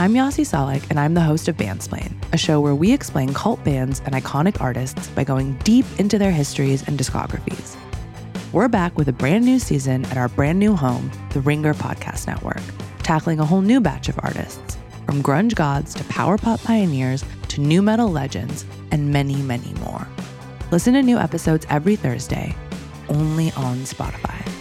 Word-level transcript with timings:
I'm 0.00 0.14
Yasi 0.14 0.44
Salek, 0.44 0.88
and 0.88 0.98
I'm 0.98 1.12
the 1.12 1.20
host 1.20 1.46
of 1.48 1.58
Bandsplain, 1.58 2.14
a 2.32 2.38
show 2.38 2.58
where 2.58 2.74
we 2.74 2.90
explain 2.90 3.34
cult 3.34 3.62
bands 3.64 4.00
and 4.06 4.14
iconic 4.14 4.58
artists 4.58 5.08
by 5.08 5.24
going 5.24 5.58
deep 5.58 5.84
into 5.98 6.18
their 6.18 6.30
histories 6.30 6.82
and 6.88 6.98
discographies. 6.98 7.76
We're 8.50 8.68
back 8.68 8.96
with 8.96 9.08
a 9.08 9.12
brand 9.12 9.44
new 9.44 9.58
season 9.58 10.06
at 10.06 10.16
our 10.16 10.30
brand 10.30 10.58
new 10.58 10.74
home, 10.74 11.10
the 11.34 11.42
Ringer 11.42 11.74
Podcast 11.74 12.26
Network, 12.26 12.62
tackling 13.02 13.40
a 13.40 13.44
whole 13.44 13.60
new 13.60 13.78
batch 13.78 14.08
of 14.08 14.18
artists, 14.22 14.78
from 15.04 15.22
grunge 15.22 15.54
gods 15.54 15.92
to 15.96 16.04
power 16.04 16.38
pop 16.38 16.62
pioneers 16.62 17.22
to 17.48 17.60
nu 17.60 17.82
metal 17.82 18.08
legends, 18.08 18.64
and 18.92 19.12
many, 19.12 19.36
many 19.42 19.74
more. 19.80 20.08
Listen 20.70 20.94
to 20.94 21.02
new 21.02 21.18
episodes 21.18 21.66
every 21.68 21.96
Thursday, 21.96 22.56
only 23.10 23.52
on 23.52 23.76
Spotify. 23.80 24.59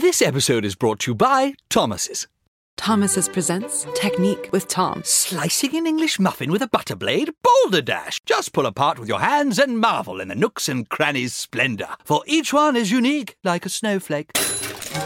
This 0.00 0.22
episode 0.22 0.64
is 0.64 0.76
brought 0.76 1.00
to 1.00 1.10
you 1.10 1.14
by 1.16 1.54
Thomas's. 1.70 2.28
Thomas's 2.76 3.28
presents 3.28 3.84
Technique 3.96 4.48
with 4.52 4.68
Tom. 4.68 5.02
Slicing 5.04 5.74
an 5.74 5.88
English 5.88 6.20
muffin 6.20 6.52
with 6.52 6.62
a 6.62 6.68
butter 6.68 6.94
blade? 6.94 7.30
Boulder 7.42 7.82
Dash! 7.82 8.20
Just 8.24 8.52
pull 8.52 8.66
apart 8.66 9.00
with 9.00 9.08
your 9.08 9.18
hands 9.18 9.58
and 9.58 9.80
marvel 9.80 10.20
in 10.20 10.28
the 10.28 10.36
nooks 10.36 10.68
and 10.68 10.88
crannies' 10.88 11.34
splendor, 11.34 11.88
for 12.04 12.22
each 12.28 12.52
one 12.52 12.76
is 12.76 12.92
unique 12.92 13.34
like 13.42 13.66
a 13.66 13.68
snowflake. 13.68 14.32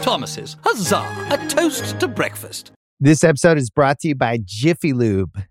Thomas's, 0.03 0.57
huzzah! 0.63 1.27
A 1.31 1.47
toast 1.47 1.99
to 1.99 2.07
breakfast. 2.07 2.71
This 2.99 3.23
episode 3.23 3.57
is 3.57 3.71
brought 3.71 3.97
to 4.01 4.09
you 4.09 4.15
by 4.15 4.37
Jiffy 4.45 4.93
Lube. 4.93 5.41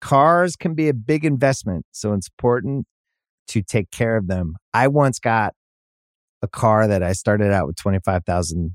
Cars 0.00 0.56
can 0.56 0.72
be 0.72 0.88
a 0.88 0.94
big 0.94 1.26
investment, 1.26 1.84
so 1.92 2.14
it's 2.14 2.28
important 2.28 2.86
to 3.48 3.60
take 3.60 3.90
care 3.90 4.16
of 4.16 4.26
them. 4.26 4.56
I 4.72 4.88
once 4.88 5.18
got 5.18 5.52
a 6.40 6.48
car 6.48 6.88
that 6.88 7.02
I 7.02 7.12
started 7.12 7.52
out 7.52 7.66
with 7.66 7.76
25,000 7.76 8.74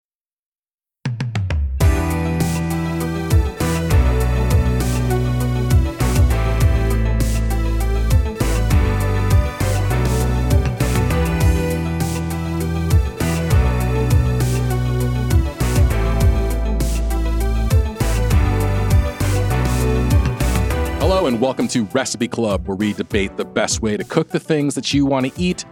and 21.31 21.39
welcome 21.39 21.65
to 21.65 21.85
Recipe 21.93 22.27
Club, 22.27 22.67
where 22.67 22.75
we 22.75 22.91
debate 22.91 23.37
the 23.37 23.45
best 23.45 23.81
way 23.81 23.95
to 23.95 24.03
cook 24.03 24.27
the 24.27 24.39
things 24.39 24.75
that 24.75 24.93
you 24.93 25.05
want 25.05 25.25
to 25.25 25.41
eat. 25.41 25.63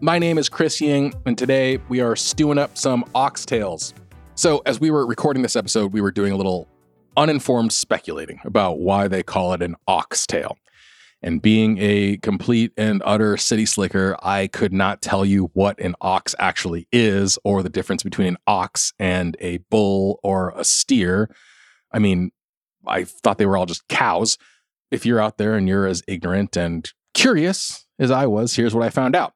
My 0.00 0.18
name 0.18 0.38
is 0.38 0.48
Chris 0.48 0.80
Ying, 0.80 1.12
and 1.26 1.36
today 1.36 1.76
we 1.90 2.00
are 2.00 2.16
stewing 2.16 2.56
up 2.56 2.78
some 2.78 3.04
oxtails. 3.14 3.92
So, 4.36 4.62
as 4.64 4.80
we 4.80 4.90
were 4.90 5.06
recording 5.06 5.42
this 5.42 5.54
episode, 5.54 5.92
we 5.92 6.00
were 6.00 6.12
doing 6.12 6.32
a 6.32 6.36
little 6.36 6.66
uninformed 7.14 7.74
speculating 7.74 8.40
about 8.46 8.78
why 8.78 9.06
they 9.06 9.22
call 9.22 9.52
it 9.52 9.60
an 9.60 9.76
oxtail. 9.86 10.56
And 11.20 11.42
being 11.42 11.76
a 11.78 12.16
complete 12.16 12.72
and 12.78 13.02
utter 13.04 13.36
city 13.36 13.66
slicker, 13.66 14.16
I 14.22 14.46
could 14.46 14.72
not 14.72 15.02
tell 15.02 15.26
you 15.26 15.50
what 15.52 15.78
an 15.78 15.94
ox 16.00 16.34
actually 16.38 16.88
is 16.90 17.38
or 17.44 17.62
the 17.62 17.68
difference 17.68 18.02
between 18.02 18.28
an 18.28 18.38
ox 18.46 18.94
and 18.98 19.36
a 19.40 19.58
bull 19.68 20.20
or 20.22 20.54
a 20.56 20.64
steer. 20.64 21.28
I 21.92 21.98
mean, 21.98 22.32
I 22.86 23.04
thought 23.04 23.36
they 23.36 23.46
were 23.46 23.58
all 23.58 23.66
just 23.66 23.86
cows 23.88 24.38
if 24.92 25.06
you're 25.06 25.20
out 25.20 25.38
there 25.38 25.54
and 25.54 25.66
you're 25.66 25.86
as 25.86 26.02
ignorant 26.06 26.56
and 26.56 26.92
curious 27.14 27.86
as 27.98 28.10
I 28.10 28.26
was, 28.26 28.54
here's 28.54 28.74
what 28.74 28.84
I 28.84 28.90
found 28.90 29.16
out. 29.16 29.32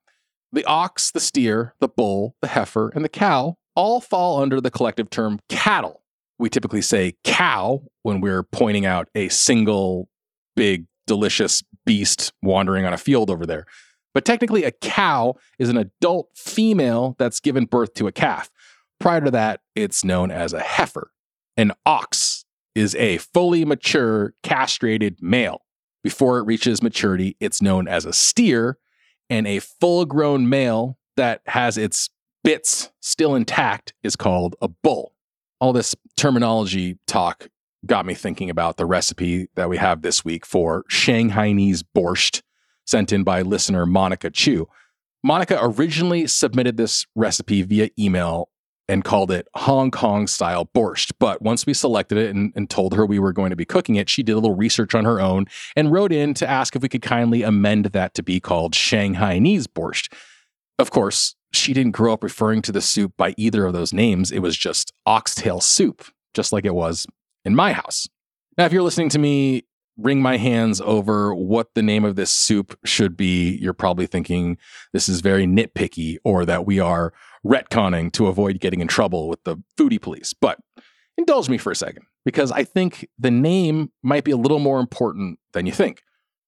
The 0.52 0.64
ox, 0.66 1.10
the 1.10 1.18
steer, 1.18 1.74
the 1.80 1.88
bull, 1.88 2.36
the 2.42 2.48
heifer, 2.48 2.90
and 2.94 3.04
the 3.04 3.08
cow 3.08 3.56
all 3.74 4.00
fall 4.00 4.40
under 4.40 4.60
the 4.60 4.70
collective 4.70 5.10
term 5.10 5.40
cattle. 5.48 6.02
We 6.38 6.50
typically 6.50 6.82
say 6.82 7.14
cow 7.24 7.82
when 8.02 8.20
we're 8.20 8.42
pointing 8.42 8.86
out 8.86 9.08
a 9.14 9.28
single 9.28 10.08
big, 10.54 10.86
delicious 11.06 11.62
beast 11.84 12.32
wandering 12.42 12.84
on 12.84 12.92
a 12.92 12.98
field 12.98 13.30
over 13.30 13.46
there. 13.46 13.64
But 14.12 14.24
technically, 14.24 14.64
a 14.64 14.70
cow 14.70 15.34
is 15.58 15.68
an 15.68 15.76
adult 15.76 16.30
female 16.34 17.16
that's 17.18 17.40
given 17.40 17.64
birth 17.64 17.94
to 17.94 18.06
a 18.06 18.12
calf. 18.12 18.50
Prior 18.98 19.20
to 19.22 19.30
that, 19.30 19.60
it's 19.74 20.04
known 20.04 20.30
as 20.30 20.52
a 20.52 20.60
heifer. 20.60 21.10
An 21.56 21.72
ox 21.84 22.45
is 22.76 22.94
a 22.96 23.16
fully 23.18 23.64
mature 23.64 24.34
castrated 24.42 25.16
male. 25.22 25.62
Before 26.04 26.38
it 26.38 26.44
reaches 26.44 26.82
maturity, 26.82 27.36
it's 27.40 27.62
known 27.62 27.88
as 27.88 28.04
a 28.04 28.12
steer, 28.12 28.78
and 29.30 29.46
a 29.46 29.60
full 29.60 30.04
grown 30.04 30.48
male 30.48 30.98
that 31.16 31.40
has 31.46 31.78
its 31.78 32.10
bits 32.44 32.92
still 33.00 33.34
intact 33.34 33.94
is 34.02 34.14
called 34.14 34.54
a 34.60 34.68
bull. 34.68 35.14
All 35.58 35.72
this 35.72 35.96
terminology 36.16 36.98
talk 37.06 37.48
got 37.86 38.04
me 38.04 38.14
thinking 38.14 38.50
about 38.50 38.76
the 38.76 38.86
recipe 38.86 39.48
that 39.54 39.70
we 39.70 39.78
have 39.78 40.02
this 40.02 40.24
week 40.24 40.44
for 40.44 40.84
Shanghainese 40.90 41.82
borscht, 41.96 42.42
sent 42.84 43.10
in 43.10 43.24
by 43.24 43.40
listener 43.40 43.86
Monica 43.86 44.30
Chu. 44.30 44.68
Monica 45.24 45.58
originally 45.60 46.26
submitted 46.26 46.76
this 46.76 47.06
recipe 47.14 47.62
via 47.62 47.88
email 47.98 48.50
and 48.88 49.04
called 49.04 49.30
it 49.30 49.48
Hong 49.54 49.90
Kong 49.90 50.26
style 50.26 50.66
borscht. 50.66 51.12
But 51.18 51.42
once 51.42 51.66
we 51.66 51.74
selected 51.74 52.18
it 52.18 52.34
and, 52.34 52.52
and, 52.54 52.70
told 52.70 52.94
her 52.94 53.06
we 53.06 53.18
were 53.18 53.32
going 53.32 53.50
to 53.50 53.56
be 53.56 53.64
cooking 53.64 53.96
it, 53.96 54.08
she 54.08 54.22
did 54.22 54.32
a 54.32 54.36
little 54.36 54.54
research 54.54 54.94
on 54.94 55.04
her 55.04 55.20
own 55.20 55.46
and 55.74 55.92
wrote 55.92 56.12
in 56.12 56.34
to 56.34 56.48
ask 56.48 56.76
if 56.76 56.82
we 56.82 56.88
could 56.88 57.02
kindly 57.02 57.42
amend 57.42 57.86
that 57.86 58.14
to 58.14 58.22
be 58.22 58.40
called 58.40 58.74
Shanghainese 58.74 59.66
borscht. 59.66 60.12
Of 60.78 60.90
course, 60.90 61.34
she 61.52 61.72
didn't 61.72 61.92
grow 61.92 62.12
up 62.12 62.22
referring 62.22 62.62
to 62.62 62.72
the 62.72 62.80
soup 62.80 63.12
by 63.16 63.34
either 63.36 63.66
of 63.66 63.72
those 63.72 63.92
names. 63.92 64.30
It 64.30 64.40
was 64.40 64.56
just 64.56 64.92
oxtail 65.06 65.60
soup, 65.60 66.04
just 66.34 66.52
like 66.52 66.64
it 66.64 66.74
was 66.74 67.06
in 67.44 67.54
my 67.54 67.72
house. 67.72 68.08
Now, 68.58 68.66
if 68.66 68.72
you're 68.72 68.82
listening 68.82 69.08
to 69.10 69.18
me 69.18 69.64
wring 69.96 70.20
my 70.20 70.36
hands 70.36 70.80
over 70.82 71.34
what 71.34 71.74
the 71.74 71.82
name 71.82 72.04
of 72.04 72.16
this 72.16 72.30
soup 72.30 72.78
should 72.84 73.16
be, 73.16 73.56
you're 73.56 73.72
probably 73.72 74.06
thinking 74.06 74.58
this 74.92 75.08
is 75.08 75.20
very 75.20 75.46
nitpicky 75.46 76.16
or 76.24 76.44
that 76.44 76.66
we 76.66 76.78
are 76.78 77.12
retconning 77.44 78.12
to 78.12 78.26
avoid 78.26 78.60
getting 78.60 78.80
in 78.80 78.88
trouble 78.88 79.28
with 79.28 79.42
the 79.44 79.56
foodie 79.78 80.00
police. 80.00 80.32
But 80.32 80.58
indulge 81.16 81.48
me 81.48 81.58
for 81.58 81.70
a 81.70 81.76
second 81.76 82.04
because 82.24 82.52
I 82.52 82.64
think 82.64 83.08
the 83.18 83.30
name 83.30 83.90
might 84.02 84.24
be 84.24 84.32
a 84.32 84.36
little 84.36 84.58
more 84.58 84.80
important 84.80 85.38
than 85.52 85.66
you 85.66 85.72
think. 85.72 86.02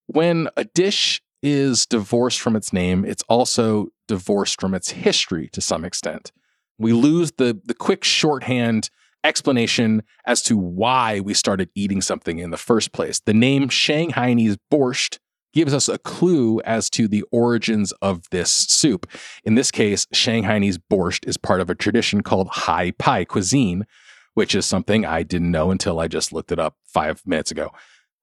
When 0.07 0.49
a 0.57 0.65
dish 0.65 1.23
is 1.43 1.87
divorced 1.87 2.41
from 2.41 2.57
its 2.57 2.73
name, 2.73 3.05
it's 3.05 3.23
also 3.29 3.89
divorced 4.09 4.61
from 4.61 4.75
its 4.75 4.91
history 4.91 5.49
to 5.53 5.61
some 5.61 5.85
extent. 5.85 6.33
We 6.79 6.93
lose 6.93 7.33
the, 7.33 7.61
the 7.65 7.75
quick 7.75 8.05
shorthand 8.05 8.91
explanation 9.29 10.03
as 10.27 10.43
to 10.43 10.57
why 10.57 11.21
we 11.21 11.35
started 11.35 11.69
eating 11.75 12.01
something 12.01 12.39
in 12.39 12.51
the 12.51 12.57
first 12.57 12.93
place. 12.93 13.21
The 13.21 13.35
name 13.35 13.69
Shanghainese 13.69 14.57
borscht 14.73 15.19
gives 15.53 15.75
us 15.75 15.89
a 15.89 15.99
clue 15.99 16.61
as 16.63 16.89
to 16.91 17.07
the 17.07 17.23
origins 17.31 17.93
of 18.01 18.23
this 18.31 18.51
soup. 18.51 19.07
In 19.45 19.55
this 19.55 19.71
case, 19.71 20.07
Shanghainese 20.15 20.79
borscht 20.91 21.29
is 21.29 21.37
part 21.37 21.61
of 21.61 21.69
a 21.69 21.75
tradition 21.75 22.23
called 22.23 22.49
Hai 22.51 22.93
Pai 22.93 23.27
cuisine, 23.27 23.87
which 24.35 24.55
is 24.55 24.65
something 24.65 25.05
I 25.05 25.23
didn't 25.23 25.51
know 25.51 25.71
until 25.71 26.01
I 26.01 26.09
just 26.09 26.33
looked 26.33 26.53
it 26.53 26.59
up 26.59 26.77
five 26.85 27.23
minutes 27.27 27.51
ago. 27.51 27.73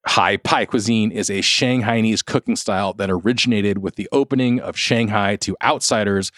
Hai 0.08 0.38
Pai 0.38 0.68
cuisine 0.68 1.12
is 1.12 1.30
a 1.30 1.40
Shanghainese 1.40 2.24
cooking 2.24 2.56
style 2.56 2.94
that 2.94 3.10
originated 3.10 3.80
with 3.80 3.96
the 3.96 4.08
opening 4.12 4.60
of 4.60 4.78
Shanghai 4.78 5.36
to 5.38 5.58
outsiders 5.64 6.32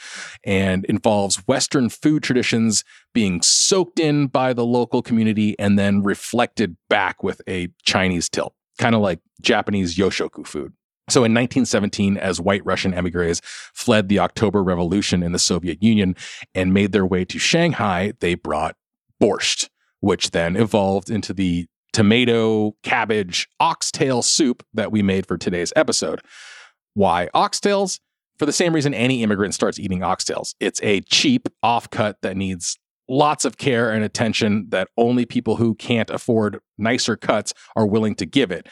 and 0.44 0.86
involves 0.86 1.48
Western 1.48 1.90
food 1.90 2.24
traditions 2.24 2.86
being 3.14 3.42
soaked 3.42 4.00
in 4.00 4.28
by 4.28 4.54
the 4.54 4.66
local 4.66 5.02
community 5.02 5.54
and 5.60 5.78
then 5.78 6.02
reflected 6.02 6.78
back 6.90 7.24
with 7.24 7.42
a 7.48 7.68
Chinese 7.84 8.30
tilt, 8.30 8.54
kind 8.80 8.96
of 8.96 9.02
like 9.02 9.19
Japanese 9.42 9.98
yoshoku 9.98 10.48
food. 10.48 10.74
So 11.10 11.19
in 11.19 11.34
1917, 11.34 12.18
as 12.18 12.42
white 12.42 12.66
Russian 12.66 12.94
emigres 12.94 13.42
fled 13.44 14.08
the 14.08 14.19
October 14.19 14.64
Revolution 14.64 15.24
in 15.24 15.34
the 15.34 15.40
Soviet 15.40 15.84
Union 15.84 16.16
and 16.56 16.74
made 16.74 16.94
their 16.94 17.06
way 17.06 17.25
to 17.25 17.38
Shanghai, 17.38 18.14
they 18.22 18.36
brought 18.36 18.75
borscht, 19.22 19.69
which 20.00 20.31
then 20.31 20.56
evolved 20.56 21.10
into 21.10 21.34
the 21.34 21.68
tomato, 21.97 22.75
cabbage, 22.83 23.47
oxtail 23.59 24.21
soup 24.21 24.63
that 24.71 24.91
we 24.91 25.01
made 25.01 25.25
for 25.25 25.35
today's 25.35 25.73
episode. 25.75 26.21
Why 26.94 27.27
oxtails? 27.33 27.99
For 28.38 28.45
the 28.45 28.53
same 28.53 28.75
reason 28.75 28.94
any 28.94 29.23
immigrant 29.23 29.55
starts 29.55 29.79
eating 29.79 30.01
oxtails. 30.01 30.53
It's 30.59 30.79
a 30.83 31.01
cheap 31.01 31.49
offcut 31.65 32.13
that 32.21 32.38
needs 32.38 32.77
lots 33.09 33.45
of 33.45 33.57
care 33.57 33.89
and 33.89 34.03
attention 34.03 34.67
that 34.69 34.89
only 34.95 35.25
people 35.25 35.55
who 35.55 35.73
can't 35.73 36.11
afford 36.11 36.59
nicer 36.77 37.15
cuts 37.15 37.51
are 37.75 37.88
willing 37.88 38.13
to 38.17 38.27
give 38.27 38.51
it. 38.51 38.67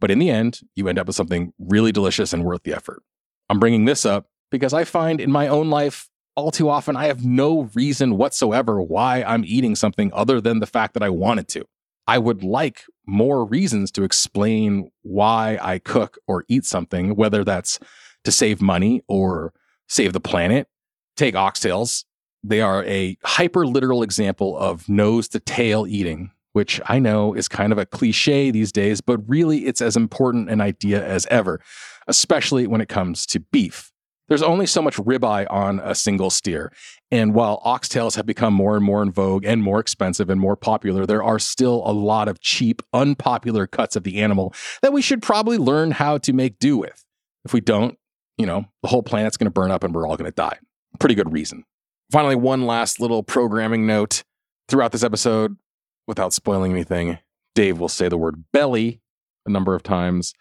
But 0.00 0.10
in 0.10 0.18
the 0.18 0.30
end, 0.30 0.58
you 0.74 0.88
end 0.88 0.98
up 0.98 1.06
with 1.06 1.14
something 1.14 1.52
really 1.60 1.92
delicious 1.92 2.32
and 2.32 2.42
worth 2.42 2.64
the 2.64 2.74
effort. 2.74 3.04
I'm 3.48 3.60
bringing 3.60 3.84
this 3.84 4.04
up 4.04 4.26
because 4.50 4.74
I 4.74 4.82
find 4.82 5.20
in 5.20 5.30
my 5.30 5.46
own 5.46 5.70
life, 5.70 6.08
all 6.34 6.50
too 6.50 6.68
often, 6.68 6.96
I 6.96 7.06
have 7.06 7.24
no 7.24 7.70
reason 7.74 8.16
whatsoever 8.16 8.82
why 8.82 9.22
I'm 9.22 9.44
eating 9.44 9.76
something 9.76 10.10
other 10.12 10.40
than 10.40 10.58
the 10.58 10.66
fact 10.66 10.94
that 10.94 11.04
I 11.04 11.10
wanted 11.10 11.46
to. 11.50 11.64
I 12.06 12.18
would 12.18 12.42
like 12.42 12.84
more 13.06 13.44
reasons 13.44 13.90
to 13.92 14.02
explain 14.02 14.90
why 15.02 15.58
I 15.60 15.78
cook 15.78 16.18
or 16.26 16.44
eat 16.48 16.64
something, 16.64 17.16
whether 17.16 17.44
that's 17.44 17.78
to 18.24 18.32
save 18.32 18.60
money 18.60 19.02
or 19.08 19.52
save 19.88 20.12
the 20.12 20.20
planet. 20.20 20.68
Take 21.16 21.34
oxtails. 21.34 22.04
They 22.42 22.60
are 22.60 22.84
a 22.84 23.16
hyper 23.24 23.66
literal 23.66 24.02
example 24.02 24.58
of 24.58 24.88
nose 24.88 25.28
to 25.28 25.40
tail 25.40 25.86
eating, 25.86 26.30
which 26.52 26.80
I 26.86 26.98
know 26.98 27.32
is 27.34 27.48
kind 27.48 27.72
of 27.72 27.78
a 27.78 27.86
cliche 27.86 28.50
these 28.50 28.72
days, 28.72 29.00
but 29.00 29.18
really 29.26 29.66
it's 29.66 29.80
as 29.80 29.96
important 29.96 30.50
an 30.50 30.60
idea 30.60 31.02
as 31.04 31.26
ever, 31.30 31.60
especially 32.06 32.66
when 32.66 32.80
it 32.80 32.88
comes 32.88 33.24
to 33.26 33.40
beef. 33.40 33.93
There's 34.28 34.42
only 34.42 34.66
so 34.66 34.80
much 34.80 34.96
ribeye 34.96 35.46
on 35.50 35.80
a 35.80 35.94
single 35.94 36.30
steer. 36.30 36.72
And 37.10 37.34
while 37.34 37.60
oxtails 37.64 38.16
have 38.16 38.26
become 38.26 38.54
more 38.54 38.74
and 38.74 38.84
more 38.84 39.02
in 39.02 39.12
vogue 39.12 39.44
and 39.44 39.62
more 39.62 39.80
expensive 39.80 40.30
and 40.30 40.40
more 40.40 40.56
popular, 40.56 41.04
there 41.04 41.22
are 41.22 41.38
still 41.38 41.82
a 41.84 41.92
lot 41.92 42.28
of 42.28 42.40
cheap, 42.40 42.82
unpopular 42.92 43.66
cuts 43.66 43.96
of 43.96 44.02
the 44.02 44.22
animal 44.22 44.54
that 44.82 44.92
we 44.92 45.02
should 45.02 45.22
probably 45.22 45.58
learn 45.58 45.90
how 45.90 46.18
to 46.18 46.32
make 46.32 46.58
do 46.58 46.78
with. 46.78 47.04
If 47.44 47.52
we 47.52 47.60
don't, 47.60 47.98
you 48.38 48.46
know, 48.46 48.64
the 48.82 48.88
whole 48.88 49.02
planet's 49.02 49.36
going 49.36 49.46
to 49.46 49.50
burn 49.50 49.70
up 49.70 49.84
and 49.84 49.94
we're 49.94 50.08
all 50.08 50.16
going 50.16 50.30
to 50.30 50.34
die. 50.34 50.58
Pretty 50.98 51.14
good 51.14 51.32
reason. 51.32 51.64
Finally, 52.10 52.36
one 52.36 52.66
last 52.66 53.00
little 53.00 53.22
programming 53.22 53.86
note. 53.86 54.24
Throughout 54.66 54.92
this 54.92 55.02
episode, 55.02 55.58
without 56.06 56.32
spoiling 56.32 56.72
anything, 56.72 57.18
Dave 57.54 57.78
will 57.78 57.88
say 57.90 58.08
the 58.08 58.16
word 58.16 58.44
belly 58.50 59.02
a 59.44 59.50
number 59.50 59.74
of 59.74 59.82
times, 59.82 60.32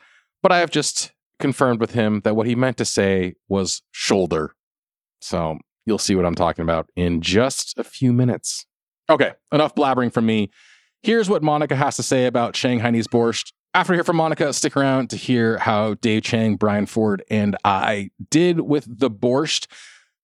but 0.41 0.51
I 0.51 0.59
have 0.59 0.71
just 0.71 1.11
confirmed 1.39 1.79
with 1.79 1.91
him 1.91 2.21
that 2.23 2.35
what 2.35 2.47
he 2.47 2.55
meant 2.55 2.77
to 2.77 2.85
say 2.85 3.35
was 3.47 3.81
shoulder. 3.91 4.53
So 5.21 5.57
you'll 5.85 5.97
see 5.97 6.15
what 6.15 6.25
I'm 6.25 6.35
talking 6.35 6.63
about 6.63 6.89
in 6.95 7.21
just 7.21 7.77
a 7.77 7.83
few 7.83 8.13
minutes. 8.13 8.65
Okay, 9.09 9.33
enough 9.51 9.75
blabbering 9.75 10.11
from 10.13 10.25
me. 10.25 10.49
Here's 11.01 11.29
what 11.29 11.43
Monica 11.43 11.75
has 11.75 11.97
to 11.97 12.03
say 12.03 12.25
about 12.25 12.53
Shanghainese 12.53 13.07
borscht. 13.07 13.51
After 13.73 13.91
we 13.91 13.97
hear 13.97 14.03
from 14.03 14.17
Monica, 14.17 14.53
stick 14.53 14.77
around 14.77 15.09
to 15.09 15.17
hear 15.17 15.57
how 15.57 15.95
Dave 15.95 16.23
Chang, 16.23 16.55
Brian 16.55 16.85
Ford, 16.85 17.23
and 17.29 17.57
I 17.65 18.11
did 18.29 18.61
with 18.61 18.85
the 18.87 19.09
borscht. 19.09 19.67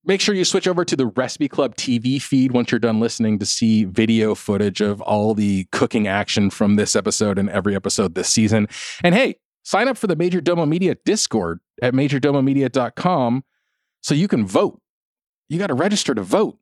Make 0.05 0.21
sure 0.21 0.33
you 0.33 0.45
switch 0.45 0.67
over 0.67 0.85
to 0.85 0.95
the 0.95 1.07
Recipe 1.07 1.49
Club 1.49 1.75
TV 1.75 2.21
feed 2.21 2.51
once 2.53 2.71
you're 2.71 2.79
done 2.79 2.99
listening 2.99 3.37
to 3.39 3.45
see 3.45 3.83
video 3.83 4.33
footage 4.33 4.79
of 4.79 5.01
all 5.01 5.33
the 5.33 5.65
cooking 5.71 6.07
action 6.07 6.49
from 6.49 6.77
this 6.77 6.95
episode 6.95 7.37
and 7.37 7.49
every 7.49 7.75
episode 7.75 8.15
this 8.15 8.29
season. 8.29 8.67
And 9.03 9.13
hey, 9.13 9.35
sign 9.69 9.87
up 9.87 9.99
for 9.99 10.07
the 10.07 10.15
Majordomo 10.15 10.67
Media 10.67 10.95
Discord 11.05 11.59
at 11.79 11.93
majordomomedia.com 11.93 13.43
so 14.01 14.15
you 14.15 14.27
can 14.27 14.47
vote. 14.47 14.81
You 15.47 15.59
got 15.59 15.67
to 15.67 15.75
register 15.75 16.15
to 16.15 16.23
vote. 16.23 16.57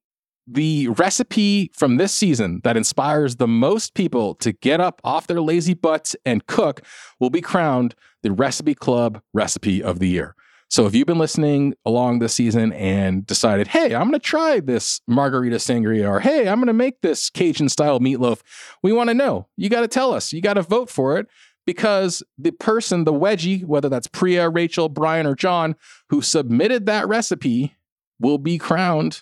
The 0.46 0.90
recipe 0.90 1.72
from 1.74 1.96
this 1.96 2.14
season 2.14 2.60
that 2.66 2.76
inspires 2.76 3.38
the 3.38 3.48
most 3.48 3.94
people 3.94 4.36
to 4.36 4.52
get 4.52 4.82
up 4.82 5.00
off 5.06 5.26
their 5.26 5.40
lazy 5.40 5.74
butts 5.74 6.18
and 6.26 6.46
cook 6.48 6.82
will 7.18 7.30
be 7.30 7.40
crowned 7.40 7.96
the 8.24 8.32
Recipe 8.34 8.76
Club 8.76 9.22
Recipe 9.34 9.82
of 9.82 10.00
the 10.00 10.10
Year. 10.10 10.36
So 10.70 10.86
if 10.86 10.94
you've 10.94 11.08
been 11.08 11.18
listening 11.18 11.76
along 11.86 12.20
this 12.20 12.34
season 12.34 12.74
and 12.74 13.26
decided, 13.26 13.70
hey, 13.70 13.96
I'm 13.96 14.10
going 14.10 14.20
to 14.20 14.20
try 14.20 14.60
this 14.60 15.00
margarita 15.08 15.58
sangria, 15.58 16.10
or 16.10 16.20
hey, 16.20 16.50
I'm 16.50 16.58
going 16.58 16.68
to 16.68 16.74
make 16.74 17.00
this 17.00 17.30
Cajun 17.30 17.70
style 17.70 18.02
meatloaf, 18.02 18.42
we 18.84 18.92
want 18.92 19.10
to 19.10 19.14
know. 19.14 19.48
You 19.56 19.70
got 19.70 19.82
to 19.82 19.88
tell 19.88 20.14
us. 20.14 20.34
You 20.34 20.42
got 20.42 20.56
to 20.56 20.62
vote 20.62 20.90
for 20.90 21.18
it 21.18 21.28
because 21.68 22.24
the 22.38 22.54
person, 22.54 23.04
the 23.04 23.14
wedgie, 23.14 23.64
whether 23.66 23.90
that's 23.90 24.08
Priya, 24.08 24.50
Rachel, 24.50 24.88
Brian, 24.88 25.28
or 25.28 25.36
John, 25.36 25.76
who 26.10 26.22
submitted 26.22 26.86
that 26.86 27.08
recipe 27.08 27.76
will 28.20 28.38
be 28.38 28.58
crowned 28.58 29.22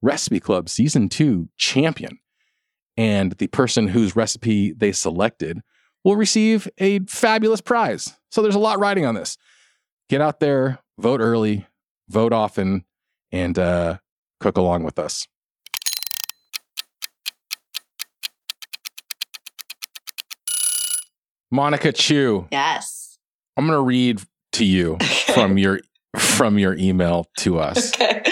Recipe 0.00 0.40
Club 0.40 0.70
Season 0.70 1.10
2 1.10 1.50
champion. 1.58 2.18
And 2.96 3.32
the 3.32 3.48
person 3.48 3.88
whose 3.88 4.16
recipe 4.16 4.72
they 4.72 4.92
selected 4.92 5.60
will 6.04 6.16
receive 6.16 6.68
a 6.78 7.00
fabulous 7.00 7.60
prize. 7.60 8.14
So 8.30 8.40
there's 8.40 8.54
a 8.54 8.60
lot 8.60 8.78
riding 8.78 9.04
on 9.04 9.14
this 9.14 9.36
get 10.08 10.22
out 10.22 10.40
there, 10.40 10.78
vote 10.98 11.20
early, 11.20 11.66
vote 12.08 12.32
often, 12.32 12.84
and 13.30 13.58
uh, 13.58 13.98
cook 14.40 14.56
along 14.56 14.84
with 14.84 14.98
us. 14.98 15.28
Monica 21.54 21.92
Chu. 21.92 22.48
Yes. 22.50 23.16
I'm 23.56 23.64
going 23.64 23.78
to 23.78 23.82
read 23.82 24.20
to 24.54 24.64
you 24.64 24.98
from 25.32 25.56
your 25.56 25.78
from 26.18 26.58
your 26.58 26.74
email 26.74 27.28
to 27.38 27.60
us. 27.60 27.94
Okay. 27.94 28.24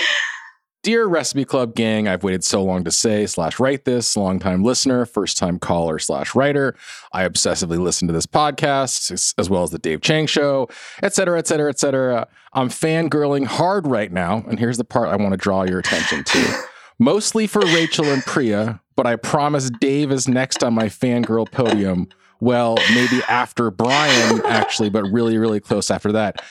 Dear 0.82 1.06
Recipe 1.06 1.44
Club 1.44 1.76
gang, 1.76 2.08
I've 2.08 2.24
waited 2.24 2.42
so 2.42 2.64
long 2.64 2.82
to 2.82 2.90
say 2.90 3.26
slash 3.26 3.60
write 3.60 3.84
this. 3.84 4.16
Longtime 4.16 4.64
listener, 4.64 5.06
first 5.06 5.38
time 5.38 5.60
caller 5.60 6.00
slash 6.00 6.34
writer. 6.34 6.74
I 7.12 7.22
obsessively 7.22 7.78
listen 7.78 8.08
to 8.08 8.12
this 8.12 8.26
podcast 8.26 9.12
as, 9.12 9.34
as 9.38 9.48
well 9.48 9.62
as 9.62 9.70
the 9.70 9.78
Dave 9.78 10.00
Chang 10.00 10.26
show, 10.26 10.68
et 11.00 11.14
cetera, 11.14 11.38
et 11.38 11.46
cetera, 11.46 11.68
et 11.68 11.78
cetera. 11.78 12.26
I'm 12.54 12.70
fangirling 12.70 13.46
hard 13.46 13.86
right 13.86 14.10
now, 14.10 14.44
and 14.48 14.58
here's 14.58 14.78
the 14.78 14.84
part 14.84 15.08
I 15.10 15.14
want 15.14 15.30
to 15.30 15.36
draw 15.36 15.62
your 15.62 15.78
attention 15.78 16.24
to. 16.24 16.62
Mostly 16.98 17.46
for 17.46 17.60
Rachel 17.60 18.06
and 18.06 18.24
Priya, 18.24 18.80
but 18.96 19.06
I 19.06 19.14
promise 19.14 19.70
Dave 19.80 20.10
is 20.10 20.26
next 20.26 20.64
on 20.64 20.74
my 20.74 20.86
fangirl 20.86 21.48
podium. 21.48 22.08
Well, 22.42 22.76
maybe 22.92 23.22
after 23.28 23.70
Brian, 23.70 24.44
actually, 24.44 24.90
but 24.90 25.04
really, 25.04 25.38
really 25.38 25.60
close 25.60 25.92
after 25.92 26.10
that. 26.10 26.42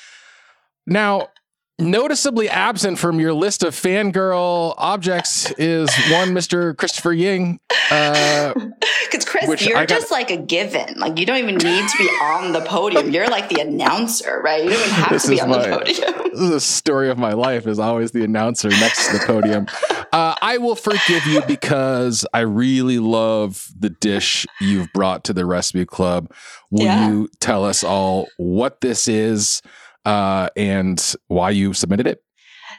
Now, 0.88 1.27
noticeably 1.81 2.47
absent 2.49 2.99
from 2.99 3.19
your 3.19 3.33
list 3.33 3.63
of 3.63 3.73
fangirl 3.75 4.73
objects 4.77 5.51
is 5.57 5.89
one 6.11 6.29
Mr. 6.29 6.75
Christopher 6.77 7.13
Ying. 7.13 7.59
Uh, 7.89 8.53
Because 9.11 9.25
Chris, 9.25 9.45
Which 9.49 9.65
you're 9.65 9.75
got- 9.75 9.89
just 9.89 10.09
like 10.09 10.31
a 10.31 10.37
given. 10.37 10.97
Like 10.97 11.19
you 11.19 11.25
don't 11.25 11.35
even 11.37 11.55
need 11.55 11.89
to 11.89 11.97
be 11.97 12.05
on 12.05 12.53
the 12.53 12.61
podium. 12.61 13.11
You're 13.11 13.27
like 13.27 13.50
the 13.50 13.59
announcer, 13.59 14.39
right? 14.41 14.63
You 14.63 14.69
don't 14.69 14.79
even 14.79 14.89
have 14.91 15.09
This 15.09 15.23
to 15.23 15.29
be 15.31 15.41
on 15.41 15.50
my- 15.50 15.67
the 15.67 15.77
podium. 15.77 16.13
this 16.31 16.39
is 16.39 16.50
the 16.50 16.59
story 16.61 17.09
of 17.09 17.17
my 17.17 17.33
life 17.33 17.67
is 17.67 17.77
always 17.77 18.11
the 18.11 18.23
announcer 18.23 18.69
next 18.69 19.07
to 19.07 19.17
the 19.17 19.25
podium. 19.25 19.67
Uh, 20.13 20.35
I 20.41 20.59
will 20.59 20.75
forgive 20.77 21.25
you 21.25 21.41
because 21.45 22.25
I 22.33 22.39
really 22.41 23.00
love 23.00 23.67
the 23.77 23.89
dish 23.89 24.45
you've 24.61 24.88
brought 24.93 25.25
to 25.25 25.33
the 25.33 25.45
recipe 25.45 25.85
club. 25.85 26.31
Will 26.69 26.85
Yeah. 26.85 27.09
you 27.09 27.27
tell 27.41 27.65
us 27.65 27.83
all 27.83 28.29
what 28.38 28.79
this 28.79 29.09
is 29.09 29.61
uh, 30.05 30.50
and 30.55 31.15
why 31.27 31.50
you 31.51 31.74
submitted 31.74 32.08
it? 32.08 32.24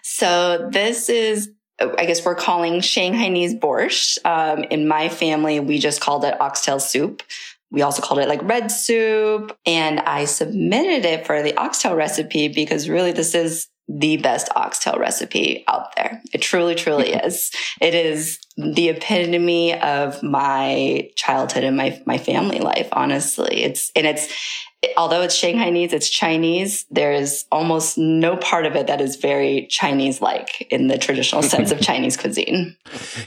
So 0.03 0.69
this 0.71 1.09
is, 1.09 1.51
I 1.81 2.07
guess 2.07 2.25
we're 2.25 2.35
calling 2.35 2.81
Shanghainese 2.81 3.59
borscht. 3.59 4.19
Um, 4.25 4.65
in 4.65 4.89
my 4.89 5.09
family, 5.09 5.61
we 5.61 5.79
just 5.79 6.01
called 6.01 6.25
it 6.25 6.41
oxtail 6.41 6.81
soup. 6.81 7.23
We 7.71 7.83
also 7.83 8.03
called 8.03 8.21
it 8.21 8.29
like 8.29 8.43
red 8.43 8.71
soup. 8.71 9.57
And 9.65 10.01
I 10.01 10.25
submitted 10.27 11.09
it 11.09 11.27
for 11.27 11.43
the 11.43 11.57
oxtail 11.57 11.95
recipe 11.95 12.49
because 12.49 12.89
really 12.89 13.13
this 13.13 13.35
is 13.35 13.69
the 13.89 14.17
best 14.19 14.49
oxtail 14.55 14.99
recipe 14.99 15.65
out 15.69 15.95
there. 15.97 16.23
It 16.33 16.41
truly, 16.41 16.75
truly 16.75 17.13
is. 17.13 17.51
It 17.81 17.95
is 17.95 18.39
the 18.57 18.91
epitome 18.91 19.79
of 19.81 20.23
my 20.23 21.11
childhood 21.17 21.65
and 21.65 21.77
my, 21.77 22.01
my 22.07 22.19
family 22.19 22.61
life, 22.61 22.89
honestly. 22.93 23.63
It's, 23.63 23.91
and 23.97 24.07
it's, 24.07 24.33
although 24.97 25.23
it's 25.23 25.39
Shanghainese, 25.41 25.93
it's 25.93 26.09
Chinese. 26.11 26.87
There's 26.91 27.45
almost 27.53 27.97
no 27.99 28.37
part 28.37 28.67
of 28.67 28.75
it 28.77 28.87
that 28.89 29.01
is 29.01 29.17
very 29.17 29.67
Chinese 29.69 30.21
like 30.21 30.67
in 30.71 30.89
the 30.89 30.99
traditional 30.99 31.43
sense 31.43 31.71
of 31.71 31.81
Chinese 31.89 32.17
cuisine. 32.17 32.77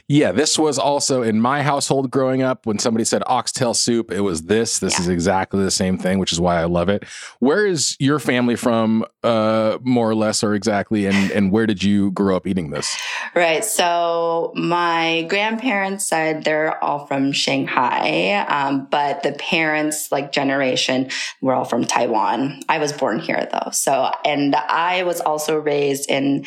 Yeah, 0.07 0.31
this 0.31 0.59
was 0.59 0.77
also 0.77 1.21
in 1.21 1.39
my 1.39 1.63
household 1.63 2.11
growing 2.11 2.41
up. 2.41 2.65
When 2.65 2.77
somebody 2.79 3.05
said 3.05 3.23
oxtail 3.27 3.73
soup, 3.73 4.11
it 4.11 4.21
was 4.21 4.43
this. 4.43 4.79
This 4.79 4.93
Yeah. 4.95 5.01
is 5.01 5.07
exactly 5.07 5.63
the 5.63 5.71
same 5.71 5.97
thing, 5.97 6.19
which 6.19 6.31
is 6.31 6.39
why 6.39 6.59
I 6.61 6.65
love 6.65 6.89
it. 6.89 7.03
Where 7.39 7.65
is 7.65 7.95
your 7.99 8.19
family 8.19 8.55
from, 8.55 9.05
uh, 9.23 9.77
more 9.81 10.09
or 10.09 10.15
less, 10.15 10.43
or 10.43 10.53
exactly? 10.55 11.05
And 11.05 11.31
and 11.31 11.51
where 11.51 11.65
did 11.65 11.83
you 11.83 12.11
grow 12.11 12.35
up 12.35 12.47
eating 12.47 12.69
this? 12.69 12.95
Right. 13.33 13.63
So 13.63 14.51
my 14.55 15.25
grandparents 15.29 16.07
side, 16.07 16.43
they're 16.43 16.83
all 16.83 17.05
from 17.07 17.31
Shanghai. 17.31 18.45
Um, 18.47 18.87
but 18.91 19.23
the 19.23 19.31
parents, 19.33 20.11
like 20.11 20.31
generation, 20.31 21.09
were 21.45 21.53
all 21.53 21.63
from 21.63 21.85
Taiwan. 21.85 22.59
I 22.67 22.79
was 22.79 22.91
born 22.91 23.19
here 23.19 23.47
though. 23.51 23.69
So, 23.71 24.11
and 24.25 24.55
I 24.55 25.03
was 25.03 25.21
also 25.21 25.57
raised 25.57 26.09
in 26.09 26.45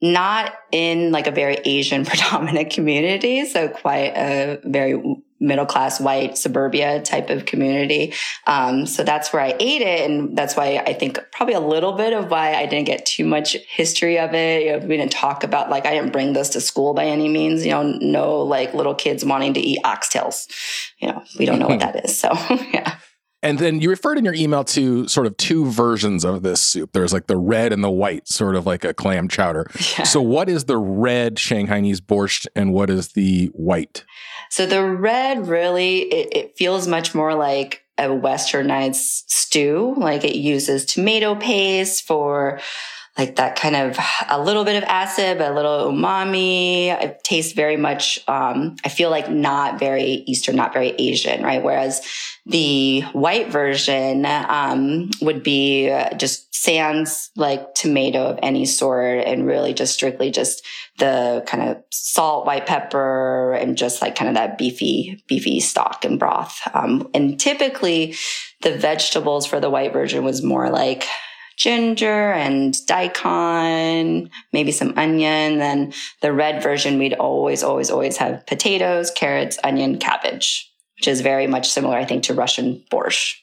not 0.00 0.54
in 0.70 1.10
like 1.10 1.26
a 1.26 1.32
very 1.32 1.56
Asian 1.64 2.04
predominant 2.06 2.70
community. 2.70 3.44
So 3.44 3.68
quite 3.68 4.16
a 4.16 4.60
very 4.62 5.02
middle 5.40 5.66
class 5.66 6.00
white 6.00 6.38
suburbia 6.38 7.02
type 7.02 7.28
of 7.28 7.44
community. 7.44 8.12
Um, 8.46 8.86
so 8.86 9.02
that's 9.02 9.32
where 9.32 9.42
I 9.42 9.56
ate 9.58 9.82
it. 9.82 10.08
And 10.08 10.38
that's 10.38 10.54
why 10.54 10.80
I 10.86 10.92
think 10.92 11.18
probably 11.32 11.54
a 11.54 11.60
little 11.60 11.94
bit 11.94 12.12
of 12.12 12.30
why 12.30 12.54
I 12.54 12.66
didn't 12.66 12.86
get 12.86 13.06
too 13.06 13.24
much 13.24 13.56
history 13.68 14.16
of 14.16 14.32
it. 14.32 14.62
You 14.64 14.72
know, 14.78 14.86
we 14.86 14.96
didn't 14.96 15.12
talk 15.12 15.42
about 15.42 15.70
like, 15.70 15.86
I 15.86 15.94
didn't 15.94 16.12
bring 16.12 16.34
this 16.34 16.50
to 16.50 16.60
school 16.60 16.94
by 16.94 17.06
any 17.06 17.28
means, 17.28 17.64
you 17.64 17.72
know, 17.72 17.82
no 17.82 18.42
like 18.42 18.74
little 18.74 18.94
kids 18.94 19.24
wanting 19.24 19.54
to 19.54 19.60
eat 19.60 19.82
oxtails. 19.82 20.46
You 20.98 21.08
know, 21.08 21.24
we 21.36 21.46
don't 21.46 21.58
know 21.58 21.68
what 21.68 21.80
that 21.80 22.04
is. 22.04 22.16
So 22.16 22.30
yeah. 22.72 22.98
And 23.42 23.58
then 23.58 23.80
you 23.80 23.88
referred 23.88 24.18
in 24.18 24.24
your 24.24 24.34
email 24.34 24.64
to 24.64 25.08
sort 25.08 25.26
of 25.26 25.36
two 25.36 25.66
versions 25.66 26.24
of 26.24 26.42
this 26.42 26.60
soup. 26.60 26.92
There's 26.92 27.12
like 27.12 27.26
the 27.26 27.38
red 27.38 27.72
and 27.72 27.82
the 27.82 27.90
white, 27.90 28.28
sort 28.28 28.54
of 28.54 28.66
like 28.66 28.84
a 28.84 28.92
clam 28.92 29.28
chowder. 29.28 29.66
Yeah. 29.98 30.04
So, 30.04 30.20
what 30.20 30.48
is 30.48 30.64
the 30.64 30.76
red 30.76 31.36
Shanghainese 31.36 32.00
borscht 32.00 32.46
and 32.54 32.72
what 32.72 32.90
is 32.90 33.08
the 33.08 33.46
white? 33.54 34.04
So, 34.50 34.66
the 34.66 34.84
red 34.84 35.48
really, 35.48 36.00
it, 36.00 36.36
it 36.36 36.58
feels 36.58 36.86
much 36.86 37.14
more 37.14 37.34
like 37.34 37.82
a 37.96 38.08
westernized 38.08 39.24
stew. 39.28 39.94
Like 39.96 40.24
it 40.24 40.36
uses 40.36 40.84
tomato 40.84 41.34
paste 41.34 42.06
for 42.06 42.60
like 43.20 43.36
that 43.36 43.54
kind 43.54 43.76
of 43.76 43.98
a 44.30 44.42
little 44.42 44.64
bit 44.64 44.82
of 44.82 44.84
acid, 44.84 45.36
but 45.36 45.52
a 45.52 45.54
little 45.54 45.92
umami. 45.92 46.86
It 46.86 47.22
tastes 47.22 47.52
very 47.52 47.76
much, 47.76 48.18
um, 48.26 48.76
I 48.82 48.88
feel 48.88 49.10
like 49.10 49.30
not 49.30 49.78
very 49.78 50.24
Eastern, 50.26 50.56
not 50.56 50.72
very 50.72 50.92
Asian, 50.92 51.42
right? 51.42 51.62
Whereas 51.62 52.00
the 52.46 53.02
white 53.12 53.48
version, 53.48 54.24
um, 54.24 55.10
would 55.20 55.42
be 55.42 55.88
just 56.16 56.54
sans 56.54 57.30
like 57.36 57.74
tomato 57.74 58.24
of 58.24 58.38
any 58.42 58.64
sort 58.64 59.26
and 59.26 59.46
really 59.46 59.74
just 59.74 59.92
strictly 59.92 60.30
just 60.30 60.64
the 60.98 61.44
kind 61.46 61.68
of 61.68 61.82
salt, 61.90 62.46
white 62.46 62.66
pepper 62.66 63.52
and 63.52 63.76
just 63.76 64.00
like 64.00 64.14
kind 64.16 64.30
of 64.30 64.34
that 64.34 64.56
beefy, 64.56 65.22
beefy 65.26 65.60
stock 65.60 66.06
and 66.06 66.18
broth. 66.18 66.58
Um, 66.72 67.10
and 67.12 67.38
typically 67.38 68.14
the 68.62 68.78
vegetables 68.78 69.44
for 69.46 69.60
the 69.60 69.70
white 69.70 69.92
version 69.92 70.24
was 70.24 70.42
more 70.42 70.70
like 70.70 71.06
ginger 71.60 72.32
and 72.32 72.74
daikon, 72.86 74.30
maybe 74.50 74.72
some 74.72 74.94
onion. 74.96 75.58
Then 75.58 75.92
the 76.22 76.32
red 76.32 76.62
version, 76.62 76.98
we'd 76.98 77.12
always, 77.12 77.62
always, 77.62 77.90
always 77.90 78.16
have 78.16 78.46
potatoes, 78.46 79.10
carrots, 79.10 79.58
onion, 79.62 79.98
cabbage, 79.98 80.72
which 80.96 81.06
is 81.06 81.20
very 81.20 81.46
much 81.46 81.68
similar, 81.68 81.98
I 81.98 82.06
think, 82.06 82.24
to 82.24 82.34
Russian 82.34 82.82
borscht. 82.90 83.34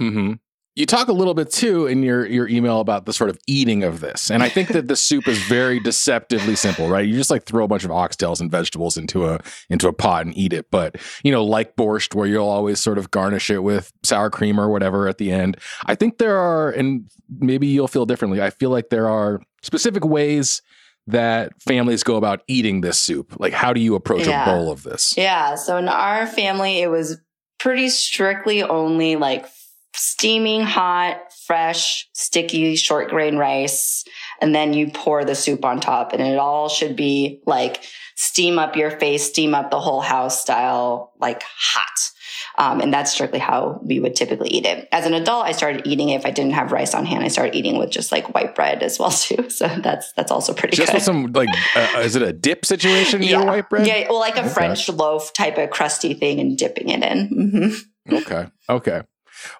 Mm-hmm. 0.00 0.32
You 0.74 0.86
talk 0.86 1.08
a 1.08 1.12
little 1.12 1.34
bit 1.34 1.50
too 1.50 1.86
in 1.86 2.02
your 2.02 2.24
your 2.24 2.48
email 2.48 2.80
about 2.80 3.04
the 3.04 3.12
sort 3.12 3.28
of 3.28 3.38
eating 3.46 3.84
of 3.84 4.00
this, 4.00 4.30
and 4.30 4.42
I 4.42 4.48
think 4.48 4.68
that 4.68 4.88
the 4.88 4.96
soup 4.96 5.28
is 5.28 5.38
very 5.42 5.78
deceptively 5.80 6.56
simple, 6.56 6.88
right? 6.88 7.06
You 7.06 7.14
just 7.14 7.30
like 7.30 7.44
throw 7.44 7.64
a 7.64 7.68
bunch 7.68 7.84
of 7.84 7.90
oxtails 7.90 8.40
and 8.40 8.50
vegetables 8.50 8.96
into 8.96 9.26
a 9.26 9.40
into 9.68 9.86
a 9.86 9.92
pot 9.92 10.24
and 10.24 10.36
eat 10.36 10.54
it. 10.54 10.70
But 10.70 10.96
you 11.22 11.30
know, 11.30 11.44
like 11.44 11.76
borscht, 11.76 12.14
where 12.14 12.26
you'll 12.26 12.48
always 12.48 12.80
sort 12.80 12.96
of 12.96 13.10
garnish 13.10 13.50
it 13.50 13.58
with 13.58 13.92
sour 14.02 14.30
cream 14.30 14.58
or 14.58 14.70
whatever 14.70 15.08
at 15.08 15.18
the 15.18 15.30
end. 15.30 15.58
I 15.84 15.94
think 15.94 16.16
there 16.16 16.38
are, 16.38 16.70
and 16.70 17.04
maybe 17.28 17.66
you'll 17.66 17.86
feel 17.86 18.06
differently. 18.06 18.40
I 18.40 18.48
feel 18.48 18.70
like 18.70 18.88
there 18.88 19.10
are 19.10 19.42
specific 19.62 20.06
ways 20.06 20.62
that 21.06 21.60
families 21.60 22.02
go 22.02 22.16
about 22.16 22.42
eating 22.46 22.80
this 22.80 22.98
soup. 22.98 23.34
Like, 23.38 23.52
how 23.52 23.72
do 23.72 23.80
you 23.80 23.94
approach 23.94 24.26
yeah. 24.26 24.42
a 24.42 24.46
bowl 24.46 24.70
of 24.70 24.84
this? 24.84 25.14
Yeah. 25.16 25.56
So 25.56 25.76
in 25.76 25.88
our 25.88 26.26
family, 26.26 26.80
it 26.80 26.88
was 26.88 27.20
pretty 27.58 27.88
strictly 27.90 28.62
only 28.62 29.16
like 29.16 29.46
steaming 29.94 30.62
hot, 30.62 31.32
fresh, 31.46 32.08
sticky 32.12 32.76
short 32.76 33.10
grain 33.10 33.36
rice. 33.36 34.04
And 34.40 34.54
then 34.54 34.72
you 34.72 34.90
pour 34.90 35.24
the 35.24 35.34
soup 35.34 35.64
on 35.64 35.80
top 35.80 36.12
and 36.12 36.22
it 36.22 36.38
all 36.38 36.68
should 36.68 36.96
be 36.96 37.40
like 37.46 37.84
steam 38.14 38.58
up 38.58 38.76
your 38.76 38.90
face, 38.90 39.24
steam 39.28 39.54
up 39.54 39.70
the 39.70 39.80
whole 39.80 40.00
house 40.00 40.40
style, 40.40 41.12
like 41.20 41.42
hot. 41.42 42.10
Um, 42.58 42.80
and 42.80 42.92
that's 42.92 43.12
strictly 43.12 43.38
how 43.38 43.80
we 43.82 43.98
would 43.98 44.14
typically 44.14 44.50
eat 44.50 44.66
it. 44.66 44.86
As 44.92 45.06
an 45.06 45.14
adult, 45.14 45.46
I 45.46 45.52
started 45.52 45.86
eating 45.86 46.10
it. 46.10 46.16
If 46.16 46.26
I 46.26 46.30
didn't 46.30 46.52
have 46.52 46.70
rice 46.70 46.94
on 46.94 47.06
hand, 47.06 47.24
I 47.24 47.28
started 47.28 47.54
eating 47.54 47.78
with 47.78 47.90
just 47.90 48.12
like 48.12 48.34
white 48.34 48.54
bread 48.54 48.82
as 48.82 48.98
well 48.98 49.10
too. 49.10 49.48
So 49.48 49.68
that's 49.68 50.12
that's 50.12 50.30
also 50.30 50.52
pretty 50.52 50.76
just 50.76 50.88
good. 50.88 50.96
with 50.96 51.02
some 51.02 51.32
like, 51.32 51.48
uh, 51.74 52.00
is 52.00 52.14
it 52.14 52.22
a 52.22 52.32
dip 52.32 52.66
situation? 52.66 53.22
yeah. 53.22 53.30
Your 53.30 53.46
white 53.46 53.70
bread? 53.70 53.86
Yeah, 53.86 54.06
well, 54.08 54.20
like 54.20 54.36
a 54.36 54.40
okay. 54.40 54.48
French 54.50 54.88
loaf 54.88 55.32
type 55.32 55.56
of 55.56 55.70
crusty 55.70 56.14
thing 56.14 56.40
and 56.40 56.58
dipping 56.58 56.90
it 56.90 57.02
in. 57.02 57.28
Mm-hmm. 57.28 58.14
Okay, 58.14 58.46
okay. 58.68 59.02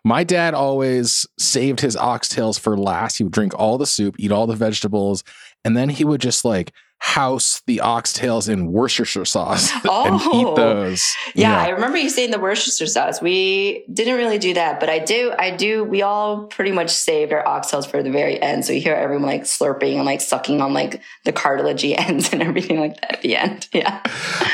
My 0.05 0.25
dad 0.25 0.55
always 0.55 1.27
saved 1.39 1.81
his 1.81 1.97
oxtails 1.97 2.59
for 2.59 2.77
last. 2.77 3.19
He 3.19 3.25
would 3.25 3.33
drink 3.33 3.59
all 3.59 3.79
the 3.79 3.87
soup, 3.87 4.17
eat 4.19 4.33
all 4.33 4.47
the 4.47 4.57
vegetables, 4.57 5.25
and 5.65 5.77
then 5.77 5.89
he 5.89 6.05
would 6.05 6.21
just 6.21 6.45
like 6.45 6.73
house 7.03 7.63
the 7.67 7.81
oxtails 7.83 8.49
in 8.49 8.71
Worcestershire 8.71 9.25
sauce 9.25 9.73
oh, 9.87 10.05
and 10.07 10.21
eat 10.21 10.47
oh. 10.47 10.55
those. 10.55 11.05
Yeah, 11.35 11.61
I 11.61 11.71
remember 11.71 11.99
you 11.99 12.09
saying 12.09 12.31
the 12.31 12.39
Worcestershire 12.39 12.87
sauce. 12.87 13.21
We 13.21 13.85
didn't 13.93 14.15
really 14.15 14.39
do 14.39 14.55
that, 14.55 14.79
but 14.79 14.89
I 14.89 15.01
do. 15.01 15.35
I 15.37 15.51
do. 15.51 15.83
We 15.83 16.03
all 16.03 16.45
pretty 16.47 16.71
much 16.71 16.91
saved 16.91 17.33
our 17.33 17.43
oxtails 17.43 17.91
for 17.91 18.05
the 18.05 18.11
very 18.11 18.41
end. 18.41 18.65
So 18.65 18.73
you 18.73 18.81
hear 18.81 18.95
everyone 18.95 19.27
like 19.27 19.43
slurping 19.43 19.97
and 19.97 20.05
like 20.05 20.21
sucking 20.21 20.61
on 20.61 20.75
like 20.75 21.03
the 21.25 21.33
cartilagey 21.33 21.99
ends 22.09 22.33
and 22.33 22.41
everything 22.41 22.79
like 22.79 23.01
that 23.01 23.15
at 23.15 23.23
the 23.23 23.37
end. 23.37 23.69
Yeah. 23.73 24.01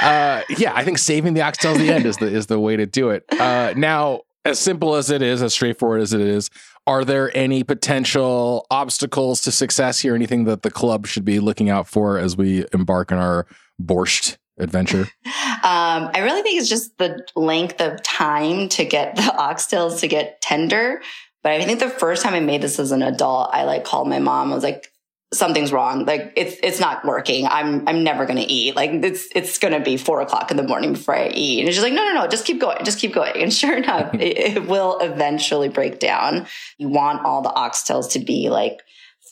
Uh, 0.00 0.42
yeah, 0.56 0.72
I 0.74 0.84
think 0.84 0.96
saving 0.96 1.34
the 1.34 1.40
oxtails 1.40 1.74
at 1.74 1.80
the 1.80 1.92
end 1.92 2.06
is 2.06 2.16
the 2.16 2.26
is 2.26 2.46
the 2.46 2.58
way 2.58 2.76
to 2.76 2.86
do 2.86 3.10
it. 3.10 3.24
Uh, 3.38 3.74
now 3.76 4.22
as 4.44 4.58
simple 4.58 4.94
as 4.94 5.10
it 5.10 5.22
is, 5.22 5.42
as 5.42 5.52
straightforward 5.52 6.00
as 6.00 6.12
it 6.12 6.20
is, 6.20 6.50
are 6.86 7.04
there 7.04 7.36
any 7.36 7.62
potential 7.62 8.66
obstacles 8.70 9.42
to 9.42 9.52
success 9.52 10.00
here? 10.00 10.14
Anything 10.14 10.44
that 10.44 10.62
the 10.62 10.70
club 10.70 11.06
should 11.06 11.24
be 11.24 11.38
looking 11.38 11.68
out 11.68 11.86
for 11.86 12.18
as 12.18 12.36
we 12.36 12.64
embark 12.72 13.12
on 13.12 13.18
our 13.18 13.46
borscht 13.80 14.36
adventure? 14.58 15.08
Um, 15.58 16.10
I 16.14 16.20
really 16.20 16.42
think 16.42 16.60
it's 16.60 16.68
just 16.68 16.96
the 16.98 17.26
length 17.34 17.80
of 17.80 18.00
time 18.04 18.68
to 18.70 18.84
get 18.84 19.16
the 19.16 19.22
oxtails 19.38 19.98
to 20.00 20.08
get 20.08 20.40
tender. 20.40 21.02
But 21.42 21.52
I 21.52 21.64
think 21.64 21.80
the 21.80 21.88
first 21.88 22.22
time 22.22 22.32
I 22.34 22.40
made 22.40 22.62
this 22.62 22.78
as 22.78 22.92
an 22.92 23.02
adult, 23.02 23.50
I 23.52 23.64
like 23.64 23.84
called 23.84 24.08
my 24.08 24.20
mom. 24.20 24.52
I 24.52 24.54
was 24.54 24.62
like, 24.62 24.92
something's 25.32 25.72
wrong. 25.72 26.04
Like 26.04 26.32
it's 26.36 26.56
it's 26.62 26.80
not 26.80 27.04
working. 27.04 27.46
I'm 27.46 27.86
I'm 27.88 28.02
never 28.02 28.26
gonna 28.26 28.46
eat. 28.46 28.76
Like 28.76 28.90
it's 28.90 29.28
it's 29.34 29.58
gonna 29.58 29.80
be 29.80 29.96
four 29.96 30.20
o'clock 30.20 30.50
in 30.50 30.56
the 30.56 30.62
morning 30.62 30.94
before 30.94 31.16
I 31.16 31.28
eat. 31.28 31.64
And 31.64 31.74
she's 31.74 31.82
like, 31.82 31.92
no, 31.92 32.04
no, 32.04 32.14
no, 32.14 32.26
just 32.26 32.46
keep 32.46 32.60
going, 32.60 32.84
just 32.84 32.98
keep 32.98 33.12
going. 33.12 33.42
And 33.42 33.52
sure 33.52 33.76
enough, 33.76 34.14
it, 34.14 34.38
it, 34.38 34.68
will 34.68 34.98
eventually 35.00 35.68
break 35.68 35.98
down. 35.98 36.46
You 36.78 36.88
want 36.88 37.24
all 37.24 37.42
the 37.42 37.50
oxtails 37.50 38.12
to 38.12 38.18
be 38.18 38.48
like 38.48 38.80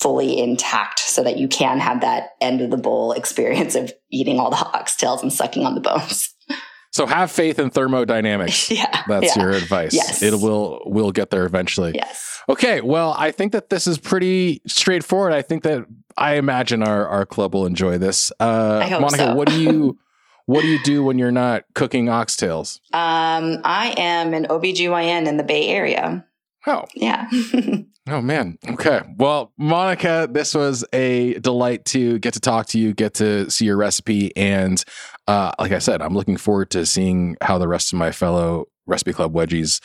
fully 0.01 0.39
intact 0.39 0.99
so 0.99 1.23
that 1.23 1.39
you 1.39 1.49
can 1.49 1.81
have 1.81 2.03
that 2.03 2.31
end 2.41 2.61
of 2.61 2.71
the 2.71 2.77
bowl 2.77 3.13
experience 3.13 3.75
of 3.75 3.93
eating 4.11 4.39
all 4.39 4.51
the 4.51 4.57
oxtails 4.57 5.23
and 5.23 5.33
sucking 5.33 5.65
on 5.65 5.75
the 5.75 5.81
bones. 5.81 6.35
So 6.93 7.05
have 7.05 7.31
faith 7.31 7.59
in 7.59 7.69
thermodynamics. 7.69 8.71
yeah. 8.71 9.03
That's 9.07 9.37
yeah. 9.37 9.43
your 9.43 9.51
advice. 9.51 9.93
Yes. 9.93 10.23
It 10.23 10.33
will 10.33 10.81
will 10.87 11.13
get 11.13 11.29
there 11.29 11.45
eventually. 11.45 11.93
Yes. 11.95 12.36
Okay. 12.49 12.81
Well, 12.81 13.15
I 13.19 13.31
think 13.31 13.53
that 13.53 13.71
this 13.71 13.87
is 13.87 13.99
pretty 13.99 14.63
straightforward. 14.67 15.33
I 15.33 15.43
think 15.43 15.63
that 15.65 15.85
I 16.17 16.35
imagine 16.35 16.83
our, 16.83 17.07
our 17.09 17.27
club 17.27 17.55
will 17.55 17.67
enjoy 17.67 17.99
this. 17.99 18.33
Uh 18.41 18.81
I 18.83 18.89
hope 18.89 19.01
Monica, 19.03 19.27
so. 19.27 19.35
what 19.35 19.49
do 19.49 19.61
you 19.61 19.99
what 20.47 20.63
do 20.63 20.69
you 20.69 20.83
do 20.83 21.03
when 21.03 21.19
you're 21.19 21.33
not 21.33 21.65
cooking 21.75 22.07
oxtails? 22.07 22.79
Um, 22.93 23.61
I 23.65 23.95
am 23.99 24.33
an 24.33 24.47
OBGYN 24.47 25.27
in 25.27 25.37
the 25.37 25.43
Bay 25.43 25.69
Area. 25.69 26.25
Oh. 26.69 26.85
Yeah. 26.95 27.29
oh 28.09 28.21
man. 28.21 28.59
Okay. 28.69 29.01
Well, 29.17 29.53
Monica, 29.59 30.29
this 30.31 30.55
was 30.55 30.85
a 30.93 31.35
delight 31.35 31.85
to 31.87 32.19
get 32.21 32.35
to 32.35 32.41
talk 32.41 32.67
to 32.69 32.79
you, 32.79 32.95
get 32.95 33.15
to 33.15 33.51
see 33.51 33.65
your 33.67 33.77
recipe 33.77 34.37
and 34.37 34.83
uh, 35.29 35.53
like 35.59 35.73
I 35.73 35.81
said, 35.81 36.01
I'm 36.01 36.15
looking 36.15 36.37
forward 36.37 36.71
to 36.71 36.87
seeing 36.87 37.37
how 37.41 37.59
the 37.59 37.67
rest 37.67 37.93
of 37.93 37.99
my 37.99 38.13
fellow 38.13 38.67
Recipe 38.87 39.13
Club 39.13 39.33
wedgies 39.35 39.81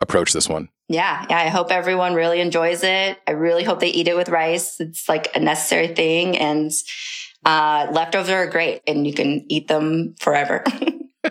approach 0.00 0.32
this 0.32 0.48
one. 0.48 0.68
Yeah, 0.88 1.26
yeah. 1.28 1.38
I 1.38 1.48
hope 1.48 1.70
everyone 1.70 2.14
really 2.14 2.40
enjoys 2.40 2.82
it. 2.82 3.18
I 3.26 3.32
really 3.32 3.64
hope 3.64 3.80
they 3.80 3.88
eat 3.88 4.08
it 4.08 4.16
with 4.16 4.28
rice. 4.28 4.78
It's 4.80 5.08
like 5.08 5.34
a 5.34 5.40
necessary 5.40 5.88
thing, 5.88 6.38
and 6.38 6.70
uh, 7.44 7.88
leftovers 7.90 8.30
are 8.30 8.46
great, 8.46 8.82
and 8.86 9.06
you 9.06 9.12
can 9.12 9.44
eat 9.48 9.68
them 9.68 10.14
forever. 10.20 10.62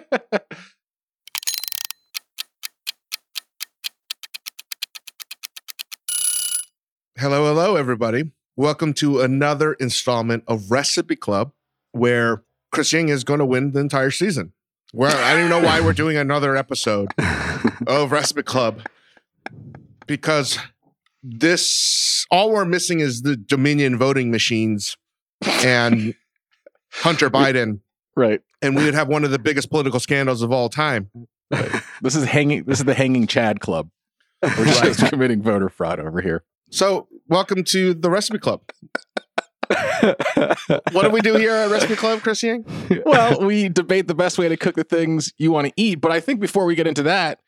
hello, 7.17 7.45
hello, 7.45 7.75
everybody. 7.75 8.31
Welcome 8.57 8.93
to 8.95 9.21
another 9.21 9.73
installment 9.73 10.43
of 10.47 10.71
Recipe 10.71 11.15
Club, 11.15 11.51
where 11.91 12.43
Chris 12.71 12.91
Ying 12.91 13.09
is 13.09 13.23
going 13.23 13.39
to 13.39 13.45
win 13.45 13.71
the 13.71 13.79
entire 13.79 14.11
season. 14.11 14.51
Where 14.95 15.11
I 15.11 15.31
don't 15.31 15.39
even 15.39 15.49
know 15.49 15.59
why 15.59 15.81
we're 15.81 15.91
doing 15.91 16.15
another 16.15 16.55
episode 16.55 17.13
of 17.85 18.13
Recipe 18.13 18.43
Club 18.43 18.79
because 20.07 20.57
this 21.21 22.25
all 22.31 22.51
we're 22.51 22.63
missing 22.63 23.01
is 23.01 23.23
the 23.23 23.35
Dominion 23.35 23.97
voting 23.97 24.31
machines 24.31 24.95
and 25.43 26.15
Hunter 26.93 27.29
Biden. 27.29 27.81
Right. 28.15 28.39
And 28.61 28.73
we 28.73 28.85
would 28.85 28.93
have 28.93 29.09
one 29.09 29.25
of 29.25 29.31
the 29.31 29.37
biggest 29.37 29.69
political 29.69 29.99
scandals 29.99 30.41
of 30.41 30.53
all 30.53 30.69
time. 30.69 31.11
Right. 31.51 31.71
This 32.01 32.15
is 32.15 32.23
hanging 32.23 32.63
this 32.63 32.79
is 32.79 32.85
the 32.85 32.93
hanging 32.93 33.27
Chad 33.27 33.59
club. 33.59 33.89
We're 34.41 34.63
just 34.63 35.07
committing 35.07 35.41
voter 35.41 35.67
fraud 35.67 35.99
over 35.99 36.21
here. 36.21 36.45
So 36.71 37.09
welcome 37.27 37.65
to 37.65 37.93
the 37.93 38.09
recipe 38.09 38.39
club. 38.39 38.61
What 40.91 41.03
do 41.03 41.09
we 41.09 41.21
do 41.21 41.35
here 41.35 41.51
at 41.51 41.69
Recipe 41.71 41.95
Club, 41.95 42.21
Chris 42.21 42.41
Ying? 42.43 42.65
well, 43.05 43.41
we 43.45 43.69
debate 43.69 44.07
the 44.07 44.15
best 44.15 44.37
way 44.37 44.47
to 44.49 44.57
cook 44.57 44.75
the 44.75 44.83
things 44.83 45.33
you 45.37 45.51
want 45.51 45.67
to 45.67 45.73
eat. 45.75 46.01
But 46.01 46.11
I 46.11 46.19
think 46.19 46.39
before 46.39 46.65
we 46.65 46.75
get 46.75 46.87
into 46.87 47.03
that, 47.03 47.39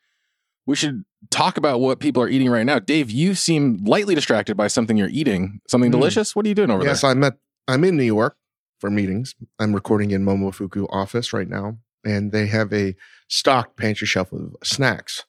we 0.65 0.75
should 0.75 1.03
talk 1.29 1.57
about 1.57 1.79
what 1.79 1.99
people 1.99 2.21
are 2.21 2.27
eating 2.29 2.49
right 2.49 2.65
now. 2.65 2.79
Dave, 2.79 3.09
you 3.09 3.35
seem 3.35 3.83
lightly 3.85 4.15
distracted 4.15 4.55
by 4.57 4.67
something 4.67 4.97
you're 4.97 5.09
eating. 5.09 5.59
Something 5.69 5.89
Hmm. 5.91 5.97
delicious? 5.99 6.35
What 6.35 6.45
are 6.45 6.49
you 6.49 6.55
doing 6.55 6.71
over 6.71 6.83
there? 6.83 6.91
Yes. 6.91 7.03
I'm 7.03 7.23
at 7.23 7.37
I'm 7.67 7.83
in 7.83 7.97
New 7.97 8.03
York 8.03 8.37
for 8.79 8.89
meetings. 8.89 9.35
I'm 9.59 9.73
recording 9.73 10.11
in 10.11 10.23
Momofuku 10.23 10.87
office 10.89 11.33
right 11.33 11.47
now, 11.49 11.77
and 12.05 12.31
they 12.31 12.47
have 12.47 12.71
a 12.73 12.95
stocked 13.27 13.75
pantry 13.77 14.07
shelf 14.07 14.31
of 14.31 14.55
snacks. 14.63 15.25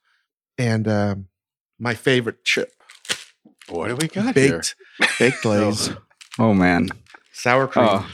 And 0.57 0.87
um, 0.88 1.28
my 1.78 1.95
favorite 1.95 2.45
chip, 2.45 2.73
What 3.68 3.88
do 3.88 3.97
we 3.97 4.09
got 4.09 4.37
here? 4.37 4.59
baked 4.59 4.76
baked 5.18 5.42
glaze, 5.42 5.90
Oh 6.38 6.54
man. 6.54 6.88
sour 7.33 7.66
cream. 7.66 7.87
Oh. 7.88 8.11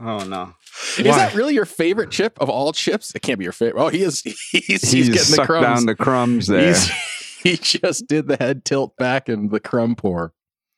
Oh 0.00 0.18
no. 0.24 0.54
Is 0.98 1.04
that 1.04 1.34
really 1.34 1.54
your 1.54 1.64
favorite 1.64 2.10
chip 2.10 2.36
of 2.40 2.50
all 2.50 2.72
chips? 2.72 3.14
It 3.14 3.22
can't 3.22 3.38
be 3.38 3.44
your 3.44 3.52
favorite. 3.52 3.80
Oh, 3.80 3.88
he 3.88 4.02
is. 4.02 4.20
He's, 4.24 4.40
he's, 4.50 4.90
He's, 4.90 5.06
getting 5.08 5.12
the 5.12 5.18
sucked 5.18 5.46
crumbs. 5.46 5.64
down 5.66 5.86
the 5.86 5.94
crumbs 5.94 6.46
there. 6.48 6.66
He's, 6.68 6.88
he 7.42 7.56
just 7.56 8.06
did 8.08 8.26
the 8.26 8.36
head 8.36 8.64
tilt 8.64 8.96
back 8.96 9.28
and 9.28 9.50
the 9.50 9.60
crumb 9.60 9.94
pour. 9.94 10.32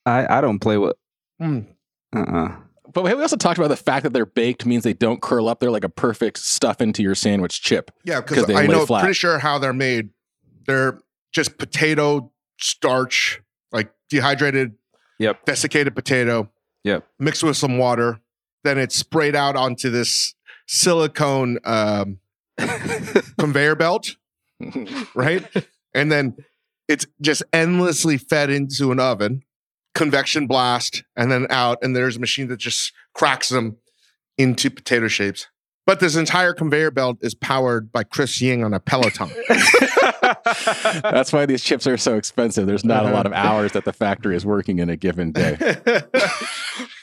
I, 0.04 0.38
I 0.38 0.40
don't 0.40 0.58
play 0.58 0.76
with 0.78 0.94
Mm. 1.40 1.66
uh-uh. 2.14 2.56
But 2.92 3.02
we 3.04 3.12
also 3.12 3.36
talked 3.36 3.58
about 3.58 3.68
the 3.68 3.76
fact 3.76 4.04
that 4.04 4.12
they're 4.14 4.24
baked 4.26 4.64
means 4.64 4.84
they 4.84 4.94
don't 4.94 5.20
curl 5.20 5.48
up. 5.48 5.60
They're 5.60 5.70
like 5.70 5.84
a 5.84 5.88
perfect 5.90 6.38
stuff 6.38 6.80
into 6.80 7.02
your 7.02 7.14
sandwich 7.14 7.60
chip. 7.62 7.90
Yeah, 8.04 8.20
because 8.22 8.48
I 8.50 8.66
know 8.66 8.86
flat. 8.86 9.00
pretty 9.00 9.14
sure 9.14 9.38
how 9.38 9.58
they're 9.58 9.74
made. 9.74 10.10
They're 10.66 10.98
just 11.32 11.58
potato 11.58 12.32
starch, 12.58 13.42
like 13.72 13.90
dehydrated, 14.08 14.74
Yep. 15.18 15.44
desiccated 15.44 15.94
potato, 15.94 16.50
Yep. 16.86 17.04
mixed 17.18 17.42
with 17.42 17.56
some 17.56 17.78
water. 17.78 18.20
Then 18.62 18.78
it's 18.78 18.94
sprayed 18.94 19.34
out 19.34 19.56
onto 19.56 19.90
this 19.90 20.34
silicone 20.68 21.58
um, 21.64 22.18
conveyor 23.38 23.74
belt, 23.74 24.16
right? 25.14 25.44
and 25.94 26.12
then 26.12 26.36
it's 26.88 27.04
just 27.20 27.42
endlessly 27.52 28.16
fed 28.16 28.50
into 28.50 28.92
an 28.92 29.00
oven, 29.00 29.42
convection 29.94 30.46
blast, 30.46 31.02
and 31.16 31.30
then 31.30 31.48
out. 31.50 31.78
And 31.82 31.94
there's 31.96 32.16
a 32.16 32.20
machine 32.20 32.46
that 32.48 32.58
just 32.58 32.92
cracks 33.14 33.48
them 33.48 33.78
into 34.38 34.70
potato 34.70 35.08
shapes. 35.08 35.48
But 35.86 35.98
this 36.00 36.14
entire 36.14 36.52
conveyor 36.54 36.92
belt 36.92 37.18
is 37.20 37.34
powered 37.34 37.90
by 37.90 38.04
Chris 38.04 38.40
Ying 38.40 38.64
on 38.64 38.74
a 38.74 38.80
Peloton. 38.80 39.30
That's 41.02 41.32
why 41.32 41.46
these 41.46 41.62
chips 41.62 41.86
are 41.86 41.96
so 41.96 42.16
expensive. 42.16 42.66
There's 42.66 42.84
not 42.84 43.02
a 43.04 43.06
Uh-huh. 43.06 43.14
lot 43.16 43.26
of 43.26 43.32
hours 43.32 43.72
that 43.72 43.84
the 43.84 43.92
factory 43.92 44.36
is 44.36 44.44
working 44.46 44.78
in 44.78 44.88
a 44.90 44.96
given 44.96 45.32
day. 45.32 45.56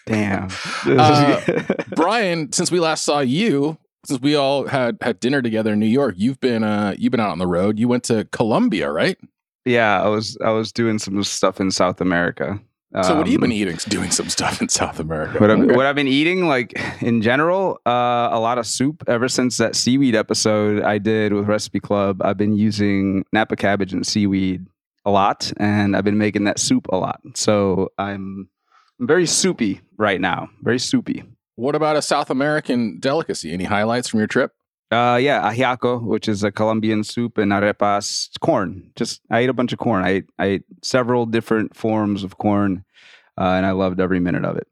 Damn. 0.06 0.50
Uh, 0.86 1.42
Brian, 1.96 2.52
since 2.52 2.72
we 2.72 2.80
last 2.80 3.06
saw 3.06 3.20
you, 3.20 3.78
since 4.06 4.20
we 4.22 4.36
all 4.36 4.68
had 4.68 4.98
had 5.02 5.20
dinner 5.20 5.42
together 5.42 5.74
in 5.74 5.80
New 5.80 5.86
York, 5.86 6.16
you've 6.18 6.40
been 6.42 6.64
uh 6.64 6.94
you've 6.98 7.12
been 7.12 7.20
out 7.22 7.30
on 7.32 7.40
the 7.40 7.48
road. 7.48 7.80
You 7.80 7.88
went 7.88 8.04
to 8.06 8.26
Colombia, 8.32 8.92
right? 8.92 9.18
yeah, 9.66 10.02
I 10.04 10.10
was 10.10 10.38
I 10.44 10.50
was 10.50 10.74
doing 10.74 11.00
some 11.00 11.24
stuff 11.24 11.62
in 11.62 11.72
South 11.72 12.02
America. 12.02 12.60
So 13.02 13.16
what 13.16 13.26
have 13.26 13.28
you 13.28 13.40
been 13.40 13.50
Um, 13.52 13.58
eating? 13.58 13.78
Doing 13.90 14.12
some 14.12 14.30
stuff 14.30 14.62
in 14.62 14.70
South 14.70 15.00
America. 15.00 15.40
What 15.40 15.50
I've, 15.50 15.66
what 15.76 15.86
I've 15.88 15.96
been 15.96 16.08
eating, 16.08 16.48
like 16.48 16.80
in 17.02 17.22
general, 17.24 17.80
uh, 17.88 18.30
a 18.32 18.40
lot 18.40 18.58
of 18.60 18.68
soup. 18.68 19.04
Ever 19.08 19.28
since 19.28 19.58
that 19.58 19.76
seaweed 19.76 20.16
episode 20.16 20.84
I 20.84 21.00
did 21.00 21.34
with 21.34 21.46
Recipe 21.48 21.80
Club, 21.80 22.22
I've 22.24 22.38
been 22.38 22.56
using 22.56 23.26
Napa 23.34 23.56
cabbage 23.56 23.94
and 23.94 24.06
seaweed 24.06 24.68
a 25.06 25.10
lot, 25.12 25.52
and 25.58 25.98
I've 25.98 26.04
been 26.06 26.18
making 26.20 26.44
that 26.44 26.60
soup 26.60 26.88
a 26.92 26.96
lot. 26.98 27.20
So 27.36 27.90
I'm 27.98 28.48
I'm 29.00 29.08
very 29.08 29.26
soupy 29.26 29.82
right 29.98 30.22
now. 30.22 30.50
Very 30.62 30.78
soupy. 30.80 31.24
What 31.56 31.76
about 31.76 31.96
a 31.96 32.02
South 32.02 32.30
American 32.30 33.00
delicacy? 33.00 33.52
Any 33.52 33.64
highlights 33.66 34.08
from 34.08 34.20
your 34.20 34.28
trip? 34.28 34.52
Uh, 34.94 35.18
yeah, 35.18 35.52
ajiaco, 35.52 36.02
which 36.04 36.28
is 36.28 36.44
a 36.44 36.52
Colombian 36.52 37.04
soup, 37.04 37.40
and 37.40 37.52
arepas, 37.52 38.30
corn. 38.42 38.92
Just 38.96 39.22
I 39.32 39.40
ate 39.40 39.50
a 39.50 39.54
bunch 39.54 39.74
of 39.74 39.80
corn. 39.80 40.04
I 40.04 40.10
ate, 40.10 40.26
I 40.38 40.46
ate 40.46 40.64
several 40.84 41.26
different 41.26 41.76
forms 41.76 42.24
of 42.24 42.38
corn, 42.38 42.86
uh, 43.38 43.54
and 43.58 43.66
I 43.66 43.72
loved 43.72 44.00
every 44.00 44.20
minute 44.20 44.46
of 44.46 44.56
it. 44.58 44.68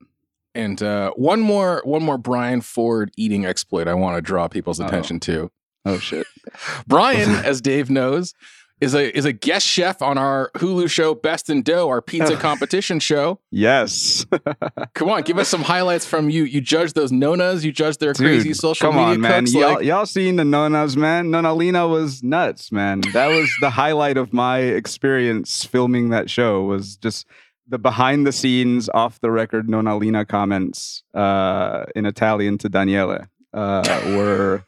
And 0.54 0.82
uh, 0.84 1.12
one 1.16 1.40
more 1.40 1.82
one 1.86 2.04
more 2.04 2.18
Brian 2.18 2.62
Ford 2.62 3.12
eating 3.18 3.46
exploit 3.46 3.88
I 3.88 3.96
want 3.96 4.18
to 4.18 4.22
draw 4.22 4.48
people's 4.48 4.80
attention 4.80 5.20
to. 5.22 5.50
Oh 5.86 5.98
shit! 5.98 6.28
Brian, 6.88 7.30
as 7.46 7.60
Dave 7.60 7.90
knows, 7.90 8.36
is 8.82 8.94
a 8.96 9.16
is 9.16 9.26
a 9.26 9.32
guest 9.32 9.66
chef 9.66 10.02
on 10.02 10.18
our 10.18 10.50
Hulu 10.56 10.90
show 10.90 11.14
Best 11.16 11.50
in 11.50 11.62
Dough, 11.62 11.88
our 11.88 12.02
pizza 12.02 12.36
competition 12.48 13.00
show. 13.00 13.40
Yes, 13.52 14.26
Come 14.96 15.10
on, 15.10 15.22
give 15.22 15.38
us 15.38 15.48
some 15.48 15.62
highlights 15.62 16.06
from 16.06 16.30
you. 16.30 16.44
You 16.44 16.60
judge 16.62 16.94
those 16.94 17.12
nonas, 17.12 17.64
you 17.64 17.72
judge 17.72 17.98
their 17.98 18.14
Dude, 18.14 18.26
crazy 18.26 18.54
social 18.54 18.88
come 18.92 18.96
media 18.98 19.14
on, 19.14 19.22
man. 19.22 19.42
cooks. 19.46 19.54
Y'all, 19.54 19.74
like- 19.76 19.86
y'all 19.86 20.06
seen 20.06 20.36
the 20.36 20.44
Nonas, 20.46 20.96
man? 20.98 21.28
Nonalina 21.32 21.90
was 21.90 22.24
nuts, 22.24 22.72
man. 22.72 23.02
That 23.14 23.28
was 23.28 23.50
the 23.62 23.70
highlight 23.70 24.18
of 24.18 24.34
my 24.34 24.60
experience 24.60 25.64
filming 25.64 26.10
that 26.10 26.30
show. 26.30 26.64
Was 26.64 26.96
just 26.98 27.26
the 27.68 27.78
behind 27.78 28.26
the 28.28 28.32
scenes, 28.32 28.90
off 28.94 29.20
the 29.22 29.32
record 29.32 29.68
Nonalina 29.68 30.28
comments 30.28 31.04
uh, 31.14 31.86
in 31.96 32.06
Italian 32.06 32.58
to 32.58 32.68
Daniele 32.70 33.28
uh, 33.54 34.02
were 34.18 34.64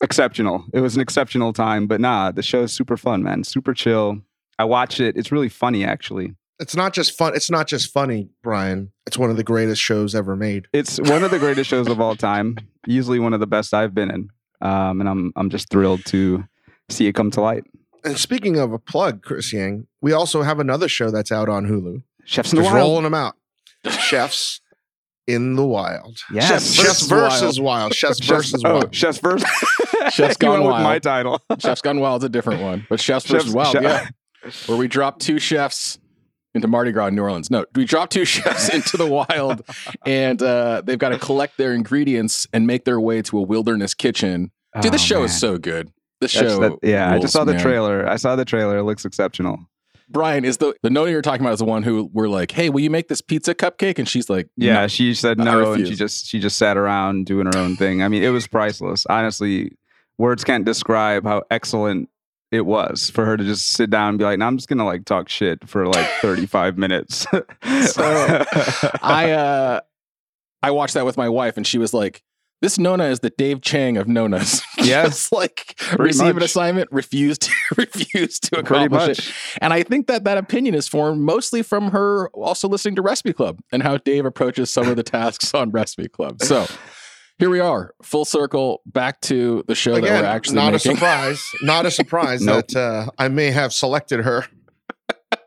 exceptional. 0.00 0.64
It 0.72 0.80
was 0.80 0.96
an 0.96 1.02
exceptional 1.02 1.52
time. 1.52 1.86
But 1.86 2.00
nah, 2.00 2.30
the 2.30 2.42
show 2.42 2.62
is 2.62 2.72
super 2.72 2.96
fun, 2.96 3.22
man. 3.22 3.44
Super 3.44 3.74
chill. 3.74 4.18
I 4.58 4.64
watched 4.64 5.00
it. 5.00 5.16
It's 5.16 5.32
really 5.32 5.48
funny, 5.48 5.84
actually. 5.84 6.34
it's 6.60 6.76
not 6.76 6.92
just 6.92 7.16
fun. 7.16 7.34
It's 7.34 7.50
not 7.50 7.66
just 7.66 7.92
funny, 7.92 8.28
Brian. 8.42 8.92
It's 9.06 9.18
one 9.18 9.30
of 9.30 9.36
the 9.36 9.44
greatest 9.44 9.82
shows 9.82 10.14
ever 10.14 10.36
made. 10.36 10.66
It's 10.72 11.00
one 11.00 11.24
of 11.24 11.30
the 11.30 11.38
greatest 11.38 11.68
shows 11.68 11.88
of 11.88 12.00
all 12.00 12.14
time. 12.16 12.56
Easily 12.86 13.18
one 13.18 13.34
of 13.34 13.40
the 13.40 13.46
best 13.46 13.74
I've 13.74 13.94
been 13.94 14.10
in. 14.10 14.28
Um, 14.60 15.00
and 15.00 15.08
I'm 15.08 15.32
I'm 15.36 15.50
just 15.50 15.68
thrilled 15.68 16.04
to 16.06 16.44
see 16.88 17.06
it 17.06 17.14
come 17.14 17.30
to 17.32 17.40
light. 17.40 17.64
And 18.04 18.18
speaking 18.18 18.58
of 18.58 18.72
a 18.72 18.78
plug, 18.78 19.22
Chris 19.22 19.52
Ying, 19.52 19.86
we 20.00 20.12
also 20.12 20.42
have 20.42 20.60
another 20.60 20.88
show 20.88 21.10
that's 21.10 21.32
out 21.32 21.48
on 21.48 21.66
Hulu. 21.66 22.02
Chefs 22.24 22.52
in 22.52 22.58
the 22.58 22.64
Wild. 22.64 22.76
rolling 22.76 23.04
them 23.04 23.14
out. 23.14 23.34
Chefs 23.90 24.60
in 25.26 25.56
the 25.56 25.64
Wild. 25.66 26.20
Yes. 26.30 26.48
Chefs 26.48 26.72
Chefs 26.74 27.06
versus 27.06 27.40
versus 27.40 27.60
Wild. 27.60 27.94
Chefs 27.94 28.18
Chefs- 28.18 28.28
versus 28.28 28.62
oh, 28.64 28.74
Wild. 28.74 28.94
Chefs 28.94 29.18
versus 29.18 29.48
Chefs 30.10 30.36
You 30.40 30.48
Gone 30.48 30.64
Wild. 30.64 30.82
my 30.84 30.98
title. 30.98 31.40
Chef's 31.58 31.80
Gone 31.82 32.00
Wild's 32.00 32.24
a 32.24 32.28
different 32.28 32.62
one, 32.62 32.86
but 32.88 33.00
Chefs 33.00 33.26
versus 33.26 33.44
Chefs- 33.46 33.54
Wild, 33.54 33.72
Chef- 33.72 33.82
yeah, 33.82 34.08
where 34.66 34.78
we 34.78 34.88
drop 34.88 35.18
two 35.18 35.38
chefs 35.38 35.98
into 36.54 36.68
Mardi 36.68 36.92
Gras 36.92 37.06
in 37.08 37.14
New 37.16 37.22
Orleans. 37.22 37.50
No, 37.50 37.64
we 37.74 37.84
drop 37.84 38.10
two 38.10 38.24
chefs 38.24 38.68
into 38.68 38.96
the 38.96 39.06
wild, 39.06 39.62
and 40.06 40.40
uh, 40.42 40.82
they've 40.84 40.98
got 40.98 41.08
to 41.10 41.18
collect 41.18 41.56
their 41.58 41.72
ingredients 41.72 42.46
and 42.52 42.66
make 42.66 42.84
their 42.84 43.00
way 43.00 43.22
to 43.22 43.38
a 43.38 43.42
wilderness 43.42 43.94
kitchen. 43.94 44.50
Dude, 44.80 44.92
this 44.92 45.02
Oh, 45.02 45.06
show 45.06 45.14
man. 45.20 45.24
is 45.26 45.38
so 45.38 45.58
good. 45.58 45.90
This 46.20 46.32
That's- 46.34 46.52
show, 46.52 46.60
that- 46.60 46.78
yeah, 46.82 47.12
I 47.12 47.18
just 47.18 47.32
saw 47.32 47.44
the 47.44 47.52
man. 47.54 47.62
trailer. 47.62 48.08
I 48.08 48.16
saw 48.16 48.36
the 48.36 48.44
trailer. 48.44 48.78
It 48.78 48.84
looks 48.84 49.04
exceptional. 49.04 49.58
Brian 50.08 50.44
is 50.44 50.58
the 50.58 50.74
the 50.82 50.90
nona 50.90 51.10
you're 51.10 51.22
talking 51.22 51.40
about 51.40 51.54
is 51.54 51.58
the 51.60 51.64
one 51.64 51.82
who 51.82 52.10
we're 52.12 52.28
like, 52.28 52.50
hey, 52.50 52.68
will 52.68 52.80
you 52.80 52.90
make 52.90 53.08
this 53.08 53.22
pizza 53.22 53.54
cupcake? 53.54 53.98
And 53.98 54.06
she's 54.06 54.28
like, 54.28 54.48
Yeah, 54.54 54.82
"No." 54.82 54.86
she 54.88 55.14
said 55.14 55.38
no, 55.38 55.72
and 55.72 55.88
she 55.88 55.94
just 55.94 56.26
she 56.26 56.38
just 56.38 56.58
sat 56.58 56.76
around 56.76 57.24
doing 57.24 57.46
her 57.46 57.56
own 57.56 57.74
thing. 57.76 58.02
I 58.02 58.08
mean, 58.08 58.22
it 58.22 58.28
was 58.28 58.46
priceless. 58.46 59.06
Honestly, 59.08 59.72
words 60.18 60.44
can't 60.44 60.64
describe 60.64 61.24
how 61.24 61.42
excellent 61.50 62.08
it 62.50 62.66
was 62.66 63.10
for 63.10 63.24
her 63.24 63.36
to 63.36 63.42
just 63.44 63.70
sit 63.70 63.90
down 63.90 64.10
and 64.10 64.18
be 64.18 64.24
like, 64.24 64.38
"No, 64.38 64.46
I'm 64.46 64.56
just 64.56 64.68
gonna 64.68 64.84
like 64.84 65.04
talk 65.04 65.28
shit 65.28 65.68
for 65.68 65.86
like 65.86 66.06
35 66.22 66.78
minutes." 66.78 67.26
So, 67.86 68.44
I 69.02 69.32
uh 69.32 69.80
I 70.62 70.70
watched 70.70 70.94
that 70.94 71.04
with 71.04 71.18
my 71.18 71.28
wife 71.28 71.58
and 71.58 71.66
she 71.66 71.76
was 71.76 71.92
like, 71.92 72.22
This 72.62 72.78
Nona 72.78 73.04
is 73.04 73.20
the 73.20 73.28
Dave 73.28 73.60
Chang 73.60 73.98
of 73.98 74.08
Nonas. 74.08 74.62
Yes. 74.84 75.32
Like 75.32 75.80
receive 75.98 76.36
an 76.36 76.42
assignment, 76.42 76.92
refuse 76.92 77.38
to 77.38 77.50
refuse 77.78 78.38
to 78.40 78.58
accomplish 78.58 79.18
it. 79.18 79.34
And 79.62 79.72
I 79.72 79.82
think 79.82 80.08
that 80.08 80.24
that 80.24 80.36
opinion 80.36 80.74
is 80.74 80.86
formed 80.88 81.22
mostly 81.22 81.62
from 81.62 81.90
her 81.90 82.28
also 82.30 82.68
listening 82.68 82.94
to 82.96 83.02
Recipe 83.02 83.32
Club 83.32 83.60
and 83.72 83.82
how 83.82 83.96
Dave 83.96 84.26
approaches 84.26 84.70
some 84.70 84.86
of 84.88 84.96
the 84.96 85.02
tasks 85.02 85.54
on 85.54 85.70
Recipe 85.70 86.08
Club. 86.08 86.42
So 86.42 86.66
here 87.38 87.50
we 87.50 87.60
are, 87.60 87.94
full 88.02 88.24
circle, 88.24 88.80
back 88.86 89.20
to 89.22 89.64
the 89.66 89.74
show 89.74 89.92
that 89.94 90.04
Again, 90.04 90.22
we're 90.22 90.28
actually 90.28 90.56
not 90.56 90.72
making. 90.72 90.92
a 90.92 90.94
surprise. 90.96 91.50
Not 91.62 91.86
a 91.86 91.90
surprise 91.92 92.42
Nope. 92.42 92.68
that 92.68 92.76
uh, 92.78 93.10
I 93.18 93.28
may 93.28 93.50
have 93.50 93.72
selected 93.72 94.20
her. 94.20 94.44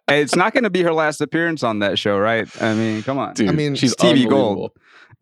It's 0.10 0.38
not 0.38 0.54
going 0.54 0.64
to 0.64 0.70
be 0.70 0.84
her 0.84 0.94
last 0.94 1.20
appearance 1.20 1.64
on 1.64 1.80
that 1.80 2.00
show, 2.00 2.18
right? 2.18 2.48
I 2.62 2.74
mean, 2.76 3.04
come 3.04 3.18
on. 3.18 3.34
Dude, 3.34 3.50
I 3.50 3.52
mean, 3.52 3.76
she's 3.76 3.94
TV 3.94 4.30
gold. 4.30 4.72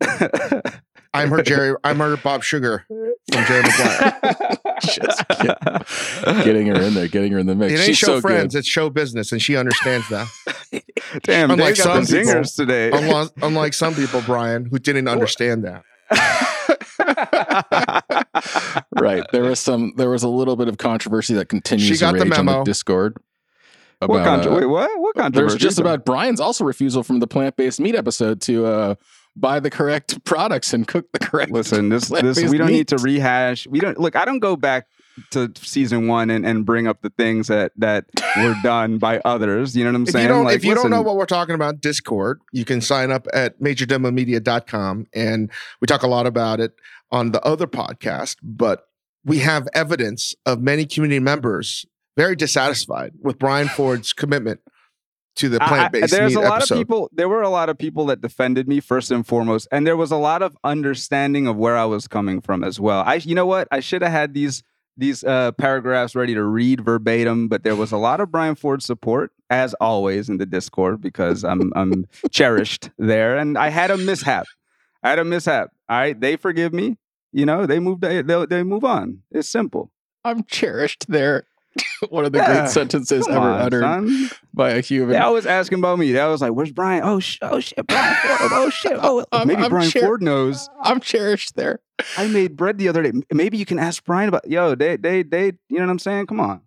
I'm 1.12 1.28
her 1.30 1.42
Jerry. 1.42 1.74
I'm 1.82 1.98
her 1.98 2.16
Bob 2.16 2.44
Sugar 2.44 2.84
from 2.86 3.44
Jerry 3.46 3.62
Maguire. 3.62 4.18
Just 4.82 5.26
get- 5.40 5.60
getting 6.44 6.66
her 6.68 6.80
in 6.82 6.94
there, 6.94 7.08
getting 7.08 7.32
her 7.32 7.38
in 7.40 7.46
the 7.46 7.56
mix. 7.56 7.72
It 7.72 7.76
ain't 7.78 7.84
She's 7.86 7.98
show 7.98 8.06
so 8.06 8.20
friends. 8.20 8.54
good. 8.54 8.60
it's 8.60 8.68
show 8.68 8.88
business, 8.88 9.32
and 9.32 9.42
she 9.42 9.56
understands 9.56 10.08
that. 10.10 10.28
Damn, 11.24 11.50
Unlike 11.50 11.74
they 11.74 11.82
got 11.82 12.00
the 12.02 12.06
some 12.06 12.24
people- 12.24 12.44
today. 12.44 12.90
unlike, 12.92 13.30
unlike 13.42 13.74
some 13.74 13.92
people, 13.94 14.22
Brian, 14.24 14.66
who 14.66 14.78
didn't 14.78 15.08
understand 15.08 15.64
that. 15.64 15.82
right. 18.98 19.24
There 19.32 19.44
was 19.44 19.60
some. 19.60 19.92
There 19.96 20.10
was 20.10 20.22
a 20.22 20.28
little 20.28 20.56
bit 20.56 20.68
of 20.68 20.78
controversy 20.78 21.34
that 21.34 21.48
continues. 21.48 21.86
She 21.86 21.94
to 21.94 22.00
got 22.00 22.14
the 22.14 22.24
rage 22.24 22.38
on 22.38 22.46
memo. 22.46 22.64
Discord. 22.64 23.16
what 24.00 24.20
about, 24.20 24.46
uh, 24.46 24.50
Wait, 24.54 24.66
what? 24.66 24.90
What 24.98 25.32
There's 25.32 25.56
just 25.56 25.78
about 25.78 26.04
Brian's 26.04 26.40
also 26.40 26.64
refusal 26.64 27.02
from 27.02 27.20
the 27.20 27.26
plant 27.26 27.56
based 27.56 27.80
meat 27.80 27.94
episode 27.94 28.40
to 28.42 28.66
uh, 28.66 28.94
buy 29.34 29.60
the 29.60 29.70
correct 29.70 30.24
products 30.24 30.72
and 30.72 30.86
cook 30.86 31.10
the 31.12 31.18
correct. 31.18 31.52
Listen, 31.52 31.88
this 31.88 32.08
this 32.08 32.42
we 32.50 32.58
don't 32.58 32.72
need 32.72 32.88
to 32.88 32.96
rehash. 32.98 33.66
We 33.66 33.80
don't 33.80 33.98
look. 33.98 34.16
I 34.16 34.24
don't 34.24 34.40
go 34.40 34.56
back 34.56 34.88
to 35.30 35.50
season 35.56 36.08
one 36.08 36.30
and, 36.30 36.44
and 36.46 36.66
bring 36.66 36.86
up 36.86 37.00
the 37.02 37.10
things 37.10 37.48
that 37.48 37.72
that 37.76 38.04
were 38.36 38.54
done 38.62 38.98
by 38.98 39.20
others. 39.24 39.76
You 39.76 39.84
know 39.84 39.90
what 39.90 39.96
I'm 39.96 40.02
If 40.04 40.10
saying? 40.10 40.28
you 40.28 40.42
Like, 40.42 40.56
if 40.56 40.64
you 40.64 40.74
don't 40.74 40.90
know 40.90 41.02
what 41.02 41.16
we're 41.16 41.26
talking 41.26 41.54
about, 41.54 41.80
Discord, 41.80 42.40
you 42.52 42.64
can 42.64 42.80
sign 42.80 43.10
up 43.10 43.26
at 43.32 43.60
majordomomedia.com. 43.60 45.06
And 45.14 45.50
we 45.80 45.86
talk 45.86 46.02
a 46.02 46.06
lot 46.08 46.26
about 46.26 46.60
it 46.60 46.72
on 47.10 47.32
the 47.32 47.40
other 47.42 47.66
podcast, 47.66 48.36
but 48.42 48.88
we 49.24 49.38
have 49.38 49.68
evidence 49.74 50.34
of 50.44 50.60
many 50.60 50.86
community 50.86 51.20
members 51.20 51.86
very 52.16 52.36
dissatisfied 52.36 53.12
with 53.22 53.38
Brian 53.38 53.68
Ford's 53.68 54.12
commitment 54.12 54.60
to 55.36 55.48
the 55.50 55.62
I- 55.62 55.68
plant-based 55.68 56.10
there's 56.12 56.34
a 56.34 56.40
lot 56.40 56.56
episode. 56.58 56.74
of 56.76 56.80
people. 56.80 57.10
There 57.12 57.28
were 57.28 57.42
a 57.42 57.50
lot 57.50 57.68
of 57.68 57.76
people 57.76 58.06
that 58.06 58.22
defended 58.22 58.66
me 58.66 58.80
first 58.80 59.10
and 59.10 59.26
foremost, 59.26 59.68
and 59.70 59.86
there 59.86 59.96
was 59.96 60.10
a 60.10 60.16
lot 60.16 60.40
of 60.42 60.56
understanding 60.64 61.46
of 61.46 61.56
where 61.56 61.76
I 61.76 61.84
was 61.84 62.08
coming 62.08 62.40
from 62.40 62.64
as 62.64 62.80
well. 62.80 63.02
I, 63.06 63.16
you 63.16 63.34
know 63.34 63.44
what? 63.44 63.68
I 63.70 63.80
should 63.80 64.00
have 64.02 64.12
had 64.12 64.32
these 64.32 64.62
these 64.96 65.24
uh, 65.24 65.52
paragraphs 65.52 66.14
ready 66.14 66.34
to 66.34 66.42
read 66.42 66.80
verbatim, 66.80 67.48
but 67.48 67.64
there 67.64 67.76
was 67.76 67.92
a 67.92 67.96
lot 67.96 68.20
of 68.20 68.30
Brian 68.30 68.54
Ford 68.54 68.82
support, 68.82 69.32
as 69.50 69.74
always, 69.74 70.28
in 70.28 70.38
the 70.38 70.46
Discord 70.46 71.00
because 71.00 71.44
I'm 71.44 71.72
I'm 71.76 72.06
cherished 72.30 72.90
there, 72.98 73.36
and 73.36 73.58
I 73.58 73.68
had 73.68 73.90
a 73.90 73.96
mishap. 73.96 74.46
I 75.02 75.10
had 75.10 75.18
a 75.18 75.24
mishap. 75.24 75.70
All 75.88 75.98
right, 75.98 76.18
they 76.18 76.36
forgive 76.36 76.72
me. 76.72 76.96
You 77.32 77.46
know, 77.46 77.66
they 77.66 77.78
move. 77.78 78.00
They 78.00 78.22
they, 78.22 78.46
they 78.46 78.62
move 78.62 78.84
on. 78.84 79.22
It's 79.30 79.48
simple. 79.48 79.90
I'm 80.24 80.44
cherished 80.44 81.06
there. 81.08 81.44
One 82.10 82.24
of 82.24 82.32
the 82.32 82.38
Yeah. 82.38 82.60
great 82.60 82.70
sentences 82.70 83.26
Come 83.26 83.36
ever 83.36 83.46
on, 83.50 83.60
uttered 83.60 83.82
son. 83.82 84.30
by 84.54 84.70
a 84.70 84.80
human. 84.80 85.10
They 85.10 85.18
always 85.18 85.46
asking 85.46 85.78
about 85.78 85.98
me. 85.98 86.12
They 86.12 86.24
was 86.26 86.40
like, 86.40 86.52
"Where's 86.52 86.72
Brian? 86.72 87.02
Oh, 87.04 87.20
sh- 87.20 87.38
oh 87.42 87.60
shit, 87.60 87.86
Brian 87.86 88.14
Ford. 88.16 88.50
Oh 88.52 88.70
shit. 88.70 88.92
Oh, 89.00 89.24
I'm- 89.32 89.48
maybe 89.48 89.62
I'm 89.62 89.70
Brian 89.70 89.90
cher- 89.90 90.02
Ford 90.02 90.22
knows." 90.22 90.68
I'm 90.82 91.00
cherished 91.00 91.56
there. 91.56 91.80
I 92.18 92.26
made 92.28 92.56
bread 92.56 92.78
the 92.78 92.88
other 92.88 93.02
day. 93.02 93.12
Maybe 93.32 93.56
you 93.58 93.64
can 93.66 93.78
ask 93.78 94.04
Brian 94.04 94.28
about. 94.28 94.48
Yo, 94.48 94.74
they, 94.74 94.96
they, 94.96 95.22
they. 95.22 95.46
You 95.68 95.78
know 95.78 95.86
what 95.86 95.90
I'm 95.90 95.98
saying? 95.98 96.26
Come 96.26 96.40
on, 96.40 96.60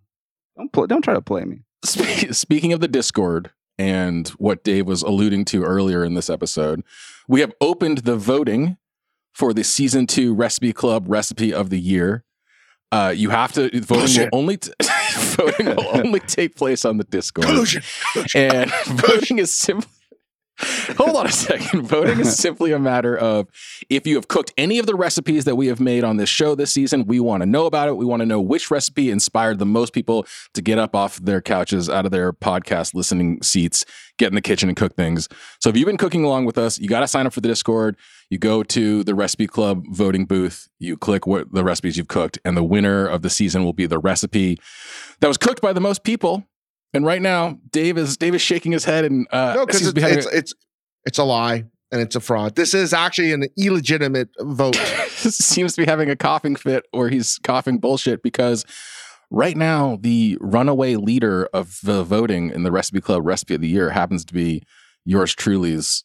don't 0.58 0.72
pl- 0.72 0.88
don't 0.88 1.02
try 1.04 1.13
to 1.13 1.22
play 1.22 1.43
me. 1.45 1.62
Speaking 1.86 2.74
of 2.74 2.80
the 2.82 2.88
Discord 2.88 3.52
and 3.78 4.28
what 4.39 4.63
Dave 4.63 4.86
was 4.88 5.02
alluding 5.04 5.45
to 5.45 5.63
earlier 5.63 6.04
in 6.04 6.13
this 6.15 6.30
episode, 6.30 6.84
we 7.28 7.39
have 7.41 7.54
opened 7.62 8.00
the 8.00 8.17
voting 8.17 8.78
for 9.34 9.54
the 9.54 9.63
season 9.63 10.06
two 10.08 10.34
recipe 10.34 10.74
club 10.74 11.06
recipe 11.08 11.54
of 11.54 11.69
the 11.69 11.80
year. 11.80 12.24
Uh, 12.91 13.13
you 13.15 13.30
have 13.30 13.52
to 13.54 13.69
voting 13.82 14.24
will 14.24 14.30
only 14.34 14.58
t- 14.58 14.72
voting 15.39 15.75
will 15.75 15.88
only 15.97 16.19
take 16.21 16.56
place 16.56 16.86
on 16.86 16.97
the 16.97 17.04
Discord, 17.04 17.47
Collusion. 17.47 17.84
and 18.36 18.71
voting 18.88 19.39
is 19.39 19.54
simply. 19.54 19.89
Hold 20.98 21.15
on 21.15 21.26
a 21.26 21.32
second. 21.32 21.84
Voting 21.84 22.19
is 22.19 22.36
simply 22.38 22.72
a 22.72 22.80
matter 22.80 23.17
of 23.17 23.48
if 23.89 24.06
you 24.06 24.15
have 24.15 24.28
cooked 24.28 24.52
any 24.58 24.80
of 24.80 24.86
the 24.86 24.95
recipes 24.95 25.45
that 25.45 25.56
we 25.56 25.67
have 25.67 25.80
made 25.80 26.04
on 26.04 26.17
this 26.17 26.30
show 26.30 26.56
this 26.56 26.72
season, 26.72 27.06
we 27.06 27.19
want 27.19 27.41
to 27.41 27.45
know 27.45 27.65
about 27.65 27.88
it. 27.88 27.95
We 27.98 28.06
want 28.06 28.22
to 28.22 28.26
know 28.26 28.41
which 28.41 28.69
recipe 28.69 29.10
inspired 29.10 29.60
the 29.60 29.65
most 29.65 29.93
people 29.93 30.26
to 30.54 30.62
get 30.62 30.78
up 30.78 30.95
off 30.95 31.17
their 31.17 31.41
couches, 31.41 31.89
out 31.89 32.06
of 32.06 32.12
their 32.12 32.34
podcast 32.34 32.93
listening 32.93 33.41
seats, 33.41 33.86
get 34.17 34.28
in 34.28 34.36
the 34.36 34.41
kitchen 34.41 34.69
and 34.69 34.78
cook 34.78 34.95
things. 34.95 35.28
So 35.60 35.69
if 35.69 35.78
you've 35.78 35.86
been 35.86 35.98
cooking 35.98 36.24
along 36.24 36.45
with 36.45 36.58
us, 36.58 36.78
you 36.78 36.89
got 36.89 37.02
to 37.02 37.08
sign 37.08 37.26
up 37.26 37.34
for 37.34 37.41
the 37.41 37.48
Discord. 37.48 37.95
You 38.30 38.38
go 38.38 38.62
to 38.63 39.04
the 39.04 39.15
Recipe 39.15 39.48
Club 39.48 39.86
voting 39.89 40.26
booth, 40.26 40.67
you 40.78 40.98
click 40.98 41.26
what 41.26 41.52
the 41.52 41.63
recipes 41.63 41.98
you've 41.98 42.10
cooked, 42.10 42.38
and 42.45 42.56
the 42.56 42.63
winner 42.63 43.08
of 43.08 43.22
the 43.22 43.30
season 43.30 43.63
will 43.63 43.74
be 43.74 43.88
the 43.88 43.98
recipe 43.98 44.60
that 45.19 45.28
was 45.28 45.38
cooked 45.38 45.62
by 45.62 45.74
the 45.74 45.82
most 45.82 46.04
people. 46.04 46.43
And 46.93 47.06
right 47.06 47.21
now, 47.21 47.60
Dave 47.69 47.97
is 47.97 48.17
Dave 48.17 48.36
is 48.36 48.41
shaking 48.41 48.71
his 48.71 48.86
head 48.86 49.06
and 49.06 49.28
uh, 49.32 49.54
No, 49.56 49.65
because 49.65 49.88
it's, 49.88 49.97
it's 49.97 50.25
it's 50.28 50.54
it's 51.06 51.17
a 51.17 51.23
lie 51.23 51.65
and 51.91 52.02
it's 52.02 52.15
a 52.15 52.19
fraud. 52.19 52.56
This 52.56 52.73
is 52.73 52.93
actually 52.93 53.34
an 53.34 53.45
illegitimate 53.58 54.30
vote. 54.39 54.75
seems 55.19 55.75
to 55.75 55.82
be 55.82 55.86
having 55.86 56.10
a 56.10 56.15
coughing 56.15 56.56
fit 56.56 56.86
or 56.93 57.10
he's 57.10 57.39
coughing 57.43 57.78
bullshit 57.78 58.23
because 58.23 58.65
right 59.30 59.58
now 59.58 59.97
the 60.02 60.38
runaway 60.39 60.95
leader 60.95 61.47
of 61.54 61.80
the 61.84 62.04
voting 62.04 62.49
in 62.49 62.63
the 62.63 62.71
recipe 62.71 63.02
club 63.02 63.25
recipe 63.25 63.56
of 63.56 63.62
the 63.62 63.67
year 63.67 63.91
happens 63.91 64.25
to 64.25 64.34
be 64.34 64.63
yours 65.06 65.36
truly's 65.36 66.04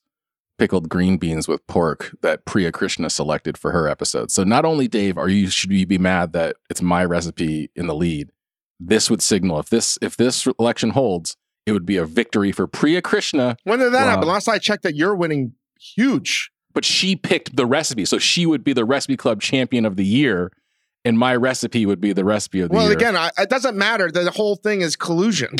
pickled 0.59 0.88
green 0.88 1.16
beans 1.16 1.49
with 1.49 1.66
pork 1.66 2.14
that 2.23 2.44
priya 2.44 2.70
krishna 2.70 3.09
selected 3.09 3.57
for 3.57 3.73
her 3.73 3.88
episode 3.88 4.31
so 4.31 4.44
not 4.44 4.64
only 4.64 4.87
dave 4.87 5.16
are 5.16 5.29
you 5.29 5.49
should 5.49 5.70
you 5.70 5.87
be 5.87 5.99
mad 5.99 6.33
that 6.33 6.57
it's 6.68 6.83
my 6.83 7.05
recipe 7.05 7.70
in 7.75 7.87
the 7.87 7.94
lead 7.94 8.31
this 8.81 9.09
would 9.11 9.23
signal 9.23 9.59
if 9.61 9.69
this 9.71 9.99
if 10.03 10.17
this 10.17 10.47
election 10.59 10.91
holds 10.91 11.37
it 11.67 11.73
would 11.73 11.87
be 11.87 11.97
a 11.97 12.05
victory 12.05 12.53
for 12.53 12.67
priya 12.67 13.01
krishna 13.01 13.57
When 13.65 13.79
did 13.79 13.93
that 13.93 14.05
Wow. 14.05 14.11
happen? 14.11 14.29
Last 14.29 14.49
I 14.49 14.59
checked, 14.59 14.83
that 14.83 14.95
you're 14.97 15.15
winning 15.15 15.53
huge. 15.81 16.51
but 16.75 16.85
she 16.85 17.15
picked 17.17 17.57
the 17.57 17.67
recipe. 17.67 18.05
So 18.05 18.19
she 18.19 18.47
would 18.47 18.65
be 18.65 18.73
the 18.73 18.85
recipe 18.85 19.17
club 19.17 19.41
champion 19.41 19.87
of 19.87 19.95
the 19.97 20.05
year, 20.05 20.51
and 21.05 21.17
my 21.19 21.37
recipe 21.37 21.87
would 21.87 22.01
be 22.01 22.13
the 22.13 22.25
recipe 22.25 22.61
of 22.61 22.69
the 22.71 22.75
Well, 22.75 22.87
year. 22.87 22.97
Well, 22.97 22.99
again, 22.99 23.17
I, 23.17 23.31
it 23.39 23.49
doesn't 23.49 23.77
matter. 23.77 24.11
The 24.11 24.31
whole 24.33 24.57
thing 24.57 24.81
is 24.83 24.97
collusion. 24.97 25.51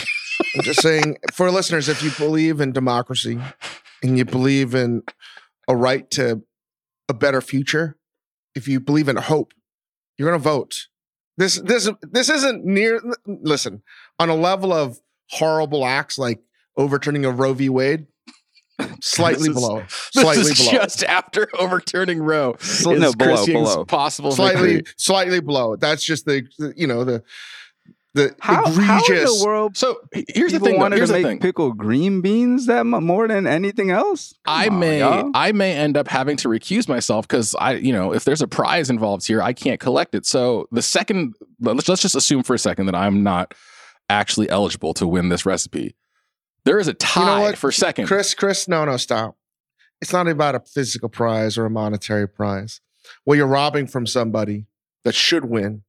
I'm 0.57 0.63
just 0.63 0.83
saying 0.83 1.19
for 1.33 1.51
listeners, 1.51 1.89
if 1.89 2.03
you 2.03 2.11
believe 2.19 2.61
in 2.61 2.73
democracy 2.73 3.39
and 4.03 4.19
you 4.19 4.25
believe 4.25 4.75
in 4.75 5.03
a 5.69 5.77
right 5.77 6.11
to 6.13 6.43
a 7.09 7.15
better 7.15 7.41
future, 7.41 7.97
if 8.57 8.67
you 8.69 8.81
believe 8.81 9.09
in 9.09 9.17
hope, 9.17 9.53
you're 10.19 10.29
going 10.29 10.41
to 10.41 10.43
vote. 10.43 10.89
This 11.37 11.57
this 11.61 11.91
this 12.03 12.29
isn't 12.29 12.65
near. 12.65 13.01
Listen, 13.27 13.83
on 14.19 14.29
a 14.29 14.35
level 14.37 14.73
of 14.73 14.99
horrible 15.31 15.85
acts 15.85 16.19
like 16.19 16.41
overturning 16.77 17.25
of 17.25 17.39
Roe 17.39 17.55
v. 17.55 17.69
Wade, 17.69 18.07
slightly 19.01 19.49
is- 19.51 19.55
below, 19.55 19.81
this 19.81 20.11
slightly 20.13 20.53
is 20.53 20.59
below. 20.59 20.73
just 20.73 21.03
after 21.05 21.49
overturning 21.59 22.21
Roe. 22.23 22.55
Sl- 22.61 22.93
no, 22.93 23.13
below, 23.13 23.47
below. 23.47 23.85
possible 23.85 24.31
slightly 24.33 24.75
victory. 24.77 24.95
slightly 24.97 25.41
below. 25.41 25.77
That's 25.77 26.05
just 26.05 26.25
the 26.25 26.47
you 26.77 26.87
know 26.87 27.05
the 27.05 27.23
the 28.15 28.35
How, 28.41 28.63
egregious. 28.63 28.87
how 28.87 28.99
in 29.15 29.25
the 29.25 29.43
world 29.45 29.77
So 29.77 29.99
here's 30.13 30.53
the 30.53 30.61
thing. 30.61 30.75
though. 30.75 30.79
wanted 30.81 30.97
Here's 30.97 31.09
to 31.11 31.15
the 31.15 31.19
make 31.21 31.27
thing. 31.27 31.39
pickled 31.41 31.77
green 31.79 32.21
beans 32.21 32.67
that 32.67 32.87
mu- 32.87 33.01
more 33.01 33.27
than 33.29 33.47
anything 33.47 33.91
else? 33.91 34.35
I 34.47 34.69
on, 34.69 34.79
may 34.79 35.01
y'all. 35.01 35.31
I 35.35 35.53
may 35.53 35.75
end 35.75 35.97
up 35.97 36.09
having 36.09 36.37
to 36.39 36.49
recuse 36.49 36.89
myself 36.89 37.27
because 37.27 37.55
I 37.59 37.73
you 37.75 37.93
know 37.93 38.13
if 38.15 38.25
there's 38.25 38.41
a 38.43 38.49
prize 38.49 38.89
involved 38.91 39.27
here 39.27 39.43
I 39.43 39.53
can't 39.53 39.81
collect 39.81 40.15
it. 40.15 40.27
So 40.27 40.69
the 40.71 40.83
second 40.83 41.35
let's 41.61 41.89
let's 41.89 42.03
just 42.03 42.15
assume 42.15 42.43
for 42.45 42.55
a 42.55 42.59
second 42.59 42.87
that 42.87 42.95
I'm 42.95 43.23
not 43.23 43.53
actually 44.09 44.49
eligible 44.49 44.95
to 44.95 45.07
win 45.07 45.29
this 45.29 45.45
recipe. 45.45 45.95
There 46.65 46.79
is 46.79 46.89
a 46.89 46.95
tie 46.95 47.21
You 47.21 47.27
know 47.27 47.41
what, 47.43 47.59
for 47.59 47.71
second. 47.73 48.07
Chris, 48.07 48.33
Chris, 48.35 48.69
no, 48.69 48.85
no, 48.85 48.97
stop. 48.97 49.37
It's 50.01 50.13
not 50.13 50.29
about 50.29 50.55
a 50.55 50.61
physical 50.61 51.09
prize 51.09 51.59
or 51.59 51.67
a 51.67 51.71
monetary 51.71 52.29
prize. 52.29 52.81
What 53.25 53.37
you're 53.39 53.47
robbing 53.47 53.87
from 53.87 54.07
somebody 54.07 54.67
that 55.05 55.15
should 55.15 55.45
win 55.47 55.83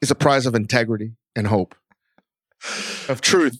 is 0.00 0.10
a 0.10 0.14
prize 0.14 0.46
of 0.46 0.54
integrity 0.54 1.12
and 1.36 1.46
hope, 1.46 1.74
of 3.08 3.20
truth. 3.20 3.58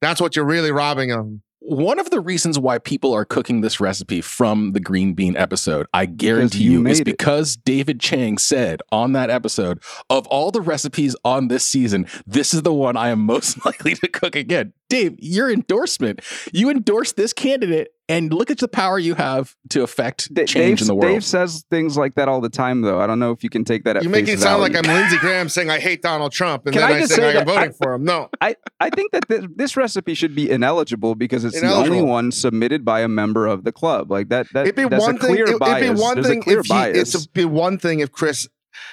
That's 0.00 0.20
what 0.20 0.36
you're 0.36 0.44
really 0.44 0.70
robbing 0.70 1.08
them. 1.08 1.42
One 1.60 1.98
of 1.98 2.10
the 2.10 2.20
reasons 2.20 2.60
why 2.60 2.78
people 2.78 3.12
are 3.12 3.24
cooking 3.24 3.60
this 3.60 3.80
recipe 3.80 4.20
from 4.20 4.70
the 4.70 4.78
green 4.78 5.14
bean 5.14 5.36
episode, 5.36 5.86
I 5.92 6.06
guarantee 6.06 6.62
you 6.62 6.82
you, 6.82 6.86
is 6.86 7.00
it. 7.00 7.04
because 7.04 7.56
David 7.56 7.98
Chang 7.98 8.38
said 8.38 8.82
on 8.92 9.14
that 9.14 9.30
episode, 9.30 9.82
of 10.08 10.28
all 10.28 10.52
the 10.52 10.60
recipes 10.60 11.16
on 11.24 11.48
this 11.48 11.64
season, 11.64 12.06
this 12.24 12.54
is 12.54 12.62
the 12.62 12.72
one 12.72 12.96
I 12.96 13.08
am 13.08 13.18
most 13.26 13.64
likely 13.64 13.94
to 13.96 14.06
cook 14.06 14.36
again. 14.36 14.74
Dave, 14.88 15.16
your 15.18 15.50
endorsement, 15.50 16.20
you 16.52 16.70
endorsed 16.70 17.16
this 17.16 17.32
candidate, 17.32 17.88
and 18.08 18.32
look 18.32 18.50
at 18.52 18.58
the 18.58 18.68
power 18.68 18.98
you 19.00 19.14
have 19.16 19.54
to 19.70 19.82
affect 19.82 20.32
Da- 20.32 20.44
change 20.44 20.78
Dave, 20.78 20.80
in 20.82 20.86
the 20.86 20.94
world. 20.94 21.12
Dave 21.12 21.24
says 21.24 21.64
things 21.70 21.96
like 21.96 22.14
that 22.14 22.28
all 22.28 22.40
the 22.40 22.48
time, 22.48 22.82
though. 22.82 23.00
I 23.00 23.06
don't 23.08 23.18
know 23.18 23.32
if 23.32 23.42
you 23.42 23.50
can 23.50 23.64
take 23.64 23.82
that. 23.84 23.96
At 23.96 24.04
You 24.04 24.08
make 24.08 24.26
face 24.26 24.38
it 24.38 24.42
sound 24.42 24.60
value. 24.60 24.74
like 24.76 24.86
I'm 24.88 24.94
Lindsey 24.94 25.16
Graham 25.20 25.48
saying 25.48 25.70
I 25.70 25.78
hate 25.80 26.02
Donald 26.02 26.30
Trump, 26.32 26.66
and 26.66 26.72
Can 26.74 26.82
then 26.82 26.92
I 26.92 26.94
I, 26.96 27.00
just 27.00 27.14
say 27.14 27.32
say 27.32 27.38
I'm 27.38 27.46
voting 27.46 27.70
I- 27.70 27.72
for 27.82 27.94
him. 27.94 28.04
No, 28.04 28.28
I, 28.40 28.54
I 28.78 28.90
think 28.90 29.10
that 29.12 29.26
this, 29.28 29.44
this 29.56 29.76
recipe 29.76 30.14
should 30.14 30.34
be 30.34 30.48
ineligible 30.50 31.14
because 31.16 31.44
it's 31.44 31.60
the 31.60 31.72
only 31.72 32.00
one 32.00 32.30
submitted 32.30 32.84
by 32.84 33.00
a 33.00 33.08
member 33.08 33.46
of 33.46 33.64
the 33.64 33.72
club. 33.72 34.10
Like 34.10 34.28
that, 34.28 34.46
that 34.52 34.66
it'd 34.66 34.76
be 34.76 34.84
that's 34.88 35.00
one 35.02 35.16
a 35.16 35.18
thing. 35.18 35.34
clear 35.34 35.46
it- 35.48 35.58
bias. 35.58 35.82
It'd 35.82 35.96
be 35.96 36.00
one 36.00 36.14
There's 36.14 36.26
thing 36.28 36.42
if 36.46 36.64
he, 36.66 36.68
bias. 36.68 37.14
it's 37.14 37.26
be 37.26 37.44
one 37.44 37.78
thing 37.78 38.00
if 38.00 38.12
Chris 38.12 38.48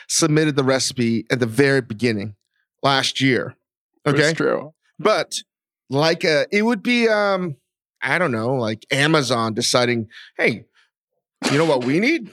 submitted 0.07 0.55
the 0.55 0.63
recipe 0.63 1.25
at 1.29 1.39
the 1.39 1.45
very 1.45 1.81
beginning 1.81 2.35
last 2.81 3.21
year. 3.21 3.55
Okay, 4.07 4.29
It's 4.29 4.37
true. 4.37 4.73
but 4.99 5.35
like 5.89 6.25
uh 6.25 6.45
it 6.51 6.63
would 6.63 6.81
be 6.83 7.07
um 7.07 7.55
i 8.03 8.17
don't 8.19 8.31
know 8.31 8.53
like 8.55 8.85
amazon 8.91 9.53
deciding 9.53 10.07
hey 10.37 10.65
you 11.51 11.57
know 11.57 11.65
what 11.65 11.83
we 11.83 11.99
need 11.99 12.29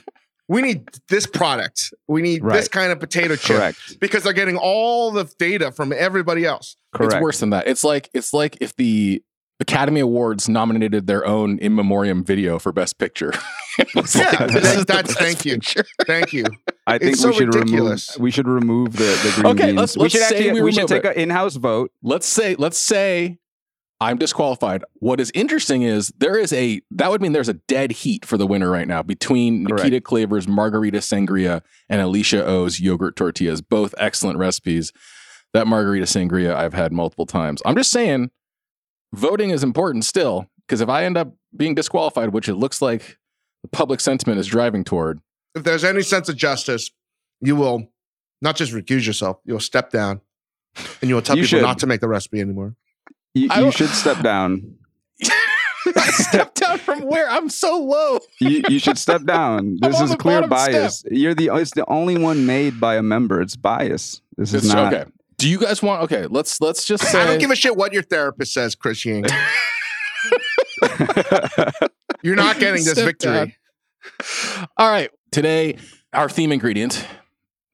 we 0.47 0.61
need 0.61 0.87
this 1.09 1.25
product 1.25 1.93
we 2.07 2.21
need 2.21 2.43
this 2.43 2.67
kind 2.67 2.91
of 2.91 2.99
potato 2.99 3.35
chip 3.35 3.55
Correct. 3.57 3.99
because 3.99 4.23
they're 4.23 4.33
getting 4.33 4.57
all 4.57 5.11
the 5.11 5.23
data 5.39 5.71
from 5.71 5.93
everybody 5.93 6.45
else 6.45 6.75
Correct. 6.93 7.13
It's 7.13 7.21
worse 7.21 7.39
than 7.39 7.51
that. 7.51 7.67
It's 7.69 7.85
like 7.85 8.09
it's 8.13 8.33
like 8.33 8.57
if 8.59 8.75
the 8.75 9.23
Academy 9.61 10.01
Awards 10.01 10.49
nominated 10.49 11.07
their 11.07 11.25
own 11.25 11.57
in 11.59 11.73
memoriam 11.73 12.21
video 12.21 12.59
for 12.59 12.73
Best 12.73 12.97
Picture. 12.97 13.31
Yeah, 13.79 13.85
like, 13.95 14.09
that- 14.11 14.49
this 14.51 14.75
is 14.75 14.85
that's- 14.85 15.07
best 15.15 15.17
thank 15.19 15.45
you. 15.45 15.53
picture. 15.53 15.85
thank 16.05 16.33
you 16.33 16.43
I 16.87 16.97
think 16.97 17.13
It's 17.13 17.21
so 17.21 17.29
we 17.29 17.35
should 17.35 17.55
ridiculous. 17.55 18.09
remove. 18.17 18.21
We 18.23 18.31
should 18.31 18.47
remove 18.49 18.91
the, 18.97 19.05
the 19.23 19.31
green 19.35 19.45
Okay, 19.53 19.65
beans. 19.67 19.77
let's- 19.77 19.95
we 19.95 20.01
let's 20.03 20.13
should 20.15 20.23
say 20.23 20.35
actually. 20.39 20.51
we 20.51 20.61
We, 20.63 20.71
should 20.73 20.87
take 20.89 21.05
it. 21.05 21.15
an 21.15 21.23
in-house 21.23 21.55
vote. 21.55 21.91
let's 22.03 22.25
say 22.27 22.55
let's 22.59 22.77
say 22.77 23.37
I'm 24.01 24.17
disqualified. 24.17 24.83
What 24.93 25.19
is 25.19 25.31
interesting 25.35 25.83
is 25.83 26.11
there 26.17 26.35
is 26.35 26.51
a 26.51 26.81
that 26.89 27.11
would 27.11 27.21
mean 27.21 27.33
there's 27.33 27.47
a 27.47 27.53
dead 27.53 27.91
heat 27.91 28.25
for 28.25 28.35
the 28.35 28.47
winner 28.47 28.69
right 28.71 28.87
now 28.87 29.03
between 29.03 29.65
Correct. 29.67 29.83
Nikita 29.83 30.01
Claver's 30.01 30.47
margarita 30.47 30.97
sangria 30.97 31.61
and 31.87 32.01
Alicia 32.01 32.43
O's 32.43 32.79
yogurt 32.79 33.15
tortillas. 33.15 33.61
Both 33.61 33.93
excellent 33.99 34.39
recipes. 34.39 34.91
That 35.53 35.67
margarita 35.67 36.05
sangria 36.05 36.55
I've 36.55 36.73
had 36.73 36.91
multiple 36.91 37.27
times. 37.27 37.61
I'm 37.63 37.75
just 37.75 37.91
saying, 37.91 38.31
voting 39.13 39.51
is 39.51 39.63
important 39.63 40.03
still 40.03 40.49
because 40.65 40.81
if 40.81 40.89
I 40.89 41.05
end 41.05 41.15
up 41.15 41.35
being 41.55 41.75
disqualified, 41.75 42.29
which 42.29 42.49
it 42.49 42.55
looks 42.55 42.81
like 42.81 43.19
the 43.61 43.67
public 43.67 43.99
sentiment 43.99 44.39
is 44.39 44.47
driving 44.47 44.83
toward, 44.83 45.19
If 45.53 45.63
there's 45.63 45.83
any 45.83 46.01
sense 46.01 46.27
of 46.27 46.37
justice, 46.37 46.89
you 47.39 47.55
will 47.55 47.91
not 48.41 48.55
just 48.55 48.73
recuse 48.73 49.05
yourself, 49.05 49.37
you'll 49.45 49.59
step 49.59 49.91
down 49.91 50.21
and 51.01 51.09
you 51.09 51.13
will 51.13 51.21
tell 51.21 51.37
You 51.37 51.43
people 51.43 51.59
should. 51.59 51.61
not 51.61 51.77
to 51.79 51.85
make 51.85 52.01
the 52.01 52.07
recipe 52.07 52.39
anymore. 52.41 52.75
You, 53.33 53.43
you 53.43 53.49
don't- 53.49 53.73
should 53.73 53.89
step 53.89 54.21
down. 54.21 54.75
step 56.09 56.53
down 56.55 56.77
from 56.79 57.01
where 57.01 57.29
I'm 57.29 57.49
so 57.49 57.79
low. 57.79 58.19
You, 58.39 58.61
you 58.69 58.79
should 58.79 58.97
step 58.97 59.23
down. 59.23 59.77
I'm 59.83 59.91
This 59.91 60.01
is 60.01 60.15
clear 60.15 60.41
bottom 60.47 60.49
bias. 60.49 61.03
You're 61.09 61.33
the 61.35 61.49
it's 61.53 61.71
the 61.71 61.85
only 61.89 62.17
one 62.17 62.45
made 62.45 62.79
by 62.79 62.95
a 62.95 63.03
member. 63.03 63.41
It's 63.41 63.55
bias. 63.55 64.21
This 64.37 64.53
is 64.53 64.65
It's- 64.65 64.73
not. 64.75 64.93
okay. 64.93 65.09
Do 65.37 65.49
you 65.49 65.57
guys 65.57 65.81
want? 65.81 66.03
Okay, 66.03 66.27
let's 66.27 66.61
let's 66.61 66.85
just 66.85 67.03
say. 67.05 67.19
I 67.19 67.25
don't 67.25 67.39
give 67.39 67.49
a 67.49 67.55
shit 67.55 67.75
what 67.75 67.93
your 67.93 68.03
therapist 68.03 68.53
says, 68.53 68.75
Chris 68.75 69.03
Ying. 69.05 69.25
You're 72.23 72.35
not 72.35 72.59
getting 72.59 72.83
this 72.83 72.91
Step 72.91 73.05
victory. 73.05 73.31
down. 73.33 73.53
All 74.77 74.89
right. 74.89 75.09
Today, 75.31 75.77
our 76.13 76.29
theme 76.29 76.51
ingredient 76.51 77.07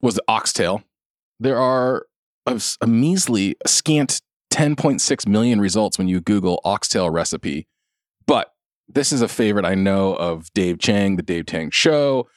was 0.02 0.16
the 0.16 0.24
oxtail. 0.30 0.84
There 1.42 1.58
are 1.58 2.06
a, 2.46 2.62
a 2.82 2.88
measly, 2.88 3.56
scant 3.66 4.22
10.6 4.52 5.28
million 5.28 5.60
results 5.60 5.98
when 5.98 6.08
you 6.08 6.22
Google 6.22 6.62
oxtail 6.64 7.10
recipe. 7.10 7.68
But 8.26 8.54
this 8.88 9.12
is 9.12 9.22
a 9.22 9.28
favorite 9.28 9.66
I 9.66 9.76
know 9.76 10.16
of 10.16 10.52
Dave 10.54 10.80
Chang, 10.80 11.16
the 11.16 11.24
Dave 11.24 11.46
Chang 11.46 11.72
Show, 11.72 12.28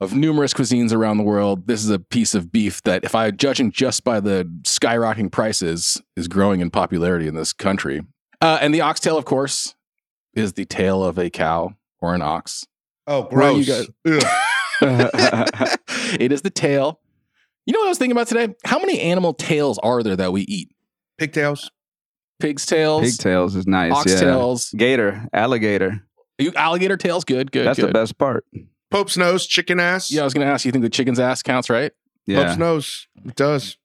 of 0.00 0.14
numerous 0.14 0.52
cuisines 0.52 0.92
around 0.92 1.18
the 1.18 1.24
world. 1.24 1.66
This 1.66 1.82
is 1.82 1.90
a 1.90 1.98
piece 1.98 2.34
of 2.34 2.52
beef 2.52 2.82
that, 2.82 3.04
if 3.04 3.14
I 3.14 3.30
judging 3.30 3.72
just 3.72 4.04
by 4.04 4.20
the 4.20 4.44
skyrocketing 4.62 5.32
prices, 5.32 6.00
is 6.16 6.28
growing 6.28 6.60
in 6.60 6.70
popularity 6.70 7.26
in 7.26 7.34
this 7.34 7.52
country. 7.52 8.02
Uh, 8.40 8.58
and 8.60 8.74
the 8.74 8.82
oxtail, 8.82 9.16
of 9.16 9.24
course, 9.24 9.74
is 10.34 10.52
the 10.52 10.64
tail 10.66 11.02
of 11.02 11.18
a 11.18 11.30
cow 11.30 11.74
or 12.00 12.14
an 12.14 12.22
ox. 12.22 12.66
Oh, 13.06 13.22
Where 13.24 13.44
are 13.44 13.52
you 13.52 13.64
gross. 13.64 13.88
Ugh. 14.06 14.22
it 16.20 16.32
is 16.32 16.42
the 16.42 16.50
tail. 16.50 17.00
You 17.64 17.72
know 17.72 17.80
what 17.80 17.86
I 17.86 17.88
was 17.88 17.98
thinking 17.98 18.12
about 18.12 18.28
today? 18.28 18.54
How 18.64 18.78
many 18.78 19.00
animal 19.00 19.32
tails 19.32 19.78
are 19.78 20.02
there 20.02 20.16
that 20.16 20.32
we 20.32 20.42
eat? 20.42 20.70
Pigtails. 21.18 21.70
Pig's 22.38 22.66
tails, 22.66 23.02
Pigtails 23.16 23.56
is 23.56 23.66
nice. 23.66 23.92
Oxtails. 23.92 24.72
yeah. 24.74 24.78
Gator, 24.78 25.28
alligator. 25.32 26.02
you, 26.38 26.52
alligator 26.54 26.96
tails. 26.98 27.24
Good, 27.24 27.50
good, 27.50 27.66
That's 27.66 27.78
good. 27.78 27.88
the 27.88 27.92
best 27.94 28.18
part. 28.18 28.44
Pope's 28.90 29.16
nose, 29.16 29.46
chicken 29.46 29.80
ass. 29.80 30.10
Yeah, 30.12 30.20
I 30.20 30.24
was 30.24 30.34
going 30.34 30.46
to 30.46 30.52
ask. 30.52 30.64
You 30.66 30.72
think 30.72 30.82
the 30.82 30.90
chicken's 30.90 31.18
ass 31.18 31.42
counts, 31.42 31.70
right? 31.70 31.92
Yeah. 32.26 32.44
Pope's 32.44 32.58
nose. 32.58 33.08
It 33.24 33.36
does. 33.36 33.78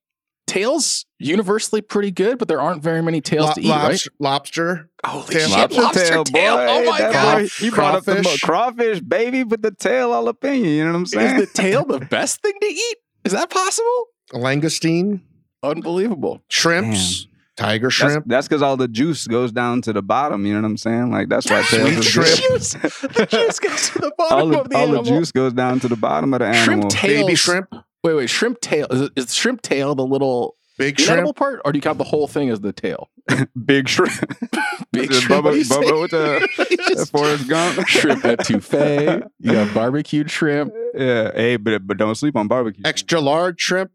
Tails 0.46 1.06
universally 1.18 1.80
pretty 1.80 2.10
good, 2.10 2.36
but 2.38 2.46
there 2.48 2.60
aren't 2.60 2.82
very 2.82 3.00
many 3.02 3.22
tails 3.22 3.46
Lo- 3.46 3.52
to 3.54 3.60
eat, 3.62 3.70
right? 3.70 3.82
lobster, 3.88 4.10
lobster. 4.18 4.90
Holy 5.06 5.26
tail. 5.34 5.48
shit, 5.48 5.72
Lobster, 5.72 6.04
tail, 6.08 6.24
boy. 6.24 6.66
Oh 6.68 6.84
my 6.90 6.98
god! 6.98 7.38
boy, 7.42 7.48
you 7.60 7.70
brought 7.70 7.94
up 7.94 8.04
the 8.04 8.16
mo- 8.16 8.22
Crawfish. 8.22 8.40
crawfish, 8.42 9.00
baby, 9.00 9.44
but 9.44 9.62
the 9.62 9.70
tail 9.70 10.12
all 10.12 10.28
up 10.28 10.44
in 10.44 10.62
you. 10.62 10.70
You 10.72 10.84
know 10.84 10.90
what 10.92 10.98
I'm 10.98 11.06
saying? 11.06 11.36
Is 11.40 11.48
the 11.52 11.62
tail 11.62 11.84
the 11.88 12.00
best 12.00 12.42
thing 12.42 12.52
to 12.60 12.66
eat? 12.66 12.96
Is 13.24 13.32
that 13.32 13.48
possible? 13.50 14.06
A 14.34 14.36
Langoustine. 14.38 15.20
Unbelievable. 15.62 16.42
Shrimps. 16.48 17.26
Tiger 17.56 17.90
shrimp. 17.90 18.24
That's 18.26 18.48
because 18.48 18.62
all 18.62 18.78
the 18.78 18.88
juice 18.88 19.26
goes 19.26 19.52
down 19.52 19.82
to 19.82 19.92
the 19.92 20.00
bottom. 20.02 20.46
You 20.46 20.54
know 20.54 20.60
what 20.62 20.66
I'm 20.68 20.76
saying? 20.78 21.10
Like 21.10 21.28
that's 21.28 21.50
why 21.50 21.62
Sweet 21.62 22.02
shrimp. 22.02 22.28
good. 22.28 22.36
Juice. 22.50 22.72
The 22.72 23.28
juice 23.30 23.58
goes 23.58 23.90
to 23.90 23.98
the 23.98 24.12
bottom 24.16 24.38
All, 24.38 24.46
the, 24.48 24.60
of 24.60 24.68
the 24.70 24.76
all 24.76 24.88
the 24.88 25.02
juice 25.02 25.32
goes 25.32 25.52
down 25.52 25.78
to 25.80 25.88
the 25.88 25.96
bottom 25.96 26.32
of 26.32 26.40
the 26.40 26.46
animal. 26.46 26.64
Shrimp 26.64 26.88
tails. 26.90 27.24
Baby 27.26 27.34
shrimp. 27.36 27.74
Wait, 28.02 28.14
wait. 28.14 28.30
Shrimp 28.30 28.60
tail. 28.62 28.86
Is, 28.90 29.00
it, 29.02 29.12
is 29.16 29.34
shrimp 29.34 29.60
tail 29.60 29.94
the 29.94 30.04
little 30.04 30.56
Big 30.78 30.98
inedible 30.98 31.26
shrimp. 31.28 31.36
part, 31.36 31.60
or 31.66 31.72
do 31.72 31.76
you 31.76 31.82
count 31.82 31.98
the 31.98 32.04
whole 32.04 32.26
thing 32.26 32.48
as 32.48 32.60
the 32.62 32.72
tail? 32.72 33.10
Big 33.66 33.86
shrimp. 33.86 34.12
Big 34.92 35.10
The 35.10 35.20
shrimp. 35.20 35.44
Bubba, 35.44 35.54
you? 35.56 35.64
Bubba 35.64 36.00
with 36.00 36.10
the, 36.12 36.48
You 36.70 36.76
the 36.78 36.94
just- 36.94 37.12
Forrest 37.12 37.48
Gump. 37.48 37.86
shrimp 37.86 38.22
etouffee. 38.24 39.24
You 39.40 39.52
got 39.52 39.74
barbecued 39.74 40.30
shrimp. 40.30 40.72
Yeah. 40.94 41.30
Hey, 41.34 41.56
but 41.58 41.86
but 41.86 41.98
don't 41.98 42.14
sleep 42.14 42.34
on 42.34 42.48
barbecue. 42.48 42.82
Extra 42.86 43.20
large 43.20 43.60
shrimp. 43.60 43.90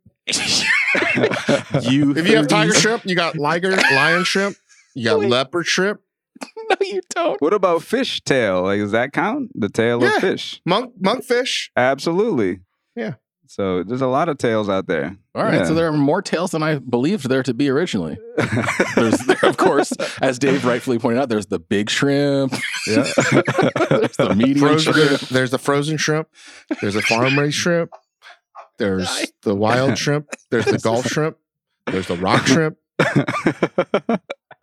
You. 1.81 2.15
If 2.15 2.27
you 2.27 2.37
have 2.37 2.47
tiger 2.47 2.73
shrimp, 2.73 3.05
you 3.05 3.15
got 3.15 3.35
liger, 3.37 3.71
lion 3.75 4.23
shrimp. 4.23 4.57
You 4.95 5.05
got 5.05 5.19
Wait. 5.19 5.29
leopard 5.29 5.65
shrimp. 5.65 6.01
no, 6.69 6.75
you 6.81 7.01
don't. 7.15 7.41
What 7.41 7.53
about 7.53 7.81
fish 7.83 8.21
tail? 8.21 8.63
Like, 8.63 8.79
does 8.79 8.91
that 8.91 9.11
count? 9.13 9.51
The 9.55 9.69
tail 9.69 10.01
Yeah. 10.01 10.15
of 10.15 10.21
fish? 10.21 10.61
Monk 10.65 10.93
monkfish. 11.01 11.69
Absolutely. 11.75 12.59
Yeah. 12.95 13.15
So 13.49 13.81
there's 13.83 14.01
a 14.01 14.07
lot 14.07 14.27
of 14.27 14.37
tails 14.37 14.67
out 14.67 14.87
there. 14.87 15.15
All 15.33 15.43
right, 15.43 15.65
so 15.65 15.73
there 15.73 15.87
are 15.87 15.93
more 15.93 16.21
tails 16.21 16.51
than 16.51 16.61
I 16.63 16.79
believed 16.79 17.29
there 17.29 17.43
to 17.43 17.53
be 17.53 17.69
originally. 17.69 18.17
There's, 18.95 19.19
there, 19.19 19.37
of 19.43 19.55
course, 19.55 19.93
as 20.21 20.37
Dave 20.37 20.65
rightfully 20.65 20.99
pointed 20.99 21.21
out, 21.21 21.29
there's 21.29 21.45
the 21.45 21.59
big 21.59 21.89
shrimp. 21.89 22.53
yeah. 22.87 23.03
there's 23.89 24.17
the 24.17 24.33
medium 24.35 24.59
Frozen, 24.67 24.93
shrimp. 24.93 25.21
there's 25.29 25.51
the 25.51 25.59
frozen 25.59 25.95
shrimp. 25.97 26.27
There's 26.81 26.95
a 26.97 27.01
farm 27.03 27.37
raised 27.39 27.55
shrimp. 27.55 27.91
There's 28.77 29.31
the 29.43 29.55
wild 29.55 29.97
shrimp. 29.97 30.29
There's 30.49 30.65
the 30.65 30.77
Gulf 30.79 31.07
shrimp. 31.07 31.37
There's 31.87 32.07
the 32.07 32.17
rock 32.17 32.45
shrimp. 32.47 32.77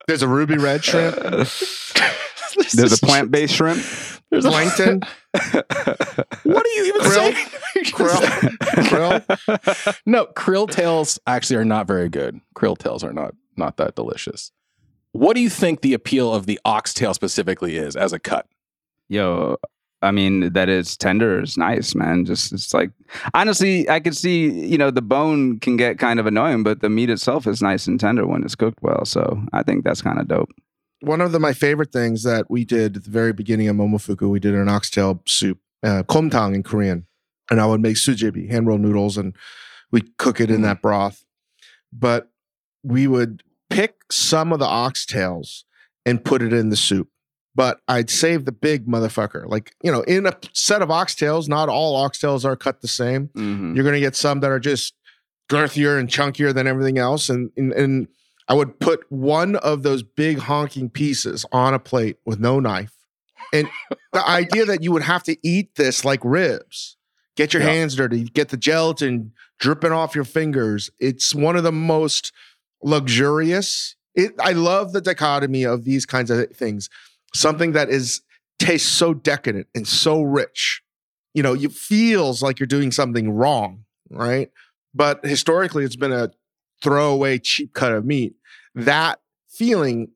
There's 0.07 0.23
a 0.23 0.29
ruby 0.29 0.57
red 0.57 0.85
shrimp. 0.85 1.17
There's 1.17 2.93
a 2.93 2.99
plant 3.07 3.31
based 3.31 3.55
shrimp. 3.55 3.83
There's 4.31 4.45
Plankton. 4.45 5.01
What 5.33 6.67
are 6.67 6.69
you 6.69 6.85
even 6.87 7.01
Krill. 7.03 7.33
saying? 7.33 7.47
Krill. 7.87 9.21
Krill. 9.25 9.97
no, 10.07 10.27
krill 10.27 10.71
tails 10.71 11.19
actually 11.27 11.57
are 11.57 11.65
not 11.65 11.87
very 11.87 12.09
good. 12.09 12.41
Krill 12.57 12.77
tails 12.77 13.03
are 13.05 13.13
not 13.13 13.35
not 13.57 13.77
that 13.77 13.95
delicious. 13.95 14.51
What 15.13 15.35
do 15.35 15.41
you 15.41 15.49
think 15.51 15.81
the 15.81 15.95
appeal 15.95 16.33
of 16.35 16.47
the 16.47 16.59
oxtail 16.65 17.15
specifically 17.15 17.77
is 17.77 17.95
as 17.95 18.13
a 18.13 18.19
cut? 18.19 18.47
Yo, 19.09 19.57
I 20.05 20.11
mean, 20.11 20.53
that 20.53 20.69
it's 20.69 20.97
tender 20.97 21.43
is 21.43 21.57
nice, 21.57 21.95
man. 21.95 22.25
Just 22.25 22.53
it's 22.53 22.75
like 22.75 22.91
honestly, 23.33 23.89
I 23.89 24.01
could 24.01 24.17
see, 24.17 24.51
you 24.51 24.79
know, 24.79 24.91
the 24.91 25.03
bone 25.03 25.59
can 25.59 25.77
get 25.77 25.99
kind 25.99 26.21
of 26.21 26.27
annoying, 26.27 26.63
but 26.63 26.81
the 26.81 26.91
meat 26.91 27.11
itself 27.11 27.47
is 27.47 27.63
nice 27.63 27.87
and 27.87 27.99
tender 27.99 28.27
when 28.27 28.45
it's 28.45 28.55
cooked 28.55 28.83
well. 28.83 29.05
So 29.05 29.43
I 29.53 29.63
think 29.63 29.85
that's 29.85 30.03
kind 30.03 30.21
of 30.21 30.29
dope. 30.29 30.51
One 31.01 31.21
of 31.21 31.33
the, 31.33 31.41
my 31.41 31.53
favorite 31.53 31.93
things 31.93 32.23
that 32.23 32.51
we 32.51 32.65
did 32.65 32.97
at 32.97 33.05
the 33.05 33.11
very 33.11 33.33
beginning 33.33 33.69
of 33.69 33.77
Momofuku, 33.77 34.29
we 34.31 34.41
did 34.41 34.55
an 34.55 34.69
oxtail 34.69 35.23
soup, 35.27 35.59
uh, 35.83 36.03
komtang 36.05 36.55
in 36.55 36.63
Korean. 36.63 37.07
And 37.51 37.61
I 37.61 37.67
would 37.67 37.83
make 37.83 37.97
sujebi, 37.97 38.51
hand 38.51 38.67
rolled 38.67 38.81
noodles, 38.81 39.19
and 39.19 39.37
we 39.91 40.03
cook 40.19 40.41
it 40.41 40.51
in 40.51 40.63
that 40.63 40.81
broth. 40.81 41.25
But 41.93 42.31
we 42.83 43.07
would 43.07 43.43
pick 43.69 43.97
some 44.11 44.53
of 44.53 44.59
the 44.61 44.67
oxtails 44.67 45.65
and 46.07 46.25
put 46.25 46.43
it 46.43 46.53
in 46.53 46.71
the 46.71 46.77
soup. 46.77 47.09
But 47.55 47.81
I'd 47.87 48.11
save 48.11 48.45
the 48.47 48.53
big 48.53 48.87
motherfucker. 48.87 49.47
Like, 49.47 49.75
you 49.83 49.93
know, 49.93 50.03
in 50.03 50.27
a 50.27 50.37
set 50.53 50.83
of 50.83 50.89
oxtails, 50.89 51.49
not 51.49 51.69
all 51.69 51.97
oxtails 52.09 52.45
are 52.45 52.57
cut 52.57 52.81
the 52.81 52.89
same. 52.89 53.29
Mhm. 53.29 53.75
You're 53.77 53.85
going 53.85 53.95
to 53.95 54.01
get 54.01 54.17
some 54.17 54.41
that 54.41 54.51
are 54.51 54.59
just 54.59 54.95
girthier 55.49 55.99
and 56.01 56.09
chunkier 56.09 56.53
than 56.53 56.67
everything 56.67 56.99
else. 56.99 57.29
And, 57.29 57.51
and, 57.57 57.73
and 57.73 58.09
I 58.49 58.55
would 58.55 58.81
put 58.81 59.05
one 59.11 59.55
of 59.57 59.83
those 59.85 60.03
big 60.03 60.39
honking 60.39 60.91
pieces 60.91 61.47
on 61.53 61.75
a 61.75 61.79
plate 61.79 62.17
with 62.25 62.41
no 62.41 62.59
knife. 62.59 62.93
And 63.53 63.69
the 64.13 64.27
idea 64.29 64.65
that 64.65 64.83
you 64.83 64.91
would 64.91 65.03
have 65.03 65.23
to 65.25 65.37
eat 65.47 65.77
this 65.77 66.05
like 66.05 66.21
ribs, 66.25 66.97
get 67.37 67.53
your 67.55 67.63
Yeah. 67.63 67.69
hands 67.71 67.95
dirty, 67.95 68.25
get 68.25 68.49
the 68.49 68.57
gelatin 68.57 69.33
dripping 69.61 69.93
off 69.93 70.17
your 70.17 70.25
fingers. 70.25 70.91
It's 70.99 71.33
one 71.35 71.55
of 71.57 71.63
the 71.63 71.71
most 71.73 72.33
luxurious. 72.83 73.97
It, 74.15 74.33
I 74.41 74.53
love 74.53 74.93
the 74.93 75.01
dichotomy 75.01 75.65
of 75.65 75.85
these 75.85 76.07
kinds 76.07 76.31
of 76.31 76.51
things. 76.51 76.89
Something 77.35 77.73
that 77.73 77.91
is 77.91 78.23
tastes 78.59 78.89
so 78.89 79.13
decadent 79.15 79.67
and 79.75 79.87
so 79.87 80.23
rich. 80.23 80.83
You 81.35 81.43
know, 81.43 81.55
it 81.55 81.73
feels 81.73 82.43
like 82.43 82.61
you're 82.61 82.67
doing 82.67 82.93
something 82.93 83.31
wrong, 83.31 83.85
right? 84.11 84.51
But 84.95 85.25
historically, 85.27 85.85
it's 85.85 85.97
been 85.97 86.13
a 86.13 86.31
throwaway 86.83 87.39
cheap 87.39 87.75
cut 87.75 87.93
of 87.93 88.05
meat. 88.05 88.35
That 88.75 89.21
feeling 89.49 90.11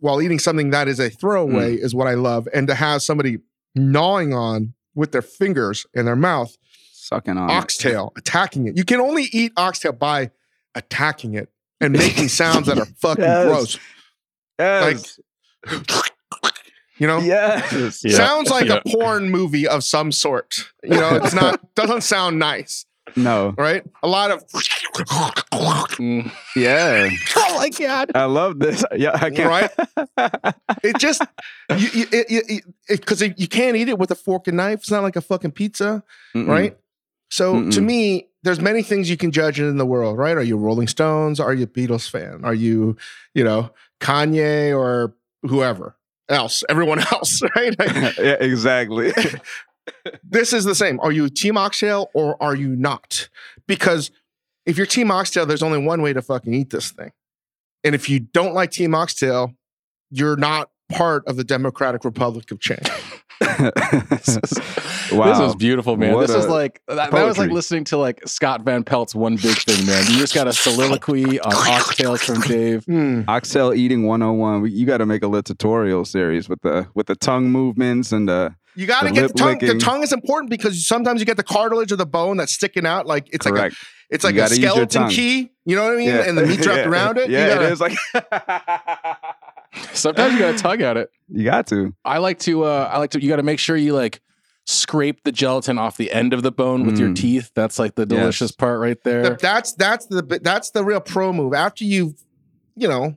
while 0.00 0.20
eating 0.22 0.38
something 0.38 0.70
that 0.70 0.88
is 0.88 1.00
a 1.00 1.10
throwaway 1.10 1.76
mm. 1.76 1.82
is 1.84 1.94
what 1.94 2.06
I 2.08 2.14
love. 2.14 2.48
And 2.52 2.66
to 2.68 2.74
have 2.74 3.02
somebody 3.02 3.38
gnawing 3.74 4.32
on 4.34 4.74
with 4.94 5.12
their 5.12 5.22
fingers 5.22 5.86
in 5.94 6.04
their 6.06 6.16
mouth, 6.16 6.56
Sucking 6.92 7.36
on 7.36 7.48
it. 7.50 7.52
oxtail, 7.52 8.12
attacking 8.16 8.66
it. 8.66 8.76
You 8.76 8.84
can 8.84 9.00
only 9.00 9.24
eat 9.32 9.52
oxtail 9.56 9.92
by 9.92 10.30
attacking 10.74 11.34
it 11.34 11.50
and 11.80 11.92
making 11.92 12.28
sounds 12.28 12.66
that 12.66 12.78
are 12.78 12.86
fucking 13.00 13.24
Yes. 13.24 13.46
gross. 13.46 13.78
Yes. 14.58 15.20
You 16.98 17.06
know? 17.06 17.18
yes. 17.20 18.00
Sounds 18.16 18.50
like 18.50 18.66
Yeah. 18.66 18.80
a 18.84 18.88
porn 18.90 19.30
movie 19.30 19.68
of 19.68 19.84
some 19.84 20.10
sort. 20.10 20.68
You 20.82 20.90
know, 20.96 21.14
it's 21.22 21.32
not 21.34 21.60
doesn't 21.76 22.00
sound 22.02 22.38
nice. 22.40 22.84
No. 23.16 23.54
right? 23.56 23.82
A 24.02 24.08
lot 24.08 24.30
of 24.30 24.44
Mm. 24.48 26.30
Yeah. 26.56 27.08
oh 27.36 27.56
my 27.58 27.68
god, 27.70 28.10
I 28.14 28.24
love 28.24 28.58
this. 28.58 28.84
Yeah, 28.96 29.12
I 29.14 29.30
can't. 29.30 29.48
right? 29.48 30.54
It 30.82 30.98
just 30.98 31.22
you 31.76 31.88
you 31.88 32.06
because 32.06 32.62
it, 32.88 32.96
because 33.00 33.22
you 33.22 33.48
can't 33.48 33.76
eat 33.76 33.88
it 33.88 33.98
with 33.98 34.10
a 34.10 34.14
fork 34.14 34.46
and 34.48 34.56
knife. 34.56 34.80
It's 34.80 34.90
not 34.90 35.02
like 35.02 35.16
a 35.16 35.20
fucking 35.20 35.52
pizza, 35.52 36.02
Mm-mm. 36.34 36.46
right? 36.48 36.76
So 37.30 37.70
to 37.70 37.80
Mm-mm. 37.80 37.84
me, 37.84 38.28
there's 38.42 38.60
many 38.60 38.82
things 38.82 39.08
you 39.10 39.16
can 39.16 39.30
judge 39.32 39.58
in 39.60 39.76
the 39.76 39.86
world, 39.86 40.18
right? 40.18 40.36
Are 40.36 40.42
you 40.42 40.56
Rolling 40.56 40.88
Stones? 40.88 41.40
Are 41.40 41.54
you 41.54 41.66
Beatles 41.66 42.08
fan? 42.08 42.40
Are 42.44 42.54
you, 42.54 42.96
you 43.34 43.42
know, 43.44 43.70
Kanye 44.00 44.76
or 44.76 45.14
whoever 45.42 45.96
else? 46.28 46.64
Everyone 46.68 46.98
else, 47.12 47.42
right? 47.56 47.74
Yeah, 48.18 48.36
exactly. 48.40 49.12
this 50.22 50.52
is 50.52 50.64
the 50.64 50.74
same. 50.74 51.00
Are 51.00 51.12
you 51.12 51.28
Team 51.28 51.56
Oxtail 51.56 52.10
or 52.14 52.40
are 52.42 52.54
you 52.54 52.76
not? 52.76 53.28
Because 53.66 54.10
if 54.66 54.76
you're 54.76 54.86
Team 54.86 55.10
Oxtail, 55.10 55.46
there's 55.46 55.62
only 55.62 55.78
one 55.78 56.02
way 56.02 56.12
to 56.12 56.22
fucking 56.22 56.52
eat 56.52 56.70
this 56.70 56.90
thing. 56.90 57.12
And 57.84 57.94
if 57.94 58.08
you 58.08 58.20
don't 58.20 58.54
like 58.54 58.70
Team 58.70 58.94
Oxtail, 58.94 59.54
you're 60.10 60.36
not 60.36 60.70
part 60.88 61.26
of 61.26 61.36
the 61.36 61.44
Democratic 61.44 62.04
Republic 62.04 62.50
of 62.50 62.60
Chang. 62.60 62.80
wow. 63.40 65.28
This 65.28 65.38
was 65.38 65.54
beautiful, 65.56 65.96
man. 65.96 66.14
What 66.14 66.26
this 66.26 66.36
was 66.36 66.48
like 66.48 66.80
that, 66.88 67.10
that 67.10 67.24
was 67.24 67.38
like 67.38 67.50
listening 67.50 67.84
to 67.84 67.96
like 67.96 68.20
Scott 68.26 68.62
Van 68.62 68.82
Pelt's 68.84 69.14
one 69.14 69.36
big 69.36 69.56
thing, 69.58 69.86
man. 69.86 70.04
You 70.10 70.18
just 70.18 70.34
got 70.34 70.48
a 70.48 70.52
soliloquy 70.52 71.38
on 71.40 71.52
oxtails 71.52 72.20
from 72.20 72.40
Dave. 72.42 72.84
Hmm. 72.84 73.22
Oxtail 73.28 73.74
eating 73.74 74.06
101. 74.06 74.70
You 74.72 74.86
got 74.86 74.98
to 74.98 75.06
make 75.06 75.22
a 75.22 75.28
little 75.28 75.42
tutorial 75.42 76.04
series 76.04 76.48
with 76.48 76.62
the 76.62 76.88
with 76.94 77.06
the 77.06 77.14
tongue 77.16 77.50
movements 77.50 78.10
and 78.12 78.28
the 78.28 78.54
You 78.74 78.86
got 78.86 79.02
to 79.02 79.10
get 79.10 79.34
the 79.36 79.44
lip 79.44 79.60
tongue. 79.60 79.68
The 79.68 79.78
tongue 79.78 80.02
is 80.02 80.12
important 80.12 80.50
because 80.50 80.86
sometimes 80.86 81.20
you 81.20 81.26
get 81.26 81.36
the 81.36 81.44
cartilage 81.44 81.92
of 81.92 81.98
the 81.98 82.06
bone 82.06 82.36
that's 82.38 82.52
sticking 82.52 82.86
out. 82.86 83.06
Like 83.06 83.28
it's 83.32 83.46
correct. 83.46 83.62
like 83.62 83.72
a, 83.72 83.76
it's 84.10 84.24
like 84.24 84.34
a 84.34 84.38
gotta 84.38 84.54
use 84.54 84.62
your 84.62 84.70
skeleton 84.72 85.08
key. 85.10 85.52
You 85.64 85.76
know 85.76 85.84
what 85.84 85.92
I 85.92 85.96
mean? 85.96 86.08
Yeah. 86.08 86.24
And 86.26 86.36
the 86.38 86.46
meat 86.46 86.64
wrapped 86.66 86.78
Yeah. 86.78 86.88
around 86.88 87.18
it. 87.18 87.30
Yeah, 87.30 87.44
you 87.44 87.54
gotta, 87.54 87.66
it 87.66 87.72
is 87.72 87.80
like 87.80 87.92
Sometimes 89.92 90.32
you 90.34 90.38
got 90.40 90.56
to 90.56 90.58
tug 90.62 90.80
at 90.80 90.96
it. 90.96 91.10
you 91.28 91.44
got 91.44 91.66
to. 91.68 91.94
I 92.04 92.18
like 92.18 92.38
to. 92.40 92.64
uh 92.64 92.90
I 92.92 92.98
like 92.98 93.10
to. 93.10 93.22
You 93.22 93.28
got 93.28 93.36
to 93.36 93.42
make 93.42 93.58
sure 93.58 93.76
you 93.76 93.94
like 93.94 94.20
scrape 94.66 95.22
the 95.24 95.32
gelatin 95.32 95.78
off 95.78 95.96
the 95.96 96.12
end 96.12 96.32
of 96.34 96.42
the 96.42 96.52
bone 96.52 96.84
with 96.86 96.98
your 96.98 97.08
Mm. 97.08 97.16
teeth. 97.16 97.50
That's 97.54 97.78
like 97.78 97.94
the 97.94 98.02
Yes. 98.02 98.08
delicious 98.20 98.52
part 98.52 98.80
right 98.80 98.98
there. 99.04 99.22
the- 99.22 99.38
that's 99.40 99.72
that's 99.74 100.06
the 100.06 100.40
that's 100.42 100.70
the 100.70 100.84
real 100.84 101.00
pro 101.00 101.32
move. 101.32 101.54
After 101.54 101.84
you've 101.84 102.14
you 102.76 102.88
know 102.88 103.16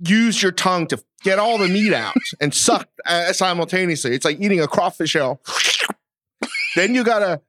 used 0.00 0.42
your 0.42 0.52
tongue 0.52 0.86
to 0.88 1.02
get 1.24 1.38
all 1.38 1.58
the 1.58 1.68
meat 1.68 1.92
out 1.92 2.14
and 2.40 2.54
suck 2.54 2.88
uh, 3.06 3.32
simultaneously, 3.32 4.12
it's 4.14 4.24
like 4.24 4.40
eating 4.40 4.60
a 4.60 4.68
crawfish 4.68 5.10
shell. 5.10 5.40
then 6.76 6.94
you 6.94 7.02
gotta 7.04 7.40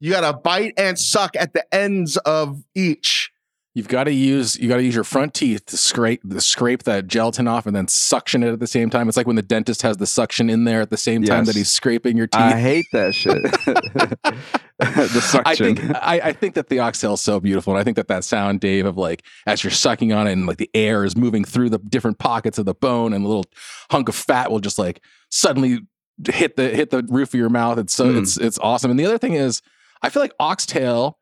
you 0.00 0.10
gotta 0.12 0.32
bite 0.36 0.74
and 0.76 0.98
suck 0.98 1.34
at 1.36 1.52
the 1.52 1.74
ends 1.74 2.16
of 2.18 2.62
each. 2.74 3.32
You've 3.78 3.86
got 3.88 4.04
to 4.04 4.12
use 4.12 4.58
you 4.58 4.68
got 4.68 4.78
to 4.78 4.82
use 4.82 4.94
your 4.96 5.04
front 5.04 5.34
teeth 5.34 5.64
to 5.66 5.76
scrape 5.76 6.28
to 6.28 6.40
scrape 6.40 6.82
that 6.82 7.06
gelatin 7.06 7.46
off 7.46 7.64
and 7.64 7.76
then 7.76 7.86
suction 7.86 8.42
it 8.42 8.52
at 8.52 8.58
the 8.58 8.66
same 8.66 8.90
time. 8.90 9.06
It's 9.06 9.16
like 9.16 9.28
when 9.28 9.36
the 9.36 9.42
dentist 9.42 9.82
has 9.82 9.98
the 9.98 10.06
suction 10.06 10.50
in 10.50 10.64
there 10.64 10.80
at 10.80 10.90
the 10.90 10.96
same 10.96 11.22
time 11.22 11.38
Yes. 11.38 11.46
that 11.46 11.54
he's 11.56 11.70
scraping 11.70 12.16
your 12.16 12.26
teeth. 12.26 12.40
I 12.40 12.58
hate 12.58 12.86
that 12.92 13.14
shit. 13.14 13.40
the 14.78 15.42
I 15.46 15.54
suction. 15.54 15.76
think 15.76 15.96
I, 15.96 16.20
I 16.24 16.32
think 16.32 16.54
that 16.54 16.68
the 16.68 16.80
oxtail 16.80 17.14
is 17.14 17.20
so 17.20 17.40
beautiful, 17.40 17.72
and 17.72 17.80
I 17.80 17.84
think 17.84 17.96
that 17.96 18.08
that 18.08 18.24
sound, 18.24 18.60
Dave, 18.60 18.84
of 18.86 18.96
like 18.96 19.22
as 19.46 19.62
you're 19.62 19.70
sucking 19.70 20.12
on 20.12 20.26
it, 20.26 20.32
and 20.32 20.46
like 20.46 20.58
the 20.58 20.70
air 20.74 21.04
is 21.04 21.16
moving 21.16 21.44
through 21.44 21.70
the 21.70 21.78
different 21.78 22.18
pockets 22.18 22.58
of 22.58 22.64
the 22.66 22.74
bone, 22.74 23.12
and 23.12 23.24
a 23.24 23.28
little 23.28 23.46
hunk 23.90 24.08
of 24.08 24.14
fat 24.14 24.50
will 24.50 24.60
just 24.60 24.78
like 24.78 25.02
suddenly 25.30 25.80
hit 26.28 26.56
the 26.56 26.68
hit 26.68 26.90
the 26.90 27.02
roof 27.08 27.28
of 27.30 27.34
your 27.38 27.48
mouth. 27.48 27.78
It's 27.78 27.94
so 27.94 28.06
Mm. 28.06 28.22
it's 28.22 28.36
it's 28.38 28.58
awesome. 28.58 28.90
And 28.90 28.98
the 28.98 29.06
other 29.06 29.18
thing 29.18 29.34
is, 29.34 29.62
I 30.02 30.08
feel 30.10 30.22
like 30.22 30.34
oxtail 30.40 31.18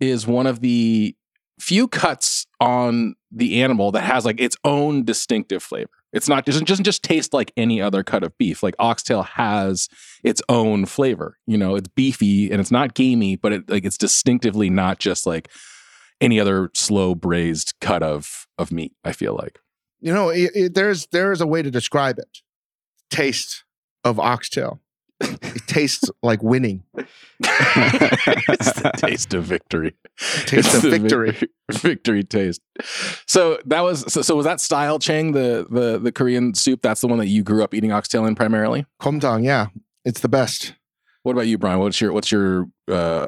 is 0.00 0.26
one 0.26 0.46
of 0.46 0.60
the 0.60 1.16
few 1.58 1.88
cuts 1.88 2.46
on 2.60 3.14
the 3.30 3.62
animal 3.62 3.92
that 3.92 4.02
has 4.02 4.24
like 4.24 4.40
its 4.40 4.56
own 4.64 5.04
distinctive 5.04 5.62
flavor. 5.62 5.90
It's 6.12 6.28
not 6.28 6.44
doesn't 6.44 6.68
doesn't 6.68 6.84
just 6.84 7.02
taste 7.02 7.34
like 7.34 7.52
any 7.56 7.80
other 7.80 8.04
cut 8.04 8.22
of 8.22 8.36
beef. 8.38 8.62
Like 8.62 8.76
oxtail 8.78 9.22
has 9.22 9.88
its 10.22 10.40
own 10.48 10.86
flavor. 10.86 11.38
You 11.46 11.58
know, 11.58 11.74
it's 11.74 11.88
beefy 11.88 12.50
and 12.50 12.60
it's 12.60 12.70
not 12.70 12.94
gamey, 12.94 13.36
but 13.36 13.52
it 13.52 13.68
like 13.68 13.84
it's 13.84 13.98
distinctively 13.98 14.70
not 14.70 14.98
just 14.98 15.26
like 15.26 15.50
any 16.20 16.38
other 16.38 16.70
slow 16.74 17.14
braised 17.14 17.74
cut 17.80 18.02
of 18.02 18.46
of 18.58 18.70
meat. 18.70 18.92
I 19.04 19.12
feel 19.12 19.34
like 19.34 19.58
You 20.00 20.14
know, 20.14 20.28
it, 20.28 20.50
it, 20.54 20.74
there's 20.74 21.06
there 21.06 21.32
is 21.32 21.40
a 21.40 21.46
way 21.46 21.62
to 21.62 21.70
describe 21.70 22.18
it. 22.18 22.38
Taste 23.10 23.64
of 24.04 24.20
oxtail. 24.20 24.80
tastes 25.74 26.10
like 26.22 26.42
winning. 26.42 26.84
it's 27.40 28.72
the 28.72 28.92
taste 28.96 29.34
of 29.34 29.44
victory. 29.44 29.94
Taste 30.46 30.52
It's 30.52 30.74
of 30.76 30.82
the 30.82 30.90
victory. 30.90 31.48
victory 31.72 32.22
taste. 32.22 32.60
So 33.26 33.58
that 33.66 33.80
was 33.80 34.12
so, 34.12 34.22
so 34.22 34.36
was 34.36 34.46
that 34.46 34.60
style 34.60 34.98
Chang 34.98 35.32
the 35.32 35.66
the 35.68 35.98
the 35.98 36.12
Korean 36.12 36.54
soup? 36.54 36.80
That's 36.82 37.00
the 37.00 37.08
one 37.08 37.18
that 37.18 37.26
you 37.26 37.42
grew 37.42 37.64
up 37.64 37.74
eating 37.74 37.92
oxtail 37.92 38.24
in 38.26 38.34
primarily. 38.34 38.86
Komtang, 39.00 39.44
yeah, 39.44 39.66
it's 40.04 40.20
the 40.20 40.28
best. 40.28 40.74
What 41.24 41.32
about 41.32 41.46
you, 41.46 41.58
Brian? 41.58 41.80
What's 41.80 42.00
your 42.00 42.12
what's 42.12 42.30
your 42.30 42.68
uh, 42.88 43.26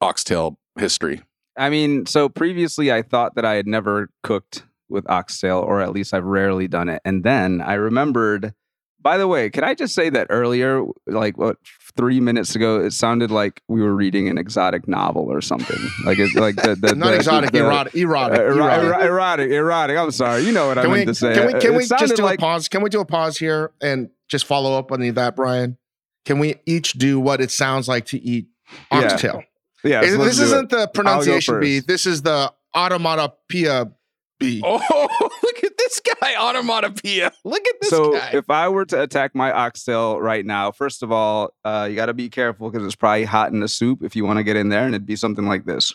oxtail 0.00 0.58
history? 0.78 1.22
I 1.56 1.70
mean, 1.70 2.06
so 2.06 2.28
previously 2.28 2.92
I 2.92 3.02
thought 3.02 3.34
that 3.34 3.44
I 3.44 3.54
had 3.54 3.66
never 3.66 4.10
cooked 4.22 4.64
with 4.88 5.08
oxtail, 5.10 5.58
or 5.58 5.80
at 5.80 5.92
least 5.92 6.14
I've 6.14 6.24
rarely 6.24 6.68
done 6.68 6.88
it. 6.88 7.02
And 7.04 7.24
then 7.24 7.60
I 7.60 7.74
remembered, 7.74 8.54
by 9.00 9.16
the 9.18 9.28
way, 9.28 9.48
can 9.50 9.64
I 9.64 9.74
just 9.74 9.94
say 9.94 10.10
that 10.10 10.26
earlier, 10.30 10.84
like 11.06 11.38
what, 11.38 11.56
three 11.96 12.20
minutes 12.20 12.54
ago, 12.54 12.80
it 12.84 12.92
sounded 12.92 13.30
like 13.30 13.62
we 13.68 13.80
were 13.80 13.94
reading 13.94 14.28
an 14.28 14.38
exotic 14.38 14.86
novel 14.88 15.26
or 15.32 15.40
something. 15.40 15.78
Like, 16.04 16.18
it's 16.18 16.34
like 16.34 16.56
the, 16.56 16.74
the, 16.74 16.94
Not 16.96 17.10
the- 17.10 17.16
exotic, 17.16 17.50
the- 17.52 17.58
erotic, 17.64 17.94
erotic. 17.94 18.38
uh, 18.38 18.42
ero- 18.42 18.54
erotic. 18.56 19.00
erotic, 19.02 19.50
erotic. 19.50 19.96
I'm 19.98 20.10
sorry. 20.10 20.42
You 20.42 20.52
know 20.52 20.68
what 20.68 20.78
I 20.78 20.82
Can 20.82 20.90
meant 20.92 21.06
to 21.08 21.14
say. 21.14 21.34
can 21.34 21.46
we 21.46 21.52
can 21.60 21.74
It 21.74 21.76
we 21.76 21.86
just 21.86 22.16
do 22.16 22.22
like 22.22 22.38
a 22.38 22.42
pause? 22.42 22.68
Can 22.68 22.82
we 22.82 22.90
do 22.90 23.00
a 23.00 23.04
pause 23.04 23.38
here 23.38 23.72
and 23.80 24.10
just 24.28 24.44
follow 24.46 24.78
up 24.78 24.92
on 24.92 25.00
that, 25.14 25.36
Brian? 25.36 25.78
Can 26.24 26.38
we 26.38 26.56
each 26.66 26.92
do 26.94 27.18
what 27.20 27.40
it 27.40 27.50
sounds 27.50 27.88
like 27.88 28.06
to 28.06 28.20
eat 28.22 28.48
Yeah. 28.92 28.98
oxtail? 29.04 29.42
yeah, 29.84 30.02
Is- 30.02 30.14
so 30.16 30.24
this 30.24 30.36
do 30.36 30.42
it. 30.42 30.46
isn't 30.46 30.70
the 30.70 30.88
pronunciation 30.88 31.60
B. 31.60 31.80
This 31.80 32.04
is 32.04 32.22
the 32.22 32.52
automatopoeia 32.76 33.92
bee. 34.38 34.60
Oh, 34.64 35.08
look 35.20 35.32
at 35.44 35.47
this 35.88 36.00
guy, 36.00 36.34
onomatopoeia. 36.36 37.32
Look 37.44 37.66
at 37.66 37.74
this 37.80 37.90
so 37.90 38.12
guy. 38.12 38.30
if 38.34 38.50
I 38.50 38.68
were 38.68 38.84
to 38.86 39.02
attack 39.02 39.34
my 39.34 39.50
oxtail 39.52 40.20
right 40.20 40.44
now, 40.44 40.70
first 40.70 41.02
of 41.02 41.10
all, 41.10 41.50
uh, 41.64 41.86
you 41.88 41.96
got 41.96 42.06
to 42.06 42.14
be 42.14 42.28
careful 42.28 42.70
because 42.70 42.86
it's 42.86 42.96
probably 42.96 43.24
hot 43.24 43.52
in 43.52 43.60
the 43.60 43.68
soup 43.68 44.02
if 44.02 44.14
you 44.14 44.24
want 44.24 44.38
to 44.38 44.44
get 44.44 44.56
in 44.56 44.68
there, 44.68 44.84
and 44.84 44.94
it'd 44.94 45.06
be 45.06 45.16
something 45.16 45.46
like 45.46 45.64
this. 45.64 45.94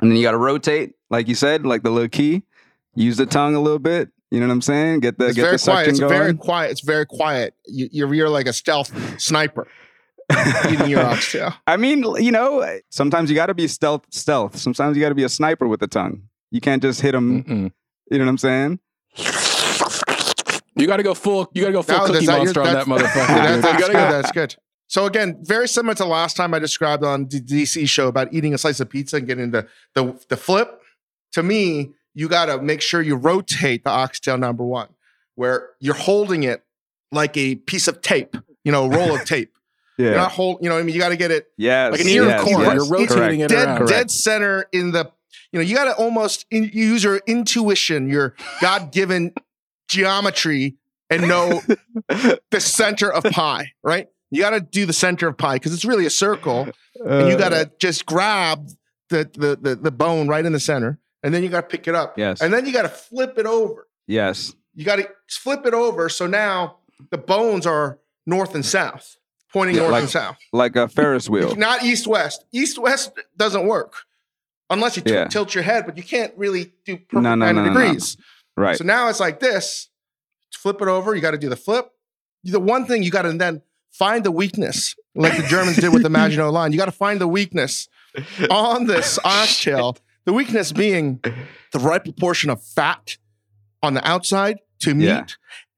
And 0.00 0.10
then 0.10 0.16
you 0.16 0.22
got 0.22 0.32
to 0.32 0.38
rotate, 0.38 0.94
like 1.10 1.28
you 1.28 1.34
said, 1.36 1.64
like 1.64 1.82
the 1.84 1.90
little 1.90 2.08
key. 2.08 2.42
Use 2.94 3.16
the 3.16 3.26
tongue 3.26 3.54
a 3.54 3.60
little 3.60 3.78
bit. 3.78 4.10
You 4.32 4.40
know 4.40 4.46
what 4.48 4.54
I'm 4.54 4.62
saying? 4.62 5.00
Get 5.00 5.18
the 5.18 5.26
it's 5.26 5.36
get 5.36 5.42
very 5.42 5.56
the 5.56 5.62
quiet. 5.62 5.76
suction 5.76 5.90
It's 5.90 6.00
going. 6.00 6.12
very 6.12 6.34
quiet. 6.34 6.70
It's 6.72 6.80
very 6.80 7.06
quiet. 7.06 7.54
You, 7.66 7.88
you're, 7.92 8.14
you're 8.14 8.28
like 8.28 8.46
a 8.46 8.52
stealth 8.52 9.20
sniper 9.20 9.68
eating 10.70 10.88
your 10.90 11.04
oxtail. 11.04 11.54
I 11.66 11.76
mean, 11.76 12.04
you 12.16 12.32
know, 12.32 12.78
sometimes 12.90 13.30
you 13.30 13.36
got 13.36 13.46
to 13.46 13.54
be 13.54 13.68
stealth. 13.68 14.04
Stealth. 14.10 14.56
Sometimes 14.56 14.96
you 14.96 15.02
got 15.02 15.10
to 15.10 15.14
be 15.14 15.24
a 15.24 15.28
sniper 15.28 15.66
with 15.68 15.80
the 15.80 15.86
tongue. 15.88 16.22
You 16.50 16.60
can't 16.60 16.82
just 16.82 17.00
hit 17.00 17.12
them. 17.12 17.42
Mm-mm. 17.44 17.72
You 18.10 18.18
know 18.18 18.24
what 18.24 18.30
I'm 18.30 18.38
saying? 18.38 18.78
You 20.74 20.86
got 20.86 20.96
to 20.96 21.02
go 21.02 21.14
full. 21.14 21.50
You 21.54 21.62
got 21.62 21.68
to 21.68 21.72
go 21.72 21.82
full 21.82 21.98
No, 21.98 22.06
Cookie 22.06 22.26
that's 22.26 22.26
not 22.26 22.54
your- 22.54 22.66
on 22.66 22.72
that 22.74 22.86
motherfucker. 22.86 23.26
That- 23.26 23.54
dude. 23.54 23.62
that's 23.64 23.78
good. 23.86 23.92
go- 23.92 24.10
That's 24.10 24.32
good. 24.32 24.56
So 24.88 25.06
again, 25.06 25.38
very 25.42 25.68
similar 25.68 25.94
to 25.96 26.04
last 26.04 26.36
time 26.36 26.52
I 26.52 26.58
described 26.58 27.02
on 27.04 27.26
the 27.28 27.40
DC 27.40 27.88
show 27.88 28.08
about 28.08 28.32
eating 28.32 28.52
a 28.52 28.58
slice 28.58 28.78
of 28.80 28.90
pizza 28.90 29.16
and 29.16 29.26
getting 29.26 29.50
the 29.50 29.66
the, 29.94 30.18
the 30.28 30.36
flip. 30.36 30.80
To 31.32 31.42
me, 31.42 31.92
you 32.14 32.28
got 32.28 32.46
to 32.46 32.60
make 32.60 32.82
sure 32.82 33.00
you 33.00 33.16
rotate 33.16 33.84
the 33.84 33.90
oxtail 33.90 34.36
number 34.36 34.64
one, 34.64 34.88
where 35.34 35.70
you're 35.80 35.94
holding 35.94 36.42
it 36.42 36.62
like 37.10 37.36
a 37.38 37.54
piece 37.54 37.88
of 37.88 38.02
tape, 38.02 38.36
you 38.64 38.72
know, 38.72 38.84
a 38.84 38.88
roll 38.90 39.14
of 39.14 39.24
tape. 39.26 39.51
Yeah. 40.02 40.10
You're 40.10 40.18
not 40.18 40.32
hold, 40.32 40.58
you 40.62 40.68
know, 40.68 40.74
what 40.74 40.80
I 40.80 40.84
mean, 40.84 40.94
you 40.94 41.00
got 41.00 41.10
to 41.10 41.16
get 41.16 41.30
it 41.30 41.46
yes. 41.56 41.92
like 41.92 42.00
an 42.00 42.08
ear 42.08 42.24
yes, 42.26 42.42
corn. 42.42 42.60
yes. 42.62 42.74
You're 42.74 42.86
rotating 42.98 43.40
it 43.40 43.48
dead, 43.48 43.68
around. 43.68 43.86
dead 43.86 44.10
center 44.10 44.66
in 44.72 44.90
the, 44.92 45.10
you 45.52 45.58
know, 45.58 45.64
you 45.64 45.74
got 45.74 45.84
to 45.84 45.94
almost 45.94 46.46
in, 46.50 46.64
you 46.64 46.84
use 46.86 47.04
your 47.04 47.20
intuition, 47.26 48.08
your 48.08 48.34
God 48.60 48.90
given 48.92 49.32
geometry, 49.88 50.76
and 51.10 51.28
know 51.28 51.60
the 52.08 52.60
center 52.60 53.12
of 53.12 53.24
pi, 53.24 53.72
right? 53.82 54.08
You 54.30 54.40
got 54.40 54.50
to 54.50 54.60
do 54.60 54.86
the 54.86 54.92
center 54.94 55.28
of 55.28 55.36
pi 55.36 55.56
because 55.56 55.74
it's 55.74 55.84
really 55.84 56.06
a 56.06 56.10
circle, 56.10 56.68
and 57.04 57.28
you 57.28 57.36
got 57.36 57.52
Uh, 57.52 57.64
to 57.66 57.70
just 57.78 58.06
grab 58.06 58.66
the, 59.10 59.28
the 59.34 59.58
the 59.60 59.76
the 59.76 59.90
bone 59.90 60.26
right 60.28 60.44
in 60.44 60.52
the 60.52 60.60
center, 60.60 60.98
and 61.22 61.34
then 61.34 61.42
you 61.42 61.50
got 61.50 61.60
to 61.62 61.66
pick 61.76 61.86
it 61.86 61.94
up, 61.94 62.16
Yes. 62.16 62.40
and 62.40 62.52
then 62.52 62.64
you 62.64 62.72
got 62.72 62.82
to 62.82 62.88
flip 62.88 63.36
it 63.38 63.44
over. 63.44 63.88
Yes. 64.06 64.54
You 64.74 64.86
got 64.86 64.96
to 64.96 65.08
flip 65.28 65.66
it 65.66 65.74
over, 65.74 66.08
so 66.08 66.26
now 66.26 66.78
the 67.10 67.18
bones 67.18 67.66
are 67.66 67.98
north 68.26 68.54
and 68.54 68.64
south, 68.64 69.16
pointing 69.52 69.76
Yeah, 69.76 69.82
north 69.82 69.92
like- 69.92 70.02
and 70.02 70.10
south. 70.10 70.36
Like 70.52 70.76
a 70.76 70.88
Ferris 70.88 71.28
wheel. 71.28 71.54
Not 71.56 71.82
east 71.82 72.06
west. 72.06 72.44
East 72.52 72.78
west 72.78 73.12
doesn't 73.36 73.66
work 73.66 73.94
unless 74.70 74.96
you 74.96 75.02
t- 75.02 75.12
Yeah. 75.12 75.26
tilt 75.28 75.54
your 75.54 75.64
head, 75.64 75.84
but 75.86 75.96
you 75.96 76.02
can't 76.02 76.32
really 76.36 76.72
do 76.86 76.96
perfect 76.96 77.12
No, 77.14 77.34
no, 77.34 77.52
90 77.52 77.60
no, 77.60 77.66
degrees. 77.68 78.16
Right. 78.56 78.76
So 78.76 78.84
now 78.84 79.08
it's 79.08 79.20
like 79.20 79.40
this. 79.40 79.88
Flip 80.54 80.80
it 80.80 80.88
over. 80.88 81.14
You 81.14 81.20
got 81.20 81.32
to 81.32 81.38
do 81.38 81.48
the 81.48 81.56
flip. 81.56 81.90
The 82.44 82.60
one 82.60 82.86
thing 82.86 83.02
you 83.02 83.10
got 83.10 83.22
to 83.22 83.32
then 83.32 83.62
find 83.92 84.24
the 84.24 84.30
weakness, 84.30 84.94
like 85.14 85.36
the 85.36 85.42
Germans 85.44 85.76
did 85.76 85.92
with 85.92 86.02
the 86.02 86.10
Maginot 86.10 86.50
Line. 86.52 86.72
You 86.72 86.78
got 86.78 86.86
to 86.86 86.92
find 86.92 87.20
the 87.20 87.28
weakness 87.28 87.88
on 88.50 88.86
this 88.86 89.18
oxtail. 89.24 89.96
The 90.24 90.32
weakness 90.32 90.72
being 90.72 91.20
the 91.72 91.78
right 91.78 92.02
proportion 92.02 92.50
of 92.50 92.62
fat 92.62 93.16
on 93.82 93.94
the 93.94 94.06
outside 94.08 94.58
to 94.80 94.94
meat, 94.94 95.06
Yeah. 95.06 95.24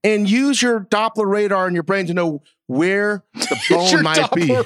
And 0.04 0.28
use 0.30 0.62
your 0.62 0.80
Doppler 0.80 1.26
radar 1.26 1.66
in 1.66 1.74
your 1.74 1.82
brain 1.82 2.06
to 2.06 2.14
know 2.14 2.42
where 2.66 3.24
the 3.34 3.56
bone 3.70 4.02
might 4.02 4.30
be. 4.32 4.56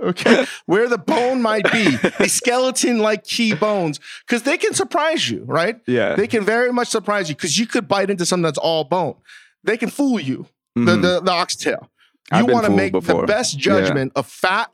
okay, 0.00 0.46
where 0.66 0.88
the 0.88 0.98
bone 0.98 1.40
might 1.42 1.70
be, 1.72 1.96
the 2.18 2.28
skeleton-like 2.28 3.24
key 3.24 3.54
bones, 3.54 4.00
because 4.26 4.42
they 4.42 4.58
can 4.58 4.74
surprise 4.74 5.28
you, 5.30 5.44
right? 5.46 5.80
Yeah. 5.86 6.14
They 6.16 6.26
can 6.26 6.44
very 6.44 6.72
much 6.72 6.88
surprise 6.88 7.28
you 7.28 7.34
because 7.34 7.58
you 7.58 7.66
could 7.66 7.88
bite 7.88 8.10
into 8.10 8.26
something 8.26 8.42
that's 8.44 8.58
all 8.58 8.84
bone. 8.84 9.14
They 9.64 9.76
can 9.76 9.90
fool 9.90 10.18
you. 10.20 10.46
The 10.74 10.80
Mhm. 10.96 11.02
the, 11.02 11.20
the 11.20 11.30
oxtail. 11.32 11.88
You 12.36 12.46
want 12.46 12.64
to 12.66 12.70
make 12.72 12.92
before. 12.92 13.22
the 13.22 13.26
best 13.26 13.54
Yeah. 13.54 13.60
judgment 13.60 14.12
of 14.14 14.26
fat 14.26 14.70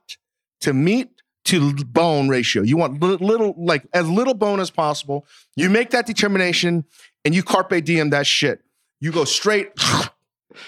to 0.60 0.74
meat 0.74 1.08
to 1.46 1.72
bone 1.84 2.28
ratio. 2.28 2.62
You 2.62 2.76
want 2.76 3.00
li- 3.02 3.16
little, 3.20 3.54
like 3.56 3.84
as 3.94 4.08
little 4.08 4.34
bone 4.34 4.60
as 4.60 4.70
possible. 4.70 5.26
You 5.56 5.70
make 5.70 5.90
that 5.90 6.04
determination 6.06 6.84
and 7.24 7.34
you 7.34 7.42
carpe 7.42 7.82
diem 7.84 8.10
that 8.10 8.26
shit. 8.26 8.60
You 9.01 9.12
go 9.12 9.24
straight. 9.24 9.72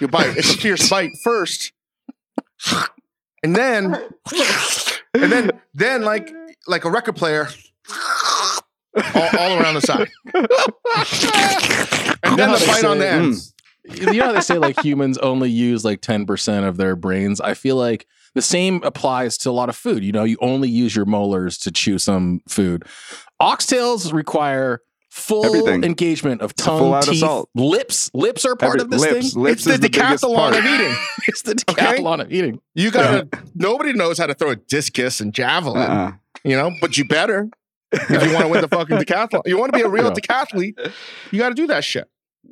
You 0.01 0.09
bite. 0.09 0.37
It's 0.37 0.55
a 0.55 0.59
fierce 0.59 0.89
bite 0.91 1.13
first, 1.23 1.73
and 3.43 3.57
then, 3.57 3.95
and 5.15 5.33
then, 5.33 5.51
then 5.75 6.03
like 6.03 6.31
like 6.67 6.85
a 6.85 6.91
record 6.91 7.17
player, 7.17 7.49
all, 9.15 9.29
all 9.39 9.59
around 9.59 9.75
the 9.75 9.81
side, 9.81 10.09
and 12.23 12.39
then 12.39 12.53
the 12.53 12.65
bite 12.67 12.85
on 12.85 12.99
the 12.99 13.05
say- 13.05 13.11
ends. 13.11 13.55
Mm. 13.89 14.13
you 14.13 14.19
know 14.19 14.27
how 14.27 14.33
they 14.33 14.41
say 14.41 14.59
like 14.59 14.79
humans 14.85 15.17
only 15.19 15.49
use 15.51 15.83
like 15.85 16.03
10% 16.03 16.69
of 16.69 16.77
their 16.77 16.95
brains 16.95 17.41
i 17.41 17.55
feel 17.55 17.77
like 17.77 18.07
the 18.35 18.43
same 18.43 18.83
applies 18.85 19.39
to 19.39 19.49
a 19.49 19.53
lot 19.53 19.71
of 19.71 19.77
food 19.77 20.05
you 20.05 20.13
know 20.13 20.25
you 20.25 20.37
only 20.43 20.69
use 20.69 20.95
your 20.95 21.07
molars 21.07 21.57
to 21.57 21.71
chew 21.71 21.99
some 21.99 22.41
food 22.47 22.85
oxtails 23.41 24.13
require 24.13 24.83
full 25.11 25.45
Everything. 25.47 25.85
engagement 25.85 26.41
of 26.43 26.55
tongue 26.55 26.79
full 26.79 26.95
out 26.95 27.05
of 27.07 27.11
teeth 27.13 27.21
salt. 27.21 27.49
lips 27.55 28.11
lips 28.15 28.45
are 28.45 28.55
part 28.57 28.75
Every- 28.81 28.83
of 28.85 28.91
this 28.91 29.01
lips, 29.01 29.33
thing 29.35 29.43
lips 29.43 29.53
It's 29.59 29.65
the 29.67 29.73
is 29.75 29.81
the 29.81 29.89
biggest 29.89 30.25
decathlon 30.25 30.35
part. 30.37 30.57
of 30.57 30.65
eating. 30.65 30.95
it's 31.29 31.43
the 31.43 31.65
Okay. 31.71 31.85
decathlon 31.97 32.21
of 32.21 32.33
eating 32.33 32.61
You 32.75 32.91
gotta. 32.91 33.29
nobody 33.55 33.93
knows 33.93 34.19
how 34.19 34.27
to 34.27 34.35
throw 34.35 34.51
a 34.51 34.57
discus 34.57 35.21
and 35.21 35.33
javelin. 35.33 35.79
Uh-uh. 35.83 36.13
You 36.45 36.57
know, 36.57 36.71
but 36.81 36.97
you 36.99 37.05
better 37.07 37.49
if 37.93 38.11
you 38.11 38.33
want 38.33 38.43
to 38.45 38.49
win 38.49 38.61
the 38.61 38.69
fucking 38.69 38.99
decathlon. 38.99 39.43
You 39.47 39.59
want 39.59 39.73
to 39.73 39.79
be 39.79 39.83
a 39.83 39.89
real 39.89 40.05
Yeah. 40.09 40.11
decathlete. 40.13 40.93
You 41.33 41.39
got 41.39 41.49
to 41.49 41.55
do 41.55 41.67
that 41.69 41.85
shit. 41.85 42.09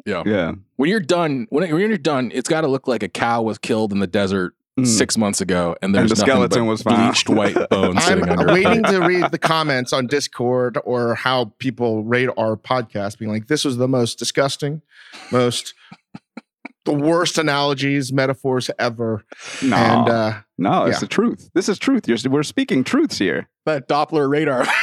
yeah 0.07 0.23
Yeah. 0.27 0.53
when 0.77 0.89
you're 0.91 1.01
done 1.01 1.47
when, 1.51 1.71
when 1.71 1.81
you're 1.81 1.99
done 1.99 2.31
it's 2.35 2.49
got 2.49 2.63
to 2.63 2.69
look 2.69 2.89
like 2.89 3.03
a 3.03 3.09
cow 3.09 3.43
was 3.43 3.59
killed 3.59 3.93
in 3.93 4.01
the 4.01 4.07
desert 4.07 4.55
Mm. 4.79 4.87
six 4.87 5.17
months 5.17 5.41
ago 5.41 5.75
and 5.81 5.95
there's 5.95 6.11
the 6.11 6.17
nothing 6.17 6.33
skeleton 6.35 6.63
but 6.65 6.69
was 6.69 6.83
found. 6.83 6.97
bleached 6.99 7.29
white 7.31 7.55
bones 7.71 7.97
I'm 7.97 8.03
sitting 8.03 8.29
under 8.29 8.47
a 8.47 8.53
waiting 8.53 8.83
to 8.85 8.99
read 8.99 9.31
the 9.31 9.39
comments 9.39 9.93
on 9.95 10.07
Discord 10.07 10.77
or 10.85 11.15
how 11.15 11.53
people 11.59 12.05
rate 12.05 12.29
our 12.37 12.57
podcast, 12.57 13.19
being 13.19 13.31
like, 13.33 13.47
"This 13.47 13.65
was 13.65 13.79
the 13.79 13.89
most 13.89 14.19
disgusting, 14.19 14.83
most." 15.33 15.73
The 16.85 16.93
worst 16.93 17.37
analogies, 17.37 18.13
metaphors 18.13 18.71
ever, 18.79 19.25
No, 19.61 19.77
and 19.77 20.09
uh, 20.09 20.33
no, 20.57 20.85
it's 20.85 20.97
yeah. 20.97 21.01
the 21.01 21.07
truth. 21.09 21.51
This 21.53 21.69
is 21.69 21.81
truth. 21.81 22.07
You're, 22.07 22.19
we're 22.31 22.45
speaking 22.45 22.85
truths 22.85 23.19
here. 23.19 23.49
that 23.65 23.89
Doppler 23.89 24.31
radar. 24.31 24.67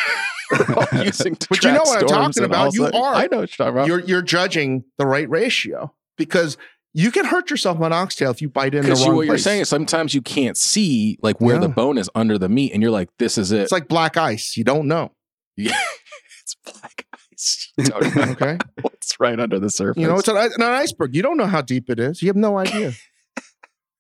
using 1.04 1.36
to 1.36 1.48
But 1.50 1.64
you 1.64 1.72
know 1.72 1.80
what 1.84 2.02
I'm 2.02 2.08
talking 2.08 2.44
about. 2.44 2.74
You 2.74 2.86
that. 2.86 2.96
are. 2.96 3.14
I 3.16 3.28
know 3.32 3.40
what 3.40 3.58
you're 3.58 3.66
talking 3.68 3.68
about. 3.74 3.88
you're 3.88 4.02
you're 4.02 4.22
judging 4.22 4.84
the 4.98 5.06
right 5.06 5.30
ratio 5.30 5.94
because 6.18 6.58
you 6.94 7.12
can 7.12 7.26
hurt 7.26 7.50
yourself 7.50 7.80
on 7.82 7.92
oxtail 7.92 8.32
if 8.32 8.42
you 8.42 8.50
bite 8.50 8.76
in 8.76 8.86
the 8.86 8.92
wrong 8.94 9.06
you, 9.06 9.16
what 9.16 9.26
you're 9.26 9.38
saying 9.38 9.62
is 9.62 9.70
sometimes 9.70 10.14
you 10.14 10.22
can't 10.22 10.58
see 10.58 11.18
like 11.22 11.42
where 11.42 11.58
the 11.60 11.70
bone 11.70 11.98
is 11.98 12.10
under 12.16 12.38
the 12.38 12.50
meat, 12.50 12.72
and 12.74 12.82
you're 12.82 12.92
like, 12.92 13.10
"This 13.20 13.38
is 13.38 13.52
it." 13.52 13.62
it's 13.62 13.72
like 13.72 13.88
black 13.88 14.16
ice. 14.18 14.56
You 14.58 14.64
don't 14.64 14.88
know. 14.88 15.12
Yeah. 15.58 15.76
it's 16.42 16.56
black 16.66 17.06
ice. 17.14 17.72
You 17.78 17.86
don't 17.86 18.16
know 18.16 18.32
Okay. 18.34 18.58
what's 18.82 19.20
right 19.20 19.40
under 19.40 19.60
the 19.60 19.70
surface. 19.70 20.00
You 20.00 20.08
know, 20.08 20.18
it's 20.18 20.28
an, 20.28 20.38
an 20.38 20.62
iceberg. 20.62 21.16
You 21.16 21.24
don't 21.24 21.36
know 21.38 21.48
how 21.48 21.62
deep 21.62 21.90
it 21.90 22.00
is. 22.00 22.22
You 22.22 22.30
have 22.30 22.36
no 22.38 22.58
idea. 22.58 22.94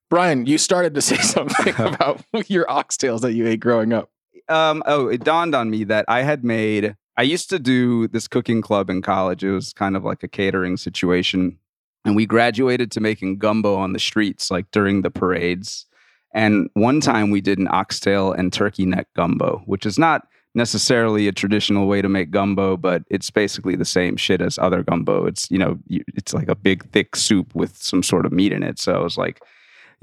Brian, 0.10 0.46
you 0.46 0.58
started 0.60 0.94
to 0.94 1.02
say 1.02 1.18
something 1.18 1.74
about 1.78 2.22
your 2.48 2.66
oxtails 2.68 3.22
that 3.22 3.34
you 3.34 3.48
ate 3.48 3.60
growing 3.60 3.91
up. 3.91 4.12
Um, 4.48 4.84
oh, 4.86 5.08
it 5.08 5.24
dawned 5.24 5.56
on 5.56 5.72
me 5.72 5.84
that 5.86 6.06
I 6.08 6.22
had 6.22 6.44
made. 6.44 6.96
I 7.18 7.24
used 7.24 7.50
to 7.50 7.60
do 7.60 8.08
this 8.08 8.28
cooking 8.28 8.62
club 8.62 8.89
in 8.89 9.02
college. 9.02 9.44
It 9.44 9.52
was 9.52 9.74
kind 9.74 9.98
of 9.98 10.04
like 10.04 10.22
a 10.24 10.28
catering 10.28 10.78
situation, 10.78 11.58
and 12.06 12.16
we 12.16 12.26
graduated 12.26 12.91
to 12.91 12.99
making 12.99 13.38
gumbo 13.38 13.76
on 13.76 13.93
the 13.93 13.99
streets, 13.99 14.51
like 14.51 14.70
during 14.72 15.01
the 15.01 15.12
parades. 15.12 15.86
And 16.34 16.70
one 16.74 16.99
time 16.99 17.30
we 17.30 17.41
did 17.41 17.60
an 17.60 17.68
oxtail 17.70 18.32
and 18.32 18.51
turkey 18.51 18.86
neck 18.86 19.08
gumbo, 19.16 19.62
which 19.66 19.86
is 19.86 19.99
not 19.99 20.28
necessarily 20.56 21.28
a 21.28 21.32
traditional 21.32 21.88
way 21.88 22.01
to 22.01 22.10
make 22.10 22.32
gumbo, 22.32 22.78
but 22.78 23.04
it's 23.10 23.30
basically 23.30 23.76
the 23.76 23.86
same 23.86 24.18
shit 24.18 24.41
as 24.41 24.60
other 24.60 24.84
gumbo. 24.84 25.26
It's 25.26 25.49
you 25.49 25.58
know, 25.58 25.80
it's 25.89 26.34
like 26.34 26.47
a 26.47 26.56
big 26.56 26.89
thick 26.91 27.16
soup 27.16 27.56
with 27.56 27.78
some 27.78 28.04
sort 28.04 28.26
of 28.26 28.32
meat 28.32 28.51
in 28.51 28.64
it. 28.64 28.80
So 28.80 28.93
I 28.93 28.99
was 28.99 29.18
like, 29.18 29.41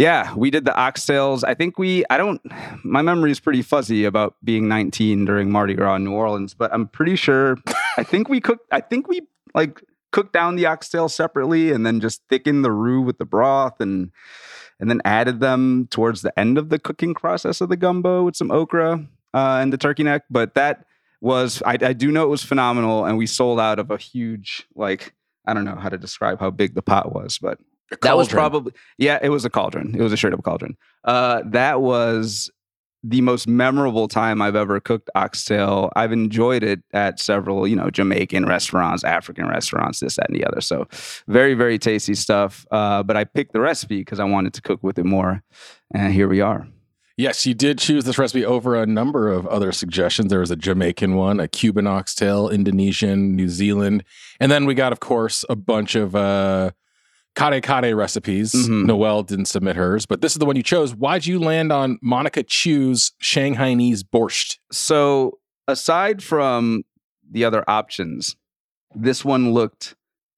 yeah, 0.01 0.35
we 0.35 0.51
did 0.51 0.65
the 0.65 0.71
oxtails. 0.71 1.45
I 1.47 1.53
think 1.53 1.79
we, 1.79 2.05
I 2.09 2.17
don't, 2.17 2.41
my 2.83 3.03
memory 3.03 3.31
is 3.31 3.39
pretty 3.39 3.61
fuzzy 3.61 4.07
about 4.07 4.35
being 4.43 4.67
19 4.67 5.27
during 5.27 5.51
Mardi 5.51 5.75
Gras 5.75 5.97
in 5.97 6.05
New 6.05 6.13
Orleans, 6.13 6.55
but 6.55 6.73
I'm 6.73 6.89
pretty 6.89 7.17
sure, 7.17 7.59
I 7.99 8.03
think 8.03 8.31
we 8.31 8.41
cooked, 8.41 8.67
I 8.73 8.81
think 8.81 9.09
we 9.09 9.21
like 9.55 9.83
cooked 10.13 10.33
down 10.33 10.57
the 10.57 10.67
oxtail 10.67 11.09
separately 11.09 11.73
and 11.73 11.85
then 11.87 12.01
just 12.01 12.23
thickened 12.29 12.65
the 12.65 12.73
roux 12.73 13.01
with 13.01 13.19
the 13.19 13.25
broth 13.25 13.81
and, 13.81 14.11
and 14.79 14.91
then 14.91 15.01
added 15.05 15.41
them 15.41 15.87
towards 15.91 16.23
the 16.23 16.39
end 16.39 16.59
of 16.59 16.69
the 16.69 16.79
cooking 16.79 17.15
process 17.15 17.61
of 17.61 17.69
the 17.69 17.77
gumbo 17.77 18.25
with 18.25 18.37
some 18.37 18.51
okra 18.51 19.07
uh, 19.35 19.59
and 19.61 19.73
the 19.73 19.79
turkey 19.79 20.03
neck. 20.03 20.25
But 20.31 20.55
that 20.55 20.85
was, 21.21 21.63
I, 21.65 21.79
I 21.81 21.93
do 21.93 22.11
know 22.11 22.25
it 22.25 22.31
was 22.31 22.43
phenomenal. 22.43 23.05
And 23.05 23.19
we 23.19 23.27
sold 23.27 23.61
out 23.61 23.79
of 23.79 23.91
a 23.91 23.97
huge, 23.97 24.67
like, 24.75 25.15
I 25.47 25.55
don't 25.55 25.65
know 25.65 25.77
how 25.77 25.89
to 25.89 25.99
describe 25.99 26.41
how 26.41 26.51
big 26.51 26.75
the 26.75 26.83
pot 26.83 27.13
was, 27.13 27.39
but 27.39 27.59
that 28.03 28.17
was 28.17 28.29
probably 28.29 28.73
yeah 28.99 29.19
it 29.21 29.31
was 29.31 29.45
a 29.45 29.51
cauldron 29.51 29.95
it 29.97 30.01
was 30.01 30.13
a 30.13 30.17
straight 30.17 30.33
up 30.33 30.43
cauldron 30.45 30.77
uh 31.05 31.43
that 31.45 31.81
was 31.81 32.51
the 33.03 33.21
most 33.21 33.49
memorable 33.49 34.09
time 34.09 34.43
i've 34.43 34.57
ever 34.57 34.79
cooked 34.81 35.09
oxtail. 35.15 35.91
I've 35.97 36.13
enjoyed 36.13 36.63
it 36.63 36.83
at 36.93 37.19
several 37.19 37.67
you 37.67 37.77
know 37.77 37.91
jamaican 37.91 38.47
restaurants 38.47 39.05
african 39.05 39.49
restaurants 39.49 40.01
this 40.01 40.17
that 40.17 40.29
and 40.29 40.37
the 40.37 40.45
other. 40.45 40.61
So 40.61 40.87
very 41.27 41.55
very 41.55 41.79
tasty 41.79 42.15
stuff 42.15 42.67
uh 42.71 43.03
but 43.03 43.17
i 43.17 43.25
picked 43.25 43.53
the 43.53 43.61
recipe 43.61 43.99
because 43.99 44.21
i 44.21 44.25
wanted 44.25 44.55
to 44.55 44.63
cook 44.63 44.83
with 44.83 44.99
it 44.99 45.07
more 45.07 45.43
and 45.93 46.13
here 46.13 46.29
we 46.29 46.41
are. 46.41 46.67
Yes, 47.17 47.45
you 47.45 47.53
did 47.53 47.79
choose 47.79 48.05
this 48.05 48.17
recipe 48.17 48.47
over 48.47 48.75
a 48.81 48.87
number 48.87 49.31
of 49.31 49.47
other 49.49 49.73
suggestions. 49.73 50.31
There 50.31 50.41
was 50.41 50.51
a 50.51 50.57
Jamaican 50.57 51.17
one, 51.17 51.39
a 51.39 51.49
Cuban 51.49 51.87
oxtail, 51.87 52.49
Indonesian, 52.49 53.37
New 53.37 53.51
Zealand, 53.51 54.05
and 54.41 54.51
then 54.51 54.65
we 54.65 54.75
got, 54.75 54.91
of 54.93 55.01
course, 55.01 55.45
a 55.51 55.55
bunch 55.55 55.97
of 55.97 56.17
uh, 56.17 56.71
kare 57.37 57.61
kare 57.61 57.95
recipes. 57.97 58.53
Mhm. 58.53 58.87
Noelle 58.87 59.23
didn't 59.23 59.47
submit 59.47 59.77
hers, 59.77 60.07
but 60.07 60.21
this 60.21 60.33
is 60.33 60.39
the 60.39 60.47
one 60.47 60.57
you 60.57 60.63
chose. 60.63 60.95
Why'd 60.95 61.27
you 61.27 61.39
land 61.39 61.73
on 61.73 61.99
Monica 62.03 62.43
Chu's 62.43 63.13
Shanghainese 63.23 64.03
borscht? 64.03 64.59
So, 64.73 65.39
aside 65.69 66.23
from 66.23 66.83
the 67.31 67.45
other 67.45 67.65
options, 67.69 68.37
this 68.95 69.25
one 69.25 69.53
looked 69.53 69.95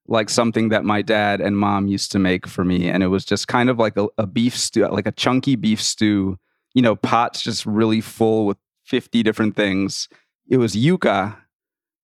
like 0.08 0.28
something 0.28 0.68
that 0.68 0.84
my 0.84 1.00
dad 1.00 1.40
and 1.40 1.56
mom 1.56 1.86
used 1.86 2.12
to 2.12 2.18
make 2.18 2.46
for 2.46 2.64
me. 2.64 2.88
And 2.88 3.02
it 3.02 3.06
was 3.06 3.24
just 3.24 3.48
kind 3.48 3.70
of 3.70 3.78
like 3.78 3.96
a, 3.96 4.08
a 4.18 4.26
beef 4.26 4.56
stew, 4.56 4.86
like 4.88 5.06
a 5.06 5.12
chunky 5.12 5.56
beef 5.56 5.80
stew, 5.80 6.38
you 6.74 6.82
know, 6.82 6.96
pots 6.96 7.42
just 7.42 7.64
really 7.64 8.00
full 8.00 8.44
with 8.44 8.58
50 8.84 9.22
different 9.22 9.56
things. 9.56 10.08
It 10.48 10.56
was 10.58 10.74
yuca 10.74 11.36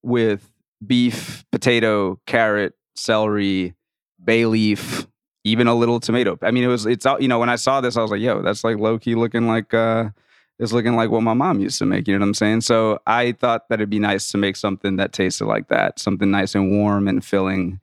with 0.03 0.49
beef, 0.87 1.45
potato, 1.51 2.21
carrot, 2.27 2.75
celery, 2.95 3.75
bay 4.23 4.47
leaf, 4.47 5.07
even 5.45 5.67
a 5.67 5.75
little 5.75 6.01
tomato. 6.01 6.39
I 6.43 6.51
mean, 6.51 6.65
it 6.65 6.69
was, 6.69 6.87
it's 6.87 7.07
out, 7.07 7.23
you 7.23 7.29
know, 7.29 7.39
when 7.39 7.49
I 7.49 7.57
saw 7.57 7.81
this, 7.81 7.97
I 7.97 8.03
was 8.03 8.11
like, 8.11 8.21
yo, 8.21 8.43
that's 8.43 8.65
like 8.65 8.79
low 8.79 8.99
key 8.99 9.15
looking 9.15 9.47
like, 9.47 9.73
uh, 9.75 10.11
is 10.59 10.73
looking 10.73 10.97
like 10.97 11.11
what 11.11 11.23
my 11.23 11.35
mom 11.35 11.61
used 11.61 11.79
to 11.79 11.87
make. 11.87 12.09
You 12.09 12.15
know 12.15 12.21
what 12.23 12.29
I'm 12.29 12.35
saying? 12.35 12.61
So 12.63 12.99
I 13.07 13.33
thought 13.33 13.69
that 13.69 13.77
it'd 13.77 13.91
be 13.91 14.01
nice 14.01 14.31
to 14.33 14.39
make 14.39 14.57
something 14.57 14.97
that 14.97 15.13
tasted 15.13 15.45
like 15.47 15.69
that, 15.69 15.99
something 16.01 16.31
nice 16.31 16.55
and 16.57 16.71
warm 16.71 17.07
and 17.07 17.25
filling. 17.25 17.79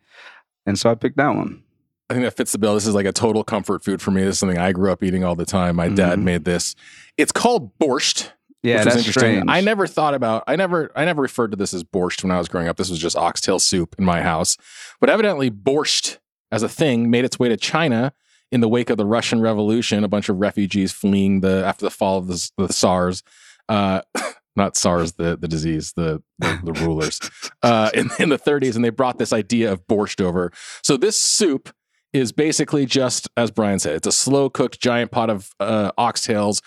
And 0.65 0.77
so 0.77 0.89
I 0.91 0.95
picked 0.95 1.17
that 1.17 1.35
one. 1.35 1.63
I 2.09 2.13
think 2.13 2.25
that 2.25 2.35
fits 2.35 2.51
the 2.51 2.57
bill. 2.57 2.73
This 2.75 2.85
is 2.85 2.93
like 2.93 3.05
a 3.05 3.11
total 3.13 3.43
comfort 3.43 3.83
food 3.83 4.01
for 4.01 4.11
me. 4.11 4.23
This 4.23 4.33
is 4.35 4.39
something 4.39 4.57
I 4.57 4.73
grew 4.73 4.91
up 4.91 5.01
eating 5.03 5.23
all 5.23 5.35
the 5.35 5.45
time. 5.45 5.77
My 5.77 5.87
dad 5.87 6.19
Mhm. 6.19 6.23
made 6.23 6.43
this. 6.45 6.75
It's 7.17 7.31
called 7.31 7.71
borscht. 7.79 8.29
Yeah, 8.61 8.75
which 8.77 8.83
that's 8.85 8.95
interesting. 8.97 9.21
strange. 9.21 9.45
I 9.47 9.61
never 9.61 9.85
thought 9.87 10.13
about 10.15 10.43
I 10.47 10.55
never 10.55 10.91
I 10.95 11.05
never 11.05 11.21
referred 11.21 11.51
to 11.51 11.57
this 11.57 11.73
as 11.73 11.83
borscht 11.83 12.23
when 12.23 12.31
I 12.31 12.37
was 12.39 12.47
growing 12.47 12.67
up. 12.67 12.77
This 12.77 12.89
was 12.89 12.99
just 12.99 13.15
oxtail 13.15 13.57
soup 13.59 13.95
in 13.97 14.03
my 14.05 14.21
house. 14.21 14.57
But 14.99 15.09
evidently 15.09 15.49
borscht 15.49 16.17
as 16.55 16.63
a 16.63 16.69
thing 16.69 17.09
made 17.09 17.25
its 17.25 17.37
way 17.37 17.49
to 17.49 17.57
China 17.57 18.13
in 18.49 18.61
the 18.61 18.69
wake 18.69 18.89
of 18.89 18.95
the 18.95 19.05
Russian 19.05 19.41
Revolution, 19.41 20.05
a 20.05 20.07
bunch 20.07 20.29
of 20.29 20.37
refugees 20.37 20.93
fleeing 20.93 21.41
the 21.41 21.65
after 21.65 21.85
the 21.85 21.91
fall 21.91 22.17
of 22.17 22.27
the, 22.27 22.51
the 22.57 22.71
SARS. 22.71 23.23
Uh, 23.67 24.01
not 24.55 24.77
SARS, 24.77 25.13
the, 25.13 25.35
the 25.35 25.49
disease, 25.49 25.91
the, 25.97 26.23
the, 26.39 26.61
the 26.63 26.73
rulers, 26.85 27.19
uh, 27.61 27.91
in, 27.93 28.09
in 28.19 28.29
the 28.29 28.39
30s. 28.39 28.75
And 28.75 28.85
they 28.85 28.89
brought 28.89 29.17
this 29.17 29.33
idea 29.33 29.69
of 29.69 29.85
borscht 29.85 30.21
over. 30.21 30.53
So 30.81 30.95
this 30.95 31.19
soup 31.19 31.73
is 32.13 32.31
basically 32.31 32.85
just 32.85 33.27
as 33.35 33.51
Brian 33.51 33.79
said, 33.79 33.97
it's 33.97 34.07
a 34.07 34.11
slow 34.13 34.49
cooked 34.49 34.79
giant 34.79 35.11
pot 35.11 35.29
of 35.29 35.49
uh, 35.59 35.91
oxtails. 35.97 36.61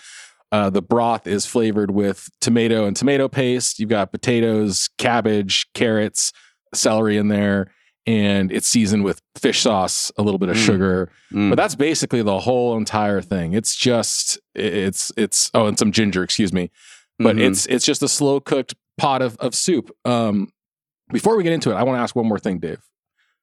Uh, 0.51 0.69
the 0.69 0.83
broth 0.83 1.25
is 1.25 1.47
flavored 1.47 1.89
with 1.89 2.29
tomato 2.41 2.85
and 2.85 2.95
tomato 2.95 3.27
paste. 3.27 3.79
You've 3.79 3.89
got 3.89 4.11
potatoes, 4.11 4.87
cabbage, 4.99 5.67
carrots, 5.73 6.31
celery 6.75 7.17
in 7.17 7.29
there, 7.29 7.71
and 8.09 8.51
it's 8.51 8.67
seasoned 8.67 9.03
with 9.03 9.21
fish 9.37 9.61
sauce, 9.61 10.11
a 10.17 10.23
little 10.23 10.39
bit 10.39 10.49
of 10.49 10.55
Mm. 10.57 10.65
sugar. 10.65 11.11
Mm. 11.31 11.49
But 11.51 11.57
that's 11.57 11.75
basically 11.75 12.23
the 12.23 12.39
whole 12.39 12.75
entire 12.75 13.21
thing. 13.21 13.53
It's 13.53 13.75
just 13.75 14.39
it's 14.55 15.11
it's 15.15 15.51
oh, 15.53 15.67
and 15.67 15.77
some 15.77 15.91
ginger, 15.91 16.23
excuse 16.23 16.51
me. 16.51 16.71
But 17.19 17.35
Mhm. 17.35 17.51
it's 17.51 17.65
it's 17.67 17.85
just 17.85 18.01
a 18.01 18.07
slow 18.07 18.39
cooked 18.39 18.73
pot 18.97 19.21
of 19.21 19.37
of 19.37 19.53
soup. 19.53 19.91
Um, 20.05 20.51
before 21.11 21.37
we 21.37 21.43
get 21.43 21.53
into 21.53 21.69
it, 21.71 21.75
I 21.75 21.83
want 21.83 21.97
to 21.97 22.01
ask 22.01 22.15
one 22.15 22.27
more 22.27 22.39
thing, 22.39 22.59
Dave. 22.59 22.81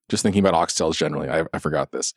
Just 0.09 0.23
thinking 0.23 0.45
about 0.45 0.55
oxtails 0.55 0.97
generally, 0.97 1.29
I, 1.29 1.45
I 1.55 1.59
forgot 1.59 1.91
this. 1.93 2.12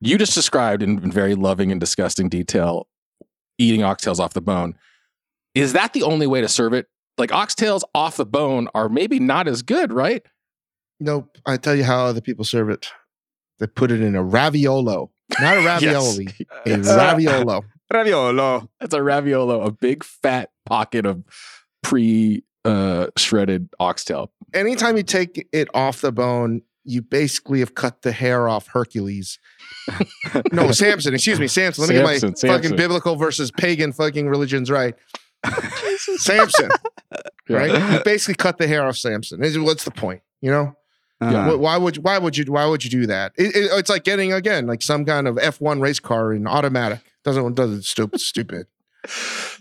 You 0.00 0.16
just 0.18 0.34
described 0.34 0.82
in 0.82 1.10
very 1.10 1.34
loving 1.34 1.72
and 1.72 1.80
disgusting 1.80 2.28
detail 2.28 2.86
eating 3.58 3.80
oxtails 3.80 4.20
off 4.20 4.32
the 4.34 4.40
bone. 4.40 4.76
Is 5.54 5.72
that 5.72 5.92
the 5.92 6.04
only 6.04 6.26
way 6.28 6.40
to 6.40 6.48
serve 6.48 6.72
it? 6.72 6.86
Like 7.18 7.30
oxtails 7.30 7.82
off 7.94 8.16
the 8.16 8.24
bone 8.26 8.68
are 8.74 8.88
maybe 8.88 9.18
not 9.18 9.48
as 9.48 9.62
good, 9.62 9.92
right? 9.92 10.24
Nope. 11.00 11.38
I 11.46 11.56
tell 11.56 11.74
you 11.74 11.84
how 11.84 12.06
other 12.06 12.20
people 12.20 12.44
serve 12.44 12.70
it. 12.70 12.88
They 13.58 13.66
put 13.66 13.90
it 13.90 14.00
in 14.00 14.14
a 14.14 14.22
raviolo, 14.22 15.10
not 15.40 15.56
a 15.58 15.60
ravioli, 15.64 16.28
a 16.66 16.70
raviolo. 16.70 17.62
Raviolo. 17.92 18.68
That's 18.80 18.94
a 18.94 18.98
raviolo, 18.98 19.66
a 19.66 19.70
big 19.70 20.04
fat 20.04 20.50
pocket 20.66 21.06
of 21.06 21.24
pre 21.82 22.44
uh, 22.64 23.08
shredded 23.16 23.68
oxtail. 23.80 24.30
Anytime 24.54 24.96
you 24.96 25.02
take 25.02 25.46
it 25.52 25.68
off 25.74 26.00
the 26.00 26.12
bone, 26.12 26.62
you 26.84 27.02
basically 27.02 27.60
have 27.60 27.74
cut 27.74 28.02
the 28.02 28.12
hair 28.12 28.48
off 28.48 28.68
Hercules. 28.68 29.38
no, 30.52 30.70
Samson. 30.72 31.14
Excuse 31.14 31.38
me, 31.38 31.46
Samson. 31.46 31.86
Let 31.86 31.90
me 31.90 32.18
Samson, 32.18 32.30
get 32.30 32.48
my 32.48 32.56
fucking 32.56 32.76
biblical 32.76 33.16
versus 33.16 33.50
pagan 33.50 33.92
fucking 33.92 34.28
religions 34.28 34.70
right. 34.70 34.94
Samson, 36.16 36.70
right? 37.48 37.92
You 37.92 38.00
basically 38.04 38.34
cut 38.34 38.58
the 38.58 38.66
hair 38.66 38.86
off 38.86 38.96
Samson. 38.96 39.40
What's 39.62 39.84
the 39.84 39.90
point? 39.90 40.22
You 40.40 40.50
know, 40.50 40.76
Uh-huh. 41.20 41.56
Why 41.58 41.76
would 41.76 41.96
you, 41.96 42.02
why 42.02 42.18
would 42.18 42.36
you 42.36 42.44
why 42.46 42.64
would 42.66 42.84
you 42.84 42.90
do 42.90 43.06
that? 43.06 43.32
It, 43.36 43.54
it- 43.56 43.70
it's 43.72 43.90
like 43.90 44.04
getting 44.04 44.32
again 44.32 44.66
like 44.66 44.82
some 44.82 45.04
kind 45.04 45.26
of 45.26 45.36
F 45.38 45.60
one 45.60 45.80
race 45.80 45.98
car 46.00 46.32
in 46.32 46.46
automatic. 46.46 47.00
Doesn't 47.24 47.54
doesn't 47.54 47.84
stupid 47.84 48.20
stupid. 48.20 48.66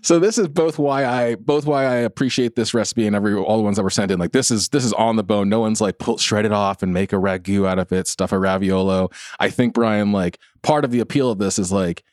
So 0.02 0.20
this 0.20 0.38
is 0.38 0.48
both 0.48 0.78
why 0.80 1.06
I 1.06 1.36
both 1.36 1.66
why 1.66 1.86
I 1.86 1.96
appreciate 1.98 2.56
this 2.56 2.74
recipe 2.74 3.06
and 3.08 3.16
every 3.16 3.34
all 3.36 3.58
the 3.58 3.64
ones 3.64 3.78
that 3.78 3.84
were 3.84 3.90
sent 3.90 4.12
in. 4.12 4.20
Like 4.20 4.32
this 4.32 4.52
is 4.52 4.70
this 4.70 4.84
is 4.86 4.94
on 4.94 5.16
the 5.16 5.24
bone. 5.24 5.50
No 5.50 5.60
one's 5.60 5.80
like 5.82 5.98
pull 6.00 6.18
shred 6.18 6.46
it 6.46 6.52
off 6.52 6.84
and 6.84 6.94
make 6.94 7.14
a 7.14 7.18
ragu 7.18 7.68
out 7.68 7.80
of 7.80 7.92
it, 7.92 8.08
stuff 8.08 8.32
a 8.32 8.36
raviolo. 8.36 9.12
I 9.40 9.50
think 9.50 9.74
Brian 9.74 10.12
like 10.12 10.40
part 10.64 10.86
of 10.86 10.92
the 10.92 11.00
appeal 11.00 11.30
of 11.32 11.38
this 11.40 11.60
is 11.60 11.72
like 11.72 12.04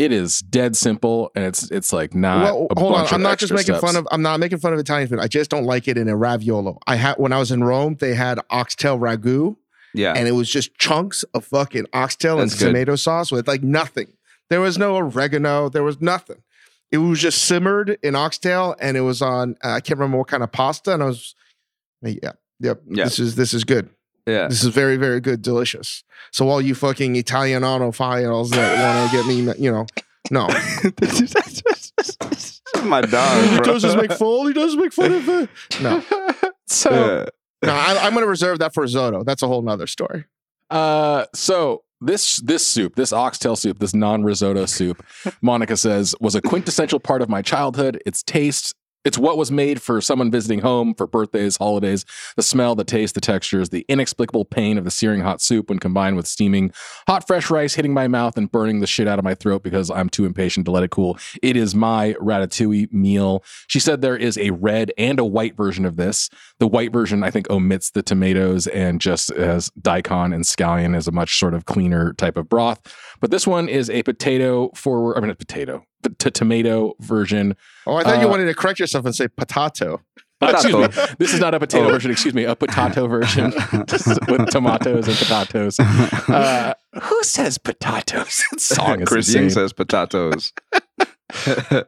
it 0.00 0.12
is 0.12 0.40
dead 0.40 0.76
simple 0.76 1.30
and 1.34 1.44
it's 1.44 1.70
it's 1.70 1.92
like 1.92 2.14
not. 2.14 2.42
well, 2.42 2.66
hold 2.78 2.94
on. 2.94 3.00
bunch 3.00 3.08
of 3.08 3.14
I'm 3.16 3.22
not 3.22 3.38
just 3.38 3.52
extra 3.52 3.74
making 3.74 3.86
fun 3.86 3.96
of. 3.96 4.08
I'm 4.10 4.22
not 4.22 4.40
making 4.40 4.58
fun 4.58 4.72
of 4.72 4.78
Italian 4.78 5.08
food. 5.08 5.18
I 5.18 5.28
just 5.28 5.50
don't 5.50 5.64
like 5.64 5.88
it 5.88 5.98
in 5.98 6.08
a 6.08 6.14
raviolo. 6.14 6.78
I 6.86 6.96
had 6.96 7.16
when 7.16 7.34
I 7.34 7.38
was 7.38 7.52
in 7.52 7.62
Rome, 7.62 7.96
they 8.00 8.14
had 8.14 8.40
oxtail 8.48 8.98
ragu, 8.98 9.56
yeah. 9.92 10.14
and 10.16 10.26
it 10.26 10.32
was 10.32 10.48
just 10.48 10.74
chunks 10.78 11.22
of 11.34 11.44
fucking 11.44 11.84
oxtail 11.92 12.40
and 12.40 12.50
good. 12.50 12.58
tomato 12.58 12.96
sauce 12.96 13.30
with 13.30 13.46
like 13.46 13.62
nothing. 13.62 14.10
There 14.48 14.62
was 14.62 14.78
no 14.78 14.96
oregano. 14.96 15.68
There 15.68 15.82
was 15.82 16.00
nothing. 16.00 16.42
It 16.90 16.98
was 16.98 17.20
just 17.20 17.44
simmered 17.44 17.98
in 18.02 18.16
oxtail, 18.16 18.76
and 18.80 18.96
it 18.96 19.02
was 19.02 19.20
on. 19.20 19.56
Uh, 19.62 19.72
I 19.72 19.80
can't 19.80 19.98
remember 19.98 20.16
what 20.16 20.28
kind 20.28 20.42
of 20.42 20.50
pasta, 20.50 20.94
and 20.94 21.02
I 21.02 21.06
was, 21.06 21.34
yeah, 22.00 22.32
yep. 22.58 22.80
Yeah. 22.88 23.04
This 23.04 23.18
is 23.18 23.36
this 23.36 23.52
is 23.52 23.64
good. 23.64 23.90
Yeah. 24.30 24.48
This 24.48 24.62
is 24.64 24.74
very 24.74 24.96
very 24.96 25.20
good, 25.20 25.42
delicious. 25.42 26.02
So 26.32 26.48
all 26.48 26.60
you 26.60 26.74
fucking 26.74 27.16
Italiano 27.16 27.92
files 27.92 28.50
that 28.50 28.78
want 28.78 29.10
to 29.10 29.16
get 29.16 29.26
me, 29.26 29.40
you 29.62 29.70
know, 29.72 29.86
no. 30.30 30.46
My 32.84 33.00
dog. 33.02 33.44
he 33.50 33.56
bro. 33.56 33.64
does 33.64 33.82
just 33.82 33.96
make 33.96 34.12
fun. 34.12 34.46
He 34.46 34.52
does 34.52 34.76
make 34.76 34.92
fun 34.92 35.12
of 35.12 35.28
it. 35.28 35.50
No, 35.82 36.02
so 36.66 36.90
Yeah. 36.90 37.26
no. 37.68 37.72
I, 37.74 37.98
I'm 38.06 38.12
going 38.12 38.24
to 38.24 38.30
reserve 38.30 38.58
that 38.60 38.72
for 38.72 38.84
Zoto. 38.84 39.24
That's 39.24 39.42
a 39.42 39.48
whole 39.48 39.62
nother 39.62 39.86
story. 39.86 40.24
Uh, 40.70 41.26
so 41.34 41.82
this 42.00 42.36
this 42.38 42.66
soup, 42.66 42.94
this 42.96 43.12
oxtail 43.12 43.56
soup, 43.56 43.80
this 43.80 43.92
non-risotto 43.92 44.66
soup, 44.66 45.04
Monica 45.42 45.76
says 45.76 46.14
was 46.20 46.34
a 46.34 46.40
quintessential 46.40 47.00
part 47.00 47.22
of 47.22 47.28
my 47.28 47.42
childhood. 47.42 48.00
Its 48.06 48.22
taste, 48.22 48.74
it's 49.04 49.18
what 49.18 49.38
was 49.38 49.50
made 49.50 49.80
for 49.80 50.00
someone 50.00 50.30
visiting 50.30 50.60
home 50.60 50.94
for 50.94 51.06
birthdays, 51.06 51.56
holidays. 51.56 52.04
The 52.36 52.42
smell, 52.42 52.74
the 52.74 52.84
taste, 52.84 53.14
the 53.14 53.20
textures, 53.20 53.70
the 53.70 53.84
inexplicable 53.88 54.44
pain 54.44 54.76
of 54.76 54.84
the 54.84 54.90
searing 54.90 55.20
hot 55.20 55.40
soup 55.40 55.68
when 55.70 55.78
combined 55.78 56.16
with 56.16 56.26
steaming 56.26 56.72
hot 57.06 57.26
fresh 57.26 57.50
rice 57.50 57.74
hitting 57.74 57.94
my 57.94 58.08
mouth 58.08 58.36
and 58.36 58.50
burning 58.50 58.80
the 58.80 58.86
shit 58.86 59.08
out 59.08 59.18
of 59.18 59.24
my 59.24 59.34
throat 59.34 59.62
because 59.62 59.90
I'm 59.90 60.08
too 60.08 60.26
impatient 60.26 60.66
to 60.66 60.72
let 60.72 60.82
it 60.82 60.90
cool. 60.90 61.18
It 61.42 61.56
is 61.56 61.74
my 61.74 62.14
ratatouille 62.20 62.92
meal. 62.92 63.42
She 63.68 63.80
said 63.80 64.00
there 64.00 64.16
is 64.16 64.36
a 64.36 64.50
red 64.50 64.92
and 64.98 65.18
a 65.18 65.24
white 65.24 65.56
version 65.56 65.84
of 65.86 65.96
this. 65.96 66.28
The 66.58 66.68
white 66.68 66.92
version, 66.92 67.22
I 67.22 67.30
think, 67.30 67.48
omits 67.50 67.90
the 67.90 68.02
tomatoes 68.02 68.66
and 68.66 69.00
just 69.00 69.34
has 69.34 69.70
daikon 69.80 70.32
and 70.32 70.44
scallion 70.44 70.94
as 70.94 71.08
a 71.08 71.12
much 71.12 71.38
sort 71.38 71.54
of 71.54 71.64
cleaner 71.64 72.12
type 72.12 72.36
of 72.36 72.48
broth. 72.48 72.80
But 73.20 73.30
this 73.30 73.46
one 73.46 73.68
is 73.68 73.88
a 73.88 74.02
potato 74.02 74.70
forward, 74.74 75.16
I 75.16 75.20
mean, 75.20 75.30
a 75.30 75.34
potato, 75.34 75.84
but 76.02 76.18
to 76.20 76.30
tomato 76.30 76.94
version. 77.00 77.56
Oh, 77.86 77.96
I 77.96 78.02
thought 78.04 78.20
you 78.20 78.26
Uh, 78.26 78.30
wanted 78.30 78.46
to 78.46 78.54
correct 78.54 78.78
yourself 78.80 79.04
and 79.06 79.14
say 79.14 79.28
potato. 79.28 80.00
Uh, 80.42 80.52
excuse 80.54 80.74
me. 80.74 81.04
This 81.18 81.34
is 81.34 81.40
not 81.40 81.52
a 81.54 81.60
potato 81.60 81.86
Oh. 81.88 81.90
version. 81.90 82.10
Excuse 82.10 82.32
me, 82.34 82.44
a 82.44 82.56
potato 82.56 83.06
version 83.06 83.50
with 83.72 84.48
tomatoes 84.50 85.06
and 85.06 85.16
potatoes. 85.18 85.78
Uh, 85.78 86.72
who 87.02 87.22
says 87.22 87.58
potatoes? 87.58 88.42
That 88.50 88.60
song 88.60 89.04
Chris 89.04 89.28
insane. 89.28 89.42
Ying 89.42 89.50
says 89.50 89.72
potatoes. 89.74 90.52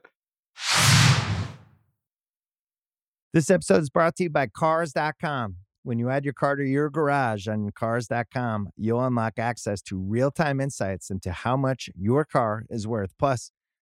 This 3.34 3.50
episode 3.50 3.80
is 3.82 3.88
brought 3.90 4.16
to 4.16 4.24
you 4.24 4.30
by 4.30 4.46
Cars.com. 4.46 5.56
When 5.84 5.98
you 5.98 6.10
add 6.10 6.24
your 6.24 6.34
car 6.34 6.54
to 6.54 6.62
your 6.64 6.90
garage 6.90 7.48
on 7.48 7.70
Cars.com, 7.74 8.68
you'll 8.76 9.02
unlock 9.04 9.38
access 9.38 9.80
to 9.82 9.96
real 9.98 10.30
time 10.30 10.60
insights 10.60 11.10
into 11.10 11.32
how 11.32 11.56
much 11.56 11.88
your 11.96 12.24
car 12.26 12.64
is 12.68 12.86
worth. 12.86 13.12
Plus, 13.18 13.50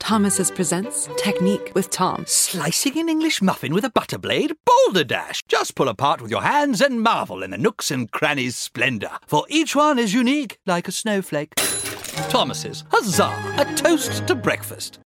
Thomas's 0.00 0.50
presents 0.50 1.08
Technique 1.16 1.70
with 1.74 1.90
Tom. 1.90 2.24
Slicing 2.26 2.98
an 2.98 3.08
English 3.08 3.40
muffin 3.42 3.72
with 3.72 3.84
a 3.84 3.90
butter 3.90 4.18
blade? 4.18 4.52
Boulder 4.64 5.04
Dash! 5.04 5.40
Just 5.46 5.74
pull 5.76 5.88
apart 5.88 6.20
with 6.20 6.30
your 6.30 6.42
hands 6.42 6.80
and 6.80 7.00
marvel 7.02 7.42
in 7.42 7.50
the 7.52 7.58
nooks 7.58 7.90
and 7.90 8.10
crannies' 8.10 8.56
splendor, 8.56 9.10
for 9.26 9.44
each 9.48 9.76
one 9.76 9.98
is 9.98 10.12
unique 10.12 10.58
like 10.66 10.88
a 10.88 10.92
snowflake. 10.92 11.54
Thomas's, 12.28 12.84
huzzah! 12.90 13.54
A 13.58 13.74
toast 13.76 14.26
to 14.26 14.34
breakfast. 14.34 14.98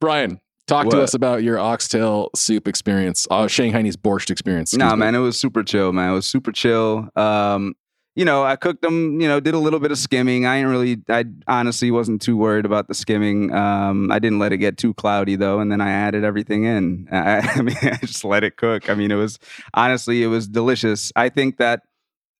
Brian, 0.00 0.40
talk 0.66 0.88
to 0.88 1.02
us 1.02 1.12
about 1.12 1.42
your 1.42 1.58
oxtail 1.58 2.30
soup 2.34 2.66
experience, 2.68 3.26
uh, 3.30 3.44
Shanghainese 3.46 3.96
borscht 3.96 4.30
experience. 4.30 4.72
excuse 4.72 4.78
Nah, 4.88 4.94
me. 4.96 5.00
man, 5.00 5.14
it 5.14 5.18
was 5.18 5.38
super 5.38 5.62
chill, 5.62 5.92
man. 5.92 6.12
It 6.12 6.14
was 6.14 6.26
super 6.26 6.52
chill. 6.52 7.08
Um, 7.16 7.74
you 8.16 8.24
know, 8.24 8.42
I 8.42 8.56
cooked 8.56 8.82
them, 8.82 9.20
you 9.20 9.28
know, 9.28 9.38
did 9.38 9.54
a 9.54 9.58
little 9.58 9.78
bit 9.78 9.92
of 9.92 9.98
skimming. 9.98 10.44
I 10.44 10.56
ain't 10.56 10.68
really, 10.68 11.00
I 11.08 11.24
honestly 11.46 11.90
wasn't 11.90 12.20
too 12.20 12.36
worried 12.36 12.64
about 12.64 12.88
the 12.88 12.94
skimming. 12.94 13.54
Um, 13.54 14.10
I 14.10 14.18
didn't 14.18 14.40
let 14.40 14.52
it 14.52 14.58
get 14.58 14.76
too 14.76 14.94
cloudy 14.94 15.36
though. 15.36 15.60
And 15.60 15.70
then 15.70 15.80
I 15.80 15.90
added 15.90 16.24
everything 16.24 16.64
in. 16.64 17.08
I, 17.12 17.38
I 17.38 17.62
mean, 17.62 17.76
I 17.82 17.98
just 17.98 18.24
let 18.24 18.42
it 18.42 18.56
cook. 18.56 18.90
I 18.90 18.94
mean, 18.94 19.10
it 19.10 19.16
was, 19.16 19.38
honestly, 19.74 20.22
it 20.22 20.26
was 20.26 20.48
delicious. 20.48 21.12
I 21.14 21.28
think 21.28 21.58
that, 21.58 21.82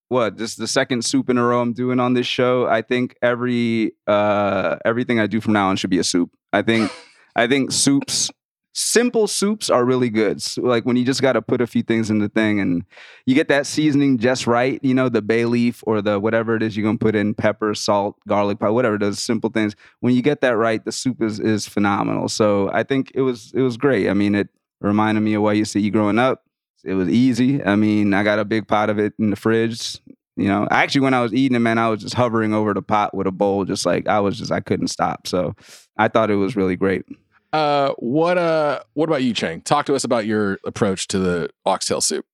what, 0.08 0.36
just 0.36 0.58
the 0.58 0.66
second 0.66 1.04
soup 1.04 1.30
in 1.30 1.38
a 1.38 1.44
row 1.44 1.60
I'm 1.60 1.72
doing 1.72 2.00
on 2.00 2.14
this 2.14 2.26
show. 2.26 2.66
I 2.66 2.82
think 2.82 3.16
every, 3.22 3.92
uh, 4.08 4.76
everything 4.84 5.20
I 5.20 5.28
do 5.28 5.40
from 5.40 5.52
now 5.52 5.68
on 5.68 5.76
should 5.76 5.90
be 5.90 6.00
a 6.00 6.04
soup. 6.04 6.30
I 6.52 6.62
think, 6.62 6.90
I 7.36 7.46
think 7.46 7.70
soups 7.70 8.28
simple 8.72 9.26
soups 9.26 9.68
are 9.70 9.84
really 9.84 10.10
good. 10.10 10.40
So, 10.42 10.62
like 10.62 10.84
when 10.84 10.96
you 10.96 11.04
just 11.04 11.22
got 11.22 11.32
to 11.32 11.42
put 11.42 11.60
a 11.60 11.66
few 11.66 11.82
things 11.82 12.10
in 12.10 12.18
the 12.18 12.28
thing 12.28 12.60
and 12.60 12.84
you 13.26 13.34
get 13.34 13.48
that 13.48 13.66
seasoning 13.66 14.18
just 14.18 14.46
right, 14.46 14.78
you 14.82 14.94
know, 14.94 15.08
the 15.08 15.22
bay 15.22 15.44
leaf 15.44 15.82
or 15.86 16.02
the 16.02 16.18
whatever 16.20 16.54
it 16.56 16.62
is 16.62 16.76
you're 16.76 16.84
going 16.84 16.98
to 16.98 17.04
put 17.04 17.16
in 17.16 17.34
pepper, 17.34 17.74
salt, 17.74 18.16
garlic 18.28 18.58
powder, 18.58 18.72
whatever 18.72 18.98
those 18.98 19.20
simple 19.20 19.50
things. 19.50 19.74
When 20.00 20.14
you 20.14 20.22
get 20.22 20.40
that 20.42 20.56
right, 20.56 20.84
the 20.84 20.92
soup 20.92 21.22
is 21.22 21.40
is 21.40 21.66
phenomenal. 21.66 22.28
So 22.28 22.70
I 22.72 22.82
think 22.82 23.12
it 23.14 23.22
was 23.22 23.52
it 23.54 23.62
was 23.62 23.76
great. 23.76 24.08
I 24.08 24.14
mean, 24.14 24.34
it 24.34 24.48
reminded 24.80 25.20
me 25.20 25.34
of 25.34 25.42
what 25.42 25.54
to 25.54 25.80
eat 25.80 25.90
growing 25.90 26.18
up. 26.18 26.44
It 26.84 26.94
was 26.94 27.08
easy. 27.08 27.62
I 27.62 27.76
mean, 27.76 28.14
I 28.14 28.22
got 28.22 28.38
a 28.38 28.44
big 28.44 28.66
pot 28.66 28.88
of 28.88 28.98
it 28.98 29.12
in 29.18 29.30
the 29.30 29.36
fridge. 29.36 29.98
You 30.36 30.48
know, 30.48 30.66
actually, 30.70 31.02
when 31.02 31.12
I 31.12 31.20
was 31.20 31.34
eating 31.34 31.56
it, 31.56 31.60
man, 31.60 31.76
I 31.76 31.88
was 31.90 32.00
just 32.00 32.14
hovering 32.14 32.54
over 32.54 32.72
the 32.72 32.80
pot 32.80 33.14
with 33.14 33.26
a 33.26 33.30
bowl, 33.30 33.66
just 33.66 33.84
like 33.84 34.08
I 34.08 34.20
was 34.20 34.38
just, 34.38 34.50
I 34.50 34.60
couldn't 34.60 34.88
stop. 34.88 35.26
So 35.26 35.54
I 35.98 36.08
thought 36.08 36.30
it 36.30 36.36
was 36.36 36.56
really 36.56 36.76
great. 36.76 37.04
Uh, 37.52 37.92
what 37.98 38.38
uh, 38.38 38.80
what 38.94 39.08
about 39.08 39.22
you, 39.22 39.34
Chang? 39.34 39.60
Talk 39.60 39.86
to 39.86 39.94
us 39.94 40.04
about 40.04 40.26
your 40.26 40.58
approach 40.64 41.08
to 41.08 41.18
the 41.18 41.50
oxtail 41.66 42.00
soup. 42.00 42.24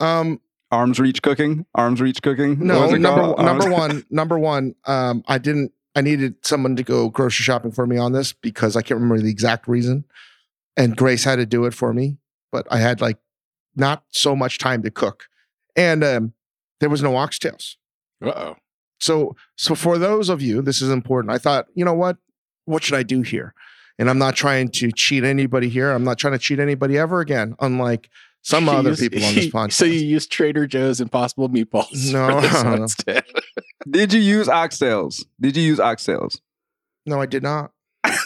Um, 0.00 0.40
Arms 0.72 0.98
reach 0.98 1.22
cooking, 1.22 1.64
arms 1.74 2.00
reach 2.00 2.20
cooking. 2.22 2.58
No, 2.66 2.90
number 2.90 3.20
called? 3.20 3.38
number 3.38 3.70
one, 3.70 4.04
number 4.10 4.38
one. 4.38 4.74
Um, 4.84 5.22
I 5.28 5.38
didn't. 5.38 5.72
I 5.94 6.00
needed 6.00 6.34
someone 6.44 6.76
to 6.76 6.82
go 6.82 7.08
grocery 7.08 7.44
shopping 7.44 7.70
for 7.70 7.86
me 7.86 7.96
on 7.96 8.12
this 8.12 8.32
because 8.32 8.76
I 8.76 8.82
can't 8.82 9.00
remember 9.00 9.22
the 9.22 9.30
exact 9.30 9.68
reason. 9.68 10.04
And 10.76 10.96
Grace 10.96 11.24
had 11.24 11.36
to 11.36 11.46
do 11.46 11.64
it 11.64 11.72
for 11.72 11.94
me, 11.94 12.18
but 12.52 12.66
I 12.70 12.78
had 12.78 13.00
like 13.00 13.16
not 13.76 14.02
so 14.10 14.34
much 14.34 14.58
time 14.58 14.82
to 14.82 14.90
cook, 14.90 15.28
and 15.76 16.02
um, 16.02 16.32
there 16.80 16.90
was 16.90 17.02
no 17.02 17.12
oxtails. 17.12 17.76
Uh 18.20 18.32
oh. 18.34 18.56
So, 18.98 19.36
so 19.56 19.74
for 19.74 19.98
those 19.98 20.28
of 20.28 20.42
you, 20.42 20.62
this 20.62 20.82
is 20.82 20.90
important. 20.90 21.32
I 21.32 21.38
thought, 21.38 21.66
you 21.74 21.84
know 21.84 21.94
what? 21.94 22.16
What 22.64 22.82
should 22.82 22.98
I 22.98 23.02
do 23.02 23.22
here? 23.22 23.54
And 23.98 24.10
I'm 24.10 24.18
not 24.18 24.36
trying 24.36 24.68
to 24.70 24.92
cheat 24.92 25.24
anybody 25.24 25.68
here. 25.68 25.90
I'm 25.90 26.04
not 26.04 26.18
trying 26.18 26.34
to 26.34 26.38
cheat 26.38 26.58
anybody 26.58 26.98
ever 26.98 27.20
again. 27.20 27.54
Unlike 27.60 28.10
some 28.42 28.68
other 28.68 28.94
people 28.94 29.24
on 29.24 29.34
this 29.34 29.46
podcast. 29.46 29.72
So 29.72 29.84
you 29.84 30.00
use 30.00 30.26
Trader 30.26 30.66
Joe's 30.66 31.00
Impossible 31.00 31.48
Meatballs 31.48 32.12
No, 32.12 32.28
for 32.28 32.40
this 32.42 32.62
no, 32.62 32.70
one 32.70 32.78
no. 32.78 32.82
instead. 32.82 33.24
Did 33.90 34.12
you 34.12 34.20
use 34.20 34.48
oxtails? 34.48 35.24
Did 35.40 35.56
you 35.56 35.62
use 35.62 35.78
oxtails? 35.78 36.38
no, 37.06 37.20
I 37.20 37.26
did 37.26 37.42
not. 37.42 37.70
I 38.04 38.18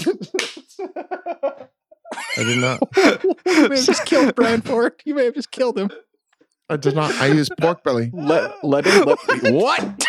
did 2.36 2.58
not. 2.58 2.80
you 2.96 3.68
may 3.68 3.76
have 3.76 3.86
just 3.86 4.04
killed 4.06 4.34
Brian 4.34 4.62
Ford. 4.62 4.94
You 5.04 5.14
may 5.14 5.26
have 5.26 5.34
just 5.34 5.50
killed 5.50 5.78
him. 5.78 5.90
I 6.68 6.76
did 6.76 6.94
not. 6.94 7.12
I 7.14 7.26
used 7.26 7.52
pork 7.58 7.82
belly. 7.82 8.10
Let 8.12 8.62
let 8.62 8.86
him 8.86 9.04
let 9.04 9.18
what? 9.52 10.06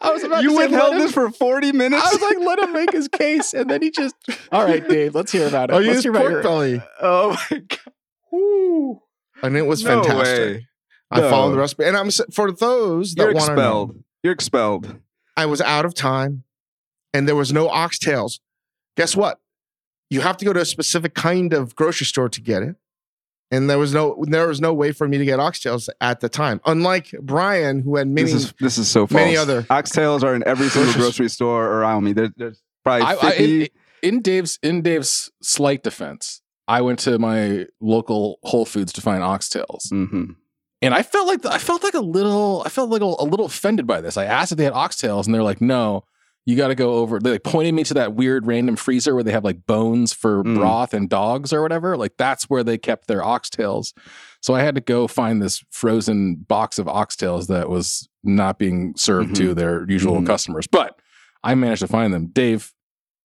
I 0.00 0.10
was 0.10 0.22
about 0.24 0.42
you 0.42 0.50
to 0.50 0.56
say, 0.56 0.62
withheld 0.68 0.94
him- 0.94 0.98
this 1.00 1.12
for 1.12 1.30
40 1.30 1.72
minutes? 1.72 2.02
I 2.04 2.10
was 2.12 2.22
like, 2.22 2.38
let 2.46 2.58
him 2.58 2.72
make 2.72 2.92
his 2.92 3.08
case, 3.08 3.54
and 3.54 3.68
then 3.70 3.82
he 3.82 3.90
just. 3.90 4.14
All 4.52 4.64
right, 4.64 4.86
Dave, 4.86 5.14
let's 5.14 5.32
hear 5.32 5.46
about 5.46 5.70
it. 5.70 5.74
Oh, 5.74 5.76
I 5.76 5.80
let's 5.80 5.88
used 5.94 6.02
hear 6.04 6.12
pork 6.12 6.30
your- 6.30 6.42
belly, 6.42 6.82
oh 7.00 7.36
my 7.50 7.58
God. 7.68 9.00
and 9.42 9.56
it 9.56 9.62
was 9.66 9.82
No 9.84 10.02
fantastic. 10.02 10.38
way. 10.56 10.68
I 11.10 11.20
No. 11.20 11.30
followed 11.30 11.52
the 11.52 11.58
recipe, 11.58 11.84
and 11.84 11.96
I'm 11.96 12.10
for 12.32 12.52
those 12.52 13.14
that 13.14 13.22
You're 13.24 13.34
want 13.34 13.46
to 13.46 13.54
know. 13.56 13.60
expelled. 13.82 14.04
You're 14.22 14.32
expelled. 14.32 14.96
I 15.36 15.46
was 15.46 15.60
out 15.60 15.84
of 15.84 15.94
time 15.94 16.42
and 17.14 17.26
there 17.28 17.36
was 17.36 17.52
no 17.52 17.68
oxtails. 17.68 18.40
Guess 18.96 19.14
what? 19.16 19.40
You 20.10 20.20
have 20.22 20.36
to 20.38 20.44
go 20.44 20.52
to 20.52 20.60
a 20.60 20.64
specific 20.64 21.14
kind 21.14 21.52
of 21.52 21.76
grocery 21.76 22.06
store 22.06 22.28
to 22.28 22.40
get 22.40 22.62
it. 22.62 22.74
And 23.50 23.70
there 23.70 23.78
was 23.78 23.94
no 23.94 24.22
there 24.28 24.46
was 24.46 24.60
no 24.60 24.74
way 24.74 24.92
for 24.92 25.08
me 25.08 25.16
to 25.18 25.24
get 25.24 25.38
oxtails 25.38 25.88
at 26.02 26.20
the 26.20 26.28
time. 26.28 26.60
Unlike 26.66 27.14
Brian, 27.22 27.80
who 27.80 27.96
had 27.96 28.06
many 28.08 28.30
this 28.30 28.44
is 28.44 28.54
this 28.60 28.76
is 28.78 28.88
so 28.90 29.06
false. 29.06 29.12
many 29.18 29.36
other- 29.36 29.62
oxtails 29.64 30.22
are 30.22 30.34
in 30.34 30.42
every 30.46 30.68
single 30.68 30.92
Grocery- 30.92 31.00
grocery 31.02 31.28
store 31.30 31.66
around 31.66 32.04
me. 32.04 32.12
There, 32.12 32.30
there's 32.36 32.62
probably 32.84 33.06
I, 33.06 33.12
I, 33.12 33.30
50. 33.30 33.62
in, 33.62 33.68
in 34.02 34.20
Dave's 34.22 34.58
in 34.62 34.82
Dave's 34.82 35.30
slight 35.42 35.82
defense, 35.82 36.42
I 36.66 36.82
went 36.82 36.98
to 37.00 37.18
my 37.18 37.66
local 37.80 38.38
Whole 38.42 38.66
Foods 38.66 38.92
to 38.92 39.00
find 39.00 39.22
oxtails, 39.22 39.90
Mhm. 39.90 40.36
and 40.82 40.92
I 40.94 41.02
felt 41.02 41.26
like 41.26 41.46
I 41.46 41.56
felt 41.58 41.82
like 41.82 41.94
a 41.94 42.00
little 42.00 42.62
I 42.66 42.68
felt 42.68 42.90
like 42.90 43.00
a, 43.00 43.06
a 43.06 43.24
little 43.24 43.46
offended 43.46 43.86
by 43.86 44.02
this. 44.02 44.18
I 44.18 44.26
asked 44.26 44.52
if 44.52 44.58
they 44.58 44.64
had 44.64 44.74
oxtails, 44.74 45.24
and 45.24 45.34
they're 45.34 45.42
like, 45.42 45.62
"No, 45.62 46.04
you 46.48 46.56
got 46.56 46.68
to 46.68 46.74
go 46.74 46.94
over." 46.94 47.18
They 47.20 47.32
like 47.32 47.42
pointed 47.44 47.74
me 47.74 47.84
to 47.84 47.94
that 47.94 48.14
weird 48.14 48.46
random 48.46 48.76
freezer 48.76 49.14
where 49.14 49.22
they 49.22 49.32
have 49.32 49.44
like 49.44 49.66
bones 49.66 50.12
for 50.12 50.42
Mm. 50.42 50.56
broth 50.56 50.94
and 50.94 51.08
dogs 51.08 51.52
or 51.52 51.60
whatever. 51.62 51.96
Like 51.96 52.16
that's 52.16 52.44
where 52.50 52.64
they 52.64 52.78
kept 52.78 53.06
their 53.06 53.20
oxtails. 53.20 53.92
So 54.40 54.54
I 54.54 54.62
had 54.62 54.74
to 54.76 54.80
go 54.80 55.06
find 55.06 55.42
this 55.42 55.62
frozen 55.70 56.36
box 56.36 56.78
of 56.78 56.86
oxtails 56.86 57.48
that 57.48 57.68
was 57.68 58.08
not 58.24 58.58
being 58.58 58.94
served 58.96 59.36
to 59.36 59.52
their 59.54 59.84
usual 59.88 60.20
Mhm. 60.20 60.26
customers, 60.26 60.66
but 60.66 60.98
I 61.44 61.54
managed 61.54 61.80
to 61.82 61.86
find 61.88 62.12
them. 62.14 62.26
Dave, 62.32 62.72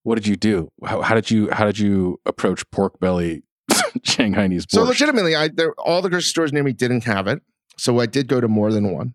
what 0.03 0.15
did 0.15 0.28
you 0.28 0.36
do? 0.36 0.69
How, 0.86 1.01
how 1.01 1.15
did 1.15 1.32
you 1.32 1.49
how 1.51 1.65
did 1.65 1.80
you 1.80 2.19
approach 2.26 2.69
pork 2.71 2.99
belly 2.99 3.43
Shanghainese 4.03 4.65
So 4.69 4.84
legitimately, 4.84 5.36
I 5.36 5.47
there 5.47 5.74
all 5.78 6.01
the 6.01 6.09
grocery 6.09 6.28
stores 6.30 6.51
near 6.53 6.63
me 6.63 6.74
didn't 6.74 7.03
have 7.05 7.28
it. 7.28 7.41
So 7.78 7.99
I 7.99 8.05
did 8.05 8.28
go 8.28 8.39
to 8.41 8.47
more 8.47 8.71
than 8.71 8.91
one. 8.93 9.13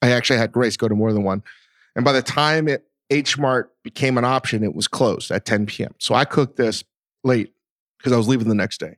I 0.00 0.10
actually 0.12 0.38
had 0.38 0.52
Grace 0.52 0.76
go 0.76 0.88
to 0.88 0.94
more 0.94 1.12
than 1.12 1.24
one. 1.24 1.42
And 1.96 2.04
by 2.04 2.12
the 2.12 2.22
time 2.22 2.68
it 2.68 2.84
H 3.10 3.38
Mart 3.38 3.72
became 3.82 4.18
an 4.18 4.24
option, 4.24 4.62
it 4.62 4.74
was 4.74 4.88
closed 4.88 5.30
at 5.30 5.44
10 5.44 5.66
p.m. 5.66 5.94
So 5.98 6.14
I 6.14 6.24
cooked 6.24 6.56
this 6.56 6.84
late 7.24 7.52
because 7.98 8.12
I 8.12 8.16
was 8.16 8.28
leaving 8.28 8.48
the 8.48 8.54
next 8.54 8.78
day. 8.78 8.96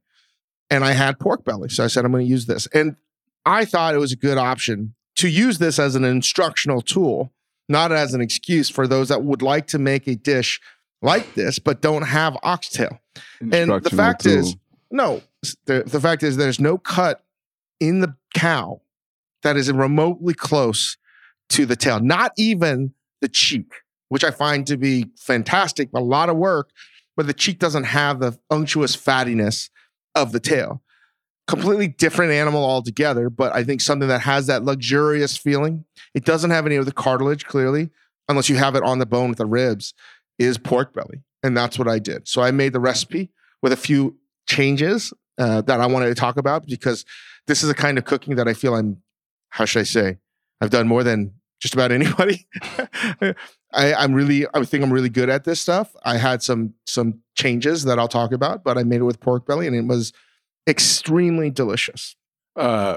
And 0.71 0.85
I 0.85 0.93
had 0.93 1.19
pork 1.19 1.45
belly. 1.45 1.69
So 1.69 1.85
I 1.85 1.89
said, 1.89 2.05
I'm 2.05 2.13
going 2.13 2.25
to 2.25 2.31
use 2.31 2.47
this. 2.47 2.67
And 2.69 2.97
I 3.45 3.65
thought 3.65 3.95
it 3.95 3.99
was 3.99 4.13
a 4.13 4.17
good 4.17 4.39
option 4.39 4.95
to 5.17 5.29
use 5.29 5.59
this 5.59 5.79
as 5.79 5.95
an 5.95 6.05
instructional 6.05 6.81
tool, 6.81 7.33
not 7.69 7.93
as 7.93 8.15
an 8.15 8.21
excuse 8.21 8.69
for 8.71 8.87
those 8.87 9.09
that 9.09 9.23
would 9.23 9.43
like 9.43 9.67
to 9.69 9.79
make 9.79 10.07
a 10.07 10.15
dish 10.15 10.61
like 11.03 11.35
this, 11.35 11.59
but 11.59 11.81
don't 11.81 12.03
have 12.03 12.37
oxtail. 12.43 13.01
And 13.41 13.71
the 13.83 13.91
fact 13.91 14.27
is, 14.27 14.57
no, 14.91 15.23
the, 15.67 15.83
the 15.87 16.01
fact 16.01 16.23
is, 16.23 16.37
there's 16.37 16.61
no 16.61 16.79
cut 16.79 17.25
in 17.81 18.01
the 18.01 18.15
cow 18.35 18.81
that 19.43 19.57
is 19.57 19.73
remotely 19.73 20.35
close 20.35 20.97
to 21.51 21.67
the 21.67 21.77
tail, 21.77 22.01
not 22.01 22.33
even 22.37 22.93
the 23.21 23.29
cheek, 23.29 23.73
which 24.11 24.25
I 24.25 24.31
find 24.31 24.67
to 24.67 24.77
be 24.77 25.07
fantastic, 25.17 25.89
a 25.95 26.01
lot 26.01 26.29
of 26.29 26.37
work, 26.37 26.71
but 27.17 27.27
the 27.27 27.33
cheek 27.33 27.59
doesn't 27.59 27.85
have 27.85 28.21
the 28.21 28.39
unctuous 28.51 28.95
fattiness 28.95 29.71
of 30.15 30.33
the 30.33 30.41
tail. 30.41 30.83
Completely 31.47 31.89
different 31.89 32.33
animal 32.33 32.63
altogether, 32.63 33.31
but 33.31 33.55
I 33.55 33.65
think 33.65 33.81
something 33.81 34.09
that 34.09 34.21
has 34.23 34.47
that 34.49 34.65
luxurious 34.65 35.37
feeling. 35.37 35.85
It 36.15 36.25
doesn't 36.25 36.51
have 36.51 36.67
any 36.67 36.77
of 36.77 36.87
the 36.87 36.93
cartilage, 36.93 37.47
clearly, 37.47 37.91
unless 38.29 38.49
you 38.49 38.57
have 38.57 38.75
it 38.75 38.83
on 38.83 38.99
the 38.99 39.07
bone 39.07 39.31
with 39.31 39.39
the 39.39 39.47
ribs, 39.47 39.95
is 40.39 40.59
pork 40.59 40.93
belly. 40.93 41.23
And 41.43 41.57
that's 41.57 41.79
what 41.79 41.89
I 41.89 41.99
did. 41.99 42.29
So 42.29 42.43
I 42.43 42.51
made 42.51 42.73
the 42.73 42.81
recipe 42.81 43.31
with 43.63 43.73
a 43.73 43.77
few 43.77 44.19
changes 44.49 45.13
uh, 45.39 45.63
that 45.63 45.81
I 45.81 45.87
wanted 45.87 46.09
to 46.09 46.15
talk 46.15 46.37
about 46.37 46.67
because 46.67 47.05
this 47.47 47.63
is 47.63 47.71
a 47.71 47.75
kind 47.75 47.97
of 47.97 48.05
cooking 48.05 48.37
that 48.37 48.49
I 48.49 48.55
feel 48.55 48.75
I'm, 48.75 49.03
how 49.51 49.65
should 49.65 49.81
I 49.81 49.85
say, 49.85 50.19
I've 50.61 50.71
done 50.71 50.89
more 50.89 51.03
than 51.03 51.33
just 51.61 51.75
about 51.75 51.93
anybody. 51.99 52.47
I, 53.21 53.35
I'm 53.95 54.13
really, 54.15 54.47
I 54.55 54.65
think 54.65 54.83
I'm 54.83 54.93
really 54.93 55.09
good 55.09 55.31
at 55.31 55.45
this 55.45 55.61
stuff. 55.61 55.95
I 56.05 56.17
had 56.17 56.43
some 56.43 56.75
some 56.87 57.21
changes 57.37 57.85
that 57.85 57.99
I'll 57.99 58.09
talk 58.09 58.33
about, 58.33 58.65
but 58.65 58.77
I 58.79 58.83
made 58.83 59.01
it 59.01 59.05
with 59.05 59.21
pork 59.21 59.47
belly 59.47 59.67
and 59.67 59.77
it 59.77 59.87
was 59.87 60.13
extremely 60.69 61.51
delicious. 61.51 62.17
uh, 62.57 62.97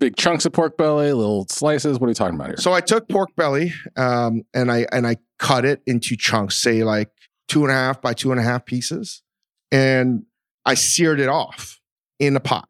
big 0.00 0.16
chunks 0.16 0.44
of 0.44 0.52
pork 0.52 0.76
belly, 0.76 1.12
little 1.12 1.46
slices. 1.48 1.98
What 2.00 2.08
are 2.08 2.10
you 2.10 2.14
talking 2.14 2.34
about 2.34 2.48
here? 2.48 2.56
So 2.58 2.72
I 2.72 2.80
took 2.80 3.08
pork 3.08 3.30
belly 3.36 3.72
um, 3.96 4.42
and 4.52 4.70
I 4.70 4.86
and 4.92 5.06
I 5.06 5.16
cut 5.38 5.64
it 5.64 5.80
into 5.86 6.16
chunks, 6.16 6.56
say 6.58 6.82
like 6.84 7.08
two 7.48 7.62
and 7.62 7.70
a 7.70 7.74
half 7.74 8.02
by 8.02 8.12
two 8.12 8.32
and 8.32 8.40
a 8.40 8.42
half 8.42 8.64
pieces, 8.66 9.22
and 9.70 10.24
I 10.66 10.74
seared 10.74 11.20
it 11.20 11.28
off 11.28 11.80
in 12.18 12.36
a 12.36 12.40
pot. 12.40 12.68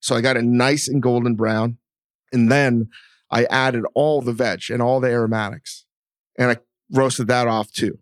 So 0.00 0.14
I 0.14 0.20
got 0.20 0.36
it 0.36 0.44
nice 0.44 0.86
and 0.86 1.02
golden 1.02 1.34
brown, 1.34 1.78
and 2.32 2.52
then 2.52 2.90
I 3.30 3.44
added 3.46 3.84
all 3.94 4.20
the 4.20 4.32
veg 4.32 4.70
and 4.70 4.80
all 4.80 5.00
the 5.00 5.08
aromatics, 5.08 5.84
and 6.38 6.50
I 6.50 6.56
roasted 6.90 7.26
that 7.28 7.48
off 7.48 7.72
too 7.72 7.98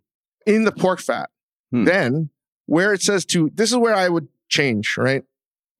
in 0.46 0.64
the 0.64 0.72
pork 0.72 1.00
fat. 1.00 1.30
Hmm. 1.70 1.84
Then 1.84 2.30
where 2.66 2.92
it 2.92 3.02
says 3.02 3.24
to, 3.26 3.50
this 3.54 3.70
is 3.70 3.76
where 3.76 3.94
I 3.94 4.08
would 4.08 4.28
change, 4.48 4.96
right? 4.96 5.24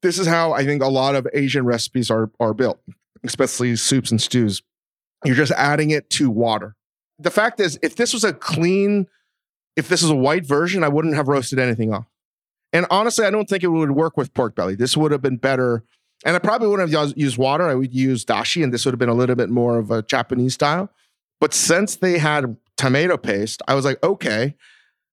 This 0.02 0.18
is 0.18 0.26
how 0.26 0.52
I 0.52 0.64
think 0.64 0.82
a 0.82 0.88
lot 0.88 1.14
of 1.14 1.26
Asian 1.32 1.64
recipes 1.64 2.10
are 2.10 2.30
are 2.38 2.54
built, 2.54 2.80
especially 3.24 3.74
soups 3.76 4.10
and 4.10 4.20
stews. 4.20 4.62
You're 5.24 5.34
just 5.34 5.52
adding 5.52 5.90
it 5.90 6.10
to 6.10 6.30
water. 6.30 6.76
The 7.18 7.30
fact 7.30 7.60
is, 7.60 7.78
if 7.82 7.96
this 7.96 8.12
was 8.12 8.24
a 8.24 8.34
clean, 8.34 9.06
if 9.76 9.88
this 9.88 10.02
was 10.02 10.10
a 10.10 10.16
white 10.16 10.44
version, 10.44 10.84
I 10.84 10.88
wouldn't 10.88 11.14
have 11.14 11.28
roasted 11.28 11.58
anything 11.58 11.92
off. 11.92 12.06
And 12.72 12.86
honestly, 12.90 13.24
I 13.24 13.30
don't 13.30 13.48
think 13.48 13.62
it 13.62 13.68
would 13.68 13.92
work 13.92 14.16
with 14.16 14.34
pork 14.34 14.54
belly. 14.54 14.74
This 14.74 14.96
would 14.96 15.12
have 15.12 15.22
been 15.22 15.38
better 15.38 15.84
And 16.24 16.34
I 16.34 16.38
probably 16.38 16.68
wouldn't 16.68 16.90
have 16.90 17.16
used- 17.16 17.38
water. 17.38 17.64
I 17.64 17.74
would 17.74 17.94
use 17.94 18.24
dashi, 18.24 18.62
and 18.62 18.72
this 18.72 18.84
would 18.84 18.92
have 18.92 18.98
been 18.98 19.08
a 19.08 19.14
little 19.14 19.36
bit 19.36 19.50
more 19.50 19.78
of 19.78 19.90
a 19.90 20.02
Japanese 20.02 20.54
style. 20.54 20.90
But 21.40 21.52
since 21.52 21.96
they 21.96 22.18
had 22.18 22.56
tomato 22.76 23.16
paste, 23.16 23.60
I 23.68 23.74
was 23.74 23.84
like, 23.84 24.02
okay, 24.02 24.54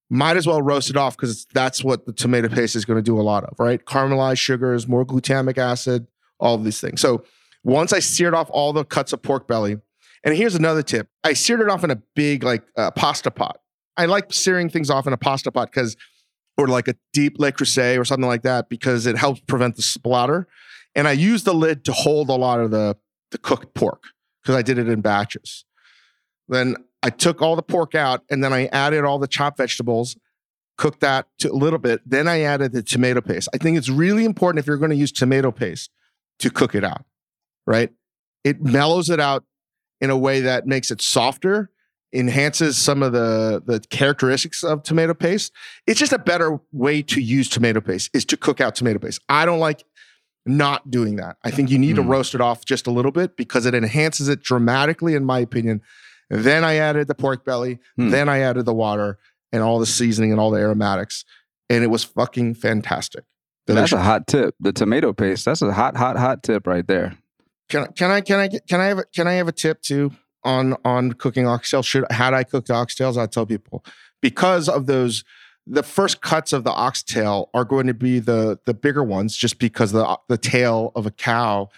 might 0.10 0.38
as 0.38 0.46
well 0.46 0.62
roast 0.62 0.90
it 0.90 0.98
off 0.98 1.16
because 1.16 1.46
that's 1.54 1.84
what 1.84 2.06
the 2.06 2.14
tomato 2.14 2.50
paste 2.50 2.76
is 2.76 2.86
going 2.86 2.98
to 2.98 3.04
do 3.04 3.20
a 3.20 3.24
lot 3.24 3.44
of, 3.44 3.60
right? 3.60 3.84
Caramelized 3.86 4.40
sugars, 4.40 4.88
more 4.88 5.06
glutamic 5.06 5.58
acid, 5.58 6.08
all 6.40 6.56
of 6.56 6.64
these 6.64 6.82
things. 6.82 7.02
So 7.02 7.24
once 7.64 7.94
I 7.94 8.00
seared 8.00 8.34
off 8.34 8.50
all 8.50 8.74
the 8.74 8.84
cuts 8.84 9.14
of 9.14 9.22
pork 9.22 9.48
belly, 9.48 9.78
and 10.24 10.36
here's 10.36 10.56
another 10.56 10.84
tip: 10.84 11.08
I 11.24 11.34
seared 11.34 11.62
it 11.62 11.70
off 11.70 11.84
in 11.84 11.92
a 11.92 12.02
big 12.16 12.44
like 12.44 12.64
uh, 12.78 12.92
pasta 12.92 13.32
pot. 13.32 13.60
I 13.98 14.06
like 14.06 14.34
searing 14.34 14.70
things 14.70 14.90
off 14.90 15.08
in 15.08 15.14
a 15.14 15.18
pasta 15.18 15.52
pot 15.52 15.72
because, 15.72 15.96
or 16.58 16.68
like 16.68 16.88
a 16.88 16.96
deep 17.14 17.40
Le 17.40 17.52
Creuset 17.52 18.00
or 18.00 18.06
something 18.06 18.28
like 18.28 18.44
that, 18.44 18.70
because 18.70 19.06
it 19.06 19.18
helps 19.18 19.40
prevent 19.42 19.76
the 19.76 19.82
splatter. 19.82 20.48
And 20.96 21.08
I 21.08 21.14
used 21.14 21.46
the 21.46 21.54
lid 21.54 21.86
to 21.86 21.94
hold 21.94 22.30
a 22.30 22.36
lot 22.36 22.60
of 22.60 22.72
the 22.72 22.98
the 23.32 23.38
cooked 23.38 23.74
pork 23.74 24.04
because 24.42 24.56
I 24.56 24.62
did 24.62 24.78
it 24.78 24.90
in 24.90 25.02
batches. 25.02 25.66
Then 26.48 26.76
I 27.02 27.10
took 27.10 27.42
all 27.42 27.56
the 27.56 27.64
pork 27.64 27.96
out 27.96 28.24
and 28.30 28.44
then 28.44 28.54
I 28.54 28.66
added 28.68 29.04
all 29.04 29.20
the 29.20 29.28
chopped 29.28 29.58
vegetables, 29.58 30.18
cooked 30.78 31.00
that 31.00 31.28
to 31.40 31.52
a 31.52 31.54
little 31.54 31.80
bit. 31.80 32.02
Then 32.06 32.28
I 32.28 32.42
added 32.42 32.74
the 32.74 32.84
tomato 32.84 33.22
paste. 33.22 33.50
I 33.54 33.58
think 33.58 33.78
it's 33.78 33.90
really 33.90 34.26
important 34.26 34.60
if 34.60 34.68
you're 34.68 34.78
going 34.78 34.92
to 34.92 34.98
use 34.98 35.12
tomato 35.12 35.52
paste 35.52 35.92
to 36.40 36.50
cook 36.50 36.76
it 36.76 36.84
out, 36.84 37.06
right? 37.66 37.92
It 38.44 38.62
mellows 38.62 39.10
it 39.10 39.20
out 39.20 39.46
in 40.00 40.10
a 40.10 40.18
way 40.18 40.42
that 40.42 40.68
makes 40.68 40.92
it 40.92 41.02
softer, 41.02 41.70
enhances 42.14 42.78
some 42.78 43.04
of 43.04 43.14
the, 43.14 43.62
the 43.66 43.80
characteristics 43.90 44.64
of 44.64 44.84
tomato 44.84 45.14
paste. 45.14 45.54
It's 45.88 46.00
just 46.00 46.12
a 46.12 46.20
better 46.20 46.60
way 46.72 47.02
to 47.04 47.22
use 47.22 47.48
tomato 47.48 47.80
paste 47.80 48.10
is 48.14 48.26
to 48.26 48.38
cook 48.38 48.60
out 48.60 48.76
tomato 48.76 49.00
paste. 49.00 49.22
I 49.30 49.46
don't 49.46 49.60
like 49.60 49.84
not 50.46 50.90
doing 50.90 51.18
that. 51.18 51.38
I 51.44 51.52
think 51.52 51.70
you 51.70 51.78
need 51.78 51.96
to 51.98 52.04
Hmm. 52.04 52.10
roast 52.10 52.34
it 52.36 52.42
off 52.42 52.66
just 52.66 52.88
a 52.88 52.92
little 52.92 53.12
bit 53.12 53.38
because 53.38 53.66
it 53.66 53.76
enhances 53.76 54.28
it 54.28 54.42
dramatically, 54.42 55.14
in 55.16 55.24
my 55.24 55.40
opinion. 55.40 55.82
Then 56.30 56.64
I 56.64 56.76
added 56.76 57.08
the 57.08 57.16
pork 57.16 57.46
belly. 57.46 57.80
Hmm. 57.98 58.10
Then 58.10 58.30
I 58.30 58.40
added 58.40 58.66
the 58.66 58.74
water 58.74 59.18
and 59.52 59.62
all 59.62 59.80
the 59.80 59.86
seasoning 59.86 60.32
and 60.32 60.40
all 60.40 60.50
the 60.52 60.60
aromatics. 60.60 61.26
And 61.70 61.84
it 61.84 61.88
was 61.88 62.04
fucking 62.04 62.56
fantastic. 62.56 63.24
That's 63.68 63.92
a 63.94 64.02
hot 64.02 64.28
tip. 64.28 64.56
The 64.60 64.74
tomato 64.74 65.14
paste. 65.14 65.46
That's 65.46 65.62
a 65.62 65.72
hot, 65.72 65.96
hot, 65.96 66.18
hot 66.18 66.44
tip 66.44 66.68
right 66.68 66.86
there. 66.88 67.18
Can, 67.70 67.86
can 67.94 68.12
I 68.12 68.20
can 68.22 68.40
I 68.40 68.48
get- 68.48 68.68
can 68.68 68.82
I 68.82 68.86
have 68.88 68.98
a, 68.98 69.04
can 69.06 69.28
I 69.28 69.34
have 69.34 69.48
a 69.48 69.54
tip 69.54 69.82
too 69.82 70.12
on 70.44 70.76
on 70.84 71.14
cooking 71.14 71.46
oxtails? 71.46 71.86
Should 71.86 72.06
had 72.12 72.34
I 72.34 72.44
cooked 72.44 72.68
oxtails, 72.68 73.16
I 73.18 73.28
tell 73.28 73.46
people 73.46 73.86
because 74.22 74.68
of 74.68 74.88
those 74.88 75.24
the 75.72 75.84
first 75.84 76.22
cuts 76.22 76.54
of 76.54 76.64
the 76.64 76.72
oxtail 76.72 77.50
are 77.54 77.66
going 77.66 77.88
to 77.88 77.94
be 77.94 78.20
the 78.20 78.60
the 78.66 78.74
bigger 78.74 79.04
ones, 79.04 79.36
just 79.36 79.58
because 79.58 79.92
the 79.92 80.18
the 80.28 80.38
tail 80.38 80.92
of 80.96 81.06
a 81.06 81.12
cow 81.12 81.70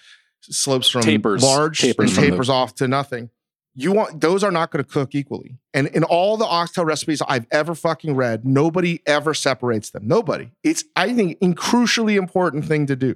slopes 0.42 0.90
from 0.90 1.04
Tapers. 1.04 1.42
large 1.44 1.80
Tapers 1.80 2.16
the- 2.16 2.54
off 2.54 2.76
to 2.76 2.88
nothing. 2.88 3.30
You 3.76 3.92
want 3.92 4.22
those 4.22 4.44
are 4.44 4.52
not 4.52 4.72
going 4.72 4.84
to 4.84 4.90
cook 4.90 5.16
equally. 5.16 5.58
And 5.74 5.88
in 5.88 6.04
all 6.04 6.38
the 6.38 6.46
oxtail 6.46 6.86
recipes 6.86 7.22
I've 7.28 7.48
ever 7.52 7.74
fucking 7.74 8.16
read, 8.16 8.46
nobody 8.46 9.00
ever 9.08 9.34
separates 9.34 9.90
them. 9.92 10.08
Nobody. 10.08 10.52
It's 10.64 10.84
I 10.96 11.14
think 11.14 11.38
a 11.42 11.48
crucially 11.54 12.16
important 12.18 12.66
thing 12.66 12.86
to 12.88 12.96
do 12.96 13.16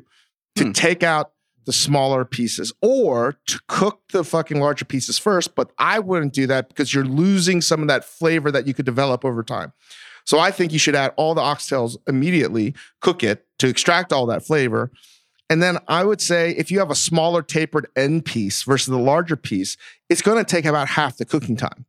to 0.55 0.65
Hmm. 0.65 0.71
take 0.71 1.03
out 1.03 1.31
the 1.65 1.73
smaller 1.73 2.23
pieces 2.25 2.71
or 2.81 3.35
to 3.45 3.59
cook 3.67 4.01
the 4.13 4.23
fucking 4.23 4.59
larger 4.59 4.85
pieces 4.85 5.17
first. 5.19 5.53
But 5.53 5.69
I 5.77 5.99
wouldn't 5.99 6.33
do 6.33 6.47
that 6.47 6.69
because 6.69 6.93
you're 6.93 7.03
losing 7.05 7.61
some 7.61 7.81
of 7.81 7.87
that 7.89 8.05
flavor 8.05 8.49
that 8.51 8.65
you 8.65 8.73
could 8.73 8.85
develop 8.85 9.25
over 9.25 9.43
time. 9.43 9.73
So 10.27 10.39
I 10.39 10.51
think 10.51 10.73
you 10.73 10.79
should 10.79 10.93
add 10.93 11.13
all 11.15 11.33
the 11.33 11.41
oxtails 11.41 11.95
immediately, 12.05 12.75
cook 12.99 13.23
it 13.23 13.45
to 13.59 13.67
extract 13.69 14.11
all 14.11 14.25
that 14.25 14.45
flavor. 14.45 14.91
And 15.49 15.63
then 15.63 15.77
I 15.87 16.03
would 16.03 16.19
say 16.19 16.51
if 16.51 16.69
you 16.69 16.79
have 16.79 16.91
a 16.91 16.95
smaller 16.95 17.41
tapered 17.41 17.87
end 17.95 18.25
piece 18.25 18.63
versus 18.63 18.87
the 18.87 18.99
larger 18.99 19.37
piece, 19.37 19.77
it's 20.09 20.21
going 20.21 20.37
to 20.37 20.43
take 20.43 20.65
about 20.65 20.89
half 20.89 21.15
the 21.15 21.23
cooking 21.23 21.55
time. 21.55 21.85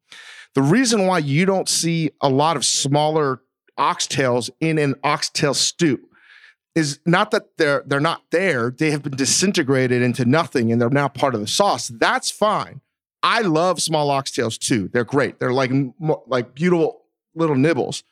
The 0.54 0.62
reason 0.62 1.08
why 1.08 1.18
you 1.18 1.46
don't 1.46 1.68
see 1.68 2.12
a 2.20 2.28
lot 2.28 2.56
of 2.56 2.64
smaller 2.64 3.42
oxtails 3.76 4.50
in 4.60 4.78
an 4.78 4.94
oxtail 5.02 5.52
stew 5.52 5.98
is 6.76 7.00
not 7.04 7.32
that 7.32 7.56
they're 7.56 7.82
they're 7.86 7.98
not 7.98 8.22
there 8.30 8.70
they 8.70 8.92
have 8.92 9.02
been 9.02 9.16
disintegrated 9.16 10.00
into 10.00 10.24
nothing 10.24 10.70
and 10.70 10.80
they're 10.80 10.90
now 10.90 11.08
part 11.08 11.34
of 11.34 11.40
the 11.40 11.46
sauce. 11.48 11.88
That's 11.88 12.30
fine. 12.30 12.82
I 13.20 13.40
love 13.40 13.82
small 13.82 14.10
oxtails 14.10 14.58
too. 14.58 14.88
They're 14.92 15.04
great. 15.04 15.40
They're 15.40 15.52
like 15.52 15.72
like 16.28 16.54
beautiful 16.54 17.02
little 17.34 17.56
nibbles 17.56 18.04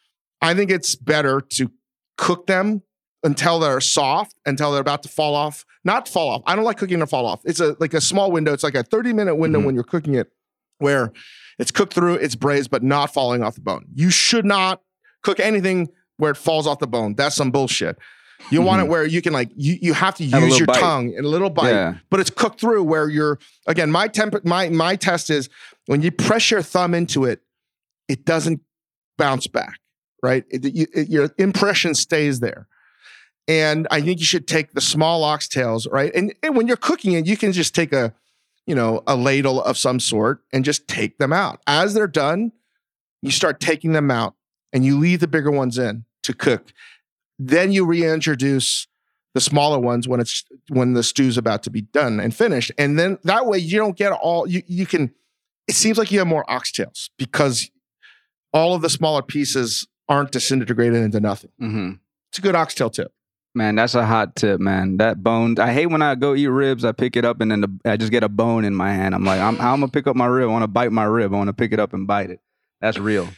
i 0.43 0.55
think 0.55 0.70
it's 0.70 0.95
better 0.95 1.41
to 1.41 1.70
cook 2.16 2.47
them 2.47 2.82
until 3.22 3.59
they're 3.59 3.80
soft 3.80 4.34
until 4.47 4.70
they're 4.72 4.80
about 4.80 5.03
to 5.03 5.09
fall 5.09 5.34
off 5.34 5.64
not 5.84 6.09
fall 6.09 6.28
off 6.30 6.43
i 6.47 6.55
don't 6.55 6.64
like 6.64 6.76
cooking 6.78 6.99
to 7.01 7.07
fall 7.07 7.26
off 7.26 7.41
it's 7.45 7.61
a 7.61 7.76
like 7.80 7.95
a 7.95 8.01
small 8.01 8.30
window 8.30 8.53
it's 8.53 8.62
like 8.62 8.74
a 8.74 8.82
30 8.82 9.12
minute 9.12 9.34
window 9.37 9.61
Mhm. 9.61 9.64
when 9.66 9.74
you're 9.74 9.84
cooking 9.84 10.14
it 10.14 10.30
where 10.78 11.12
it's 11.59 11.70
cooked 11.70 11.95
through 11.95 12.14
it's 12.14 12.34
braised 12.34 12.70
but 12.70 12.82
not 12.82 13.12
falling 13.12 13.43
off 13.43 13.55
the 13.55 13.61
bone 13.61 13.87
you 13.95 14.11
should 14.11 14.45
not 14.45 14.82
cook 15.22 15.41
anything 15.41 15.89
where 16.18 16.30
it 16.30 16.37
falls 16.37 16.66
off 16.66 16.78
the 16.78 16.87
bone 16.87 17.14
that's 17.14 17.34
some 17.37 17.51
bullshit 17.51 17.97
you 18.51 18.61
want 18.61 18.82
it 18.82 18.89
where 18.89 19.05
you 19.07 19.22
can 19.22 19.32
like 19.32 19.51
you 19.57 19.78
you 19.80 19.95
have 19.95 20.14
to 20.14 20.22
Mm-hmm. 20.22 20.34
Have 20.34 20.43
use 20.49 20.59
your 20.59 20.66
bite. 20.66 20.78
tongue 20.78 21.14
and 21.16 21.24
a 21.24 21.28
little 21.28 21.49
bite, 21.49 21.70
Yeah. 21.70 21.95
but 22.11 22.20
it's 22.20 22.28
cooked 22.28 22.61
through 22.61 22.84
where 22.84 23.09
you're 23.09 23.39
again. 23.66 23.91
My 23.91 24.09
temp 24.09 24.45
my 24.45 24.68
my 24.68 24.95
test 24.95 25.30
is 25.30 25.49
when 25.87 26.03
you 26.03 26.11
press 26.12 26.51
your 26.51 26.61
thumb 26.61 26.93
into 26.93 27.24
it, 27.24 27.41
it 28.09 28.26
doesn't 28.26 28.61
bounce 29.16 29.47
back, 29.47 29.78
right? 30.27 30.45
It, 30.51 30.64
you, 30.74 30.87
it- 30.93 31.09
your 31.09 31.31
impression 31.39 31.95
stays 31.95 32.41
there. 32.41 32.66
And 33.49 33.87
I 33.93 34.01
think 34.01 34.18
you 34.18 34.27
should 34.27 34.49
take 34.49 34.72
the 34.72 34.81
small 34.81 35.22
oxtails, 35.22 35.87
right? 35.91 36.12
And, 36.16 36.35
and 36.43 36.57
when 36.57 36.66
you're 36.66 36.77
cooking 36.77 37.12
it, 37.12 37.27
you 37.27 37.37
can 37.37 37.53
just 37.53 37.77
take 37.77 37.93
a, 37.93 38.12
you 38.66 38.74
know, 38.74 39.05
a 39.07 39.14
ladle 39.14 39.62
of 39.62 39.79
some 39.79 40.01
sort 40.01 40.41
and 40.53 40.64
just 40.64 40.89
take 40.89 41.18
them 41.18 41.33
out. 41.33 41.61
As 41.68 41.95
they're 41.95 42.09
done, 42.09 42.51
you 43.22 43.31
start 43.31 43.61
taking 43.61 43.93
them 43.93 44.11
out 44.11 44.35
and 44.72 44.85
you 44.85 44.99
leave 44.99 45.20
the 45.20 45.29
bigger 45.29 45.53
ones 45.53 45.79
in 45.79 46.05
to 46.24 46.35
cook. 46.35 46.72
Then 47.39 47.70
you 47.70 47.87
reintroduce 47.87 48.89
the 49.35 49.41
smaller 49.41 49.79
ones 49.79 50.09
when 50.09 50.18
it's 50.18 50.45
when 50.68 50.95
the 50.95 51.03
stew's 51.05 51.39
about 51.39 51.62
to 51.64 51.70
be 51.70 51.83
done 51.83 52.18
and 52.18 52.35
finished. 52.35 52.72
And 52.79 52.99
then 52.99 53.18
that 53.22 53.47
way 53.47 53.59
you 53.59 53.79
don't 53.79 53.97
get 53.97 54.11
all 54.12 54.49
you 54.49 54.62
you 54.66 54.87
can 54.87 55.12
it 55.68 55.74
seems 55.74 55.99
like 55.99 56.11
you 56.11 56.18
have 56.18 56.27
more 56.27 56.45
oxtails 56.49 57.11
because 57.18 57.70
all 58.53 58.74
of 58.74 58.83
the 58.83 58.89
smaller 58.91 59.22
pieces 59.22 59.87
aren't 60.09 60.33
disintegrated 60.33 61.03
into 61.03 61.21
nothing. 61.21 61.51
hmm 61.59 61.93
It's 62.31 62.39
a 62.39 62.43
good 62.43 62.55
oxtail 62.55 62.91
tip. 62.91 63.13
Man, 63.55 63.75
that's 63.77 63.95
a 63.95 64.05
hot 64.05 64.37
tip, 64.37 64.61
man. 64.61 64.99
That 64.99 65.23
bone. 65.23 65.59
I 65.59 65.73
hate 65.73 65.87
when 65.87 66.03
I 66.03 66.15
go 66.15 66.35
eat 66.35 66.47
ribs. 66.49 66.85
I 66.85 66.93
pick 66.93 67.17
it 67.17 67.25
up 67.25 67.41
and 67.41 67.51
then 67.51 67.63
the, 67.63 67.81
I 67.87 67.97
just 67.97 68.13
get 68.13 68.23
a 68.23 68.29
bone 68.29 68.67
in 68.67 68.75
my 68.75 68.93
hand. 68.93 69.15
I'm 69.15 69.25
like, 69.25 69.41
I'm, 69.41 69.55
I'm 69.61 69.81
gonna 69.81 69.89
pick 69.89 70.07
up 70.07 70.15
my 70.15 70.27
rib. 70.27 70.49
I 70.49 70.53
want 70.53 70.63
to 70.65 70.69
bite 70.69 70.93
my 70.93 71.05
rib. 71.05 71.33
I 71.33 71.37
want 71.39 71.49
to 71.49 71.55
pick 71.55 71.73
it 71.73 71.81
up 71.81 71.95
and 71.95 72.07
bite 72.07 72.29
it. 72.31 72.41
That's 72.83 72.99
real. 72.99 73.29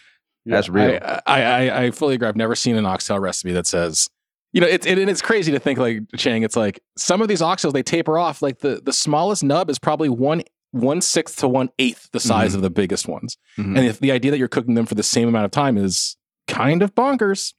That's 0.45 0.69
real. 0.69 0.99
I, 1.03 1.21
I, 1.27 1.43
I, 1.43 1.83
I 1.85 1.91
fully 1.93 2.14
agree. 2.16 2.27
I've 2.27 2.35
never 2.37 2.57
seen 2.57 2.75
an 2.77 2.85
oxtail 2.87 3.21
recipe 3.21 3.53
that 3.53 3.66
says, 3.66 4.09
you 4.53 4.61
know, 4.61 4.66
it's 4.66 4.87
it, 4.87 4.99
and 4.99 5.09
it's 5.09 5.23
crazy 5.23 5.53
to 5.53 5.61
think 5.61 5.79
like 5.79 6.01
Chang. 6.16 6.43
It's 6.43 6.57
like 6.57 6.81
some 6.97 7.23
of 7.23 7.29
these 7.29 7.41
oxtails 7.41 7.73
they 7.73 7.83
taper 7.85 8.19
off. 8.19 8.43
Like 8.43 8.59
the 8.59 8.81
the 8.85 8.93
smallest 8.93 9.45
nub 9.45 9.71
is 9.71 9.79
probably 9.79 10.09
one 10.09 10.43
one 10.73 11.01
sixth 11.01 11.37
to 11.39 11.49
one 11.49 11.69
eighth 11.79 12.09
the 12.12 12.19
size 12.21 12.55
of 12.57 12.62
the 12.62 12.71
biggest 12.71 13.07
ones. 13.07 13.37
Mhm. 13.57 13.77
And 13.79 13.87
if 13.87 14.01
the 14.01 14.11
idea 14.11 14.31
that 14.33 14.39
you're 14.39 14.49
cooking 14.49 14.75
them 14.75 14.85
for 14.87 14.95
the 14.97 15.03
same 15.05 15.29
amount 15.29 15.45
of 15.45 15.51
time 15.51 15.77
is 15.79 16.16
kind 16.49 16.82
of 16.82 16.94
bonkers. 16.94 17.55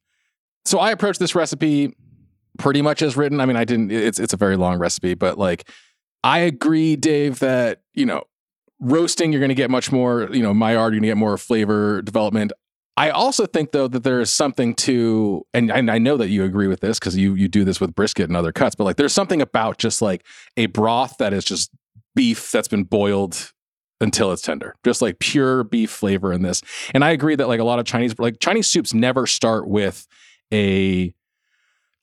So 0.65 0.79
I 0.79 0.91
approached 0.91 1.19
this 1.19 1.35
recipe 1.35 1.95
pretty 2.57 2.81
much 2.81 3.01
as 3.01 3.15
written. 3.15 3.39
I 3.39 3.45
mean, 3.45 3.55
I 3.55 3.63
didn't. 3.63 3.91
It's 3.91 4.19
it's 4.19 4.33
a 4.33 4.37
very 4.37 4.57
long 4.57 4.77
recipe, 4.77 5.13
but 5.13 5.37
like 5.37 5.69
I 6.23 6.39
agree, 6.39 6.95
Dave, 6.95 7.39
that 7.39 7.81
you 7.93 8.05
know 8.05 8.23
roasting 8.79 9.31
you're 9.31 9.39
going 9.39 9.49
to 9.49 9.55
get 9.55 9.69
much 9.71 9.91
more. 9.91 10.27
You 10.31 10.43
know, 10.43 10.53
Maillard 10.53 10.93
you're 10.93 10.99
going 10.99 11.03
to 11.03 11.07
get 11.07 11.17
more 11.17 11.37
flavor 11.37 12.01
development. 12.01 12.51
I 12.97 13.11
also 13.11 13.45
think 13.45 13.71
though 13.71 13.87
that 13.87 14.03
there 14.03 14.19
is 14.19 14.29
something 14.29 14.75
to, 14.75 15.45
and, 15.53 15.71
and 15.71 15.89
I 15.89 15.99
know 15.99 16.17
that 16.17 16.27
you 16.27 16.43
agree 16.43 16.67
with 16.67 16.81
this 16.81 16.99
because 16.99 17.15
you 17.15 17.33
you 17.33 17.47
do 17.47 17.63
this 17.63 17.79
with 17.79 17.95
brisket 17.95 18.27
and 18.27 18.35
other 18.35 18.51
cuts, 18.51 18.75
but 18.75 18.83
like 18.83 18.97
there's 18.97 19.13
something 19.13 19.41
about 19.41 19.77
just 19.77 20.01
like 20.01 20.25
a 20.57 20.65
broth 20.65 21.15
that 21.19 21.31
is 21.33 21.45
just 21.45 21.71
beef 22.13 22.51
that's 22.51 22.67
been 22.67 22.83
boiled 22.83 23.53
until 24.01 24.31
it's 24.31 24.41
tender, 24.41 24.75
just 24.83 25.01
like 25.01 25.19
pure 25.19 25.63
beef 25.63 25.89
flavor 25.89 26.31
in 26.31 26.41
this. 26.41 26.61
And 26.93 27.03
I 27.03 27.11
agree 27.11 27.35
that 27.35 27.47
like 27.47 27.59
a 27.59 27.63
lot 27.63 27.79
of 27.79 27.85
Chinese 27.85 28.17
like 28.19 28.39
Chinese 28.39 28.67
soups 28.67 28.93
never 28.93 29.27
start 29.27 29.67
with 29.67 30.07
a 30.53 31.13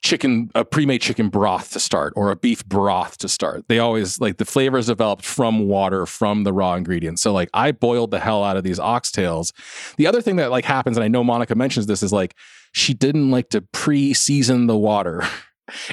chicken 0.03 0.51
a 0.55 0.65
pre-made 0.65 1.01
chicken 1.01 1.29
broth 1.29 1.73
to 1.73 1.81
start 1.81 2.13
or 2.17 2.31
a 2.31 2.37
beef 2.37 2.65
broth 2.67 3.19
to 3.19 3.29
start. 3.29 3.65
They 3.69 3.79
always 3.79 4.21
like 4.21 4.37
the 4.37 4.45
flavor 4.45 4.79
is 4.79 4.87
developed 4.87 5.25
from 5.25 5.67
water 5.67 6.07
from 6.07 6.45
the 6.45 6.53
raw 6.53 6.75
ingredients. 6.75 7.23
So 7.23 7.33
like 7.33 7.49
i 7.55 7.73
boiled 7.73 8.11
the 8.11 8.21
hell 8.21 8.45
out 8.45 8.57
of 8.57 8.63
these 8.63 8.79
oxtails. 8.79 9.53
The 9.97 10.07
other 10.07 10.21
thing 10.21 10.37
that 10.37 10.51
like 10.51 10.65
happens 10.65 10.97
and 10.97 11.05
i 11.05 11.09
know 11.09 11.25
monica 11.25 11.55
mentions 11.55 11.87
this 11.87 12.03
is 12.03 12.13
like 12.13 12.37
she 12.73 12.93
didn't 12.95 13.31
like 13.31 13.49
to 13.51 13.63
pre-season 13.63 14.67
the 14.67 14.77
water 14.77 15.25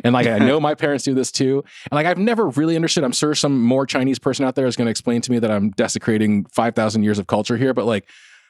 and 0.04 0.14
like 0.14 0.28
i 0.28 0.38
know 0.40 0.60
my 0.70 0.76
parents 0.76 1.04
do 1.04 1.14
this 1.14 1.32
too 1.32 1.64
and 1.92 1.96
like 1.96 2.06
i've 2.06 2.18
never 2.18 2.50
really 2.50 2.76
understood 2.76 3.04
i'm 3.04 3.12
sure 3.12 3.34
some 3.36 3.62
more 3.62 3.86
chinese 3.86 4.20
person 4.20 4.46
out 4.46 4.56
there 4.56 4.66
is 4.68 4.76
going 4.76 4.86
to 4.86 4.92
explain 4.92 5.22
to 5.22 5.32
me 5.32 5.40
that 5.40 5.52
i'm 5.52 5.72
desecrating 5.72 6.46
5000 6.46 7.04
years 7.04 7.20
of 7.20 7.28
culture 7.28 7.58
here 7.58 7.74
but 7.74 7.86
like 7.86 8.08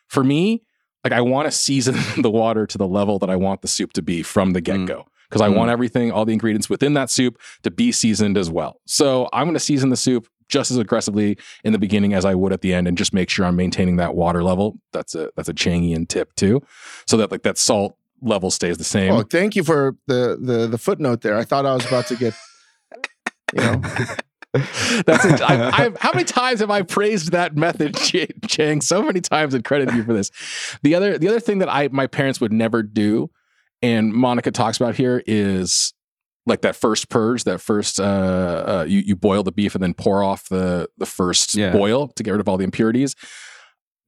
for 0.07 0.23
me 0.23 0.61
like 1.03 1.13
i 1.13 1.21
want 1.21 1.45
to 1.45 1.51
season 1.51 1.95
the 2.21 2.29
water 2.31 2.65
to 2.67 2.77
the 2.77 2.87
level 2.87 3.19
that 3.19 3.29
i 3.29 3.35
want 3.35 3.61
the 3.61 3.67
soup 3.67 3.93
to 3.93 4.01
be 4.01 4.21
from 4.23 4.51
the 4.51 4.61
get-go 4.61 5.05
because 5.29 5.41
I 5.41 5.47
Mm. 5.49 5.55
want 5.55 5.71
everything, 5.71 6.11
all 6.11 6.25
the 6.25 6.33
ingredients 6.33 6.69
within 6.69 6.93
that 6.93 7.09
soup 7.09 7.39
to 7.63 7.71
be 7.71 7.91
seasoned 7.91 8.37
as 8.37 8.51
well. 8.51 8.79
So 8.85 9.29
I'm 9.33 9.45
going 9.45 9.55
to 9.55 9.59
season 9.59 9.89
the 9.89 9.95
soup 9.97 10.27
just 10.47 10.69
as 10.69 10.77
aggressively 10.77 11.39
in 11.63 11.73
the 11.73 11.79
beginning 11.79 12.13
as 12.13 12.23
I 12.23 12.35
would 12.35 12.53
at 12.53 12.61
the 12.61 12.71
end, 12.71 12.87
and 12.87 12.95
just 12.95 13.15
make 13.15 13.31
sure 13.31 13.43
I'm 13.47 13.55
maintaining 13.55 13.95
that 13.95 14.13
water 14.13 14.43
level. 14.43 14.77
That's 14.91 15.15
a 15.15 15.31
that's 15.35 15.49
a 15.49 15.53
Changian 15.53 16.07
tip 16.07 16.35
too, 16.35 16.61
so 17.07 17.17
that 17.17 17.31
like 17.31 17.41
that 17.43 17.57
salt 17.57 17.95
level 18.23 18.51
stays 18.51 18.77
the 18.77 18.83
same. 18.83 19.11
Oh, 19.13 19.23
thank 19.23 19.55
you 19.55 19.63
for 19.63 19.95
the 20.07 20.37
the 20.39 20.67
the 20.67 20.77
footnote 20.77 21.21
there. 21.21 21.37
I 21.37 21.43
thought 21.43 21.65
I 21.65 21.73
was 21.73 21.85
about 21.85 22.07
to 22.07 22.15
get, 22.15 22.33
you 23.53 23.61
know, 23.61 23.81
That's 24.53 25.25
it. 25.25 25.41
I, 25.41 25.85
I've, 25.85 25.97
how 25.97 26.11
many 26.13 26.25
times 26.25 26.59
have 26.59 26.69
I 26.69 26.83
praised 26.83 27.31
that 27.31 27.55
method, 27.55 27.95
Chang? 28.47 28.81
So 28.81 29.01
many 29.01 29.19
times 29.19 29.55
and 29.55 29.63
credited 29.63 29.95
you 29.95 30.03
for 30.03 30.13
this. 30.13 30.29
The 30.83 30.93
other, 30.93 31.17
the 31.17 31.27
other 31.27 31.39
thing 31.39 31.57
that 31.57 31.69
I, 31.73 31.87
my 31.87 32.05
parents 32.05 32.39
would 32.39 32.53
never 32.53 32.83
do, 32.83 33.31
and 33.81 34.13
Monica 34.13 34.51
talks 34.51 34.77
about 34.77 34.93
here 34.95 35.23
is 35.25 35.93
like 36.45 36.61
that 36.61 36.75
first 36.75 37.09
purge, 37.09 37.45
that 37.45 37.61
first, 37.61 37.99
uh, 37.99 38.03
uh 38.03 38.85
you 38.87 38.99
you 38.99 39.15
boil 39.15 39.41
the 39.41 39.51
beef 39.51 39.73
and 39.73 39.83
then 39.83 39.95
pour 39.95 40.23
off 40.23 40.47
the 40.49 40.87
the 40.97 41.05
first 41.07 41.55
Yeah. 41.55 41.71
boil 41.71 42.09
to 42.09 42.21
get 42.21 42.31
rid 42.31 42.41
of 42.41 42.47
all 42.47 42.57
the 42.57 42.63
impurities. 42.63 43.15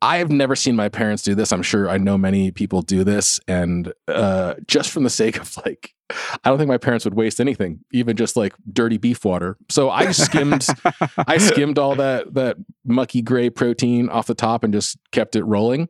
I 0.02 0.18
have 0.18 0.30
never 0.30 0.56
seen 0.56 0.76
my 0.76 0.90
parents 0.90 1.24
do 1.24 1.36
this. 1.36 1.52
I'm 1.52 1.64
sure 1.64 1.90
I 1.90 1.98
know 1.98 2.18
many 2.18 2.52
people 2.52 2.82
do 2.82 3.04
this, 3.04 3.40
and 3.48 3.92
uh, 4.08 4.56
just 4.68 4.92
from 4.92 5.04
the 5.04 5.10
sake 5.10 5.38
of 5.40 5.58
like, 5.66 5.94
I 6.44 6.50
don't 6.50 6.58
think 6.58 6.68
my 6.68 6.78
parents 6.78 7.06
would 7.06 7.16
waste 7.16 7.40
anything, 7.40 7.80
even 7.92 8.16
just 8.16 8.36
like 8.36 8.54
dirty 8.72 8.98
beef 8.98 9.26
water. 9.26 9.58
So 9.70 9.90
I 9.90 10.12
skimmed, 10.12 10.68
I 11.18 11.38
skimmed 11.38 11.80
all 11.80 11.96
that 11.96 12.34
that 12.36 12.58
mucky 12.86 13.22
gray 13.22 13.50
protein 13.50 14.10
off 14.10 14.28
the 14.28 14.36
top 14.36 14.64
and 14.64 14.74
just 14.74 14.98
kept 15.12 15.36
it 15.36 15.44
rolling. 15.44 15.88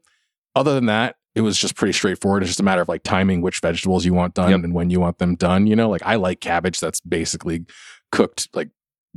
Other 0.55 0.73
than 0.73 0.85
that, 0.85 1.17
it 1.33 1.41
was 1.41 1.57
just 1.57 1.75
pretty 1.75 1.91
straightforward. 1.91 2.43
It's 2.43 2.49
just 2.51 2.61
a 2.61 2.63
matter 2.63 2.81
of 2.81 2.87
like 2.87 3.03
timing 3.03 3.41
which 3.41 3.59
vegetables 3.59 4.05
you 4.05 4.13
want 4.13 4.35
done 4.35 4.51
Yep. 4.51 4.63
and 4.63 4.73
when 4.73 4.89
you 4.89 5.01
want 5.01 5.17
them 5.17 5.35
done. 5.35 5.67
You 5.67 5.75
know, 5.75 5.89
like 5.89 6.03
I 6.05 6.15
like 6.15 6.39
cabbage 6.39 6.79
that's 6.79 7.01
basically 7.01 7.65
cooked 8.13 8.47
like 8.53 8.69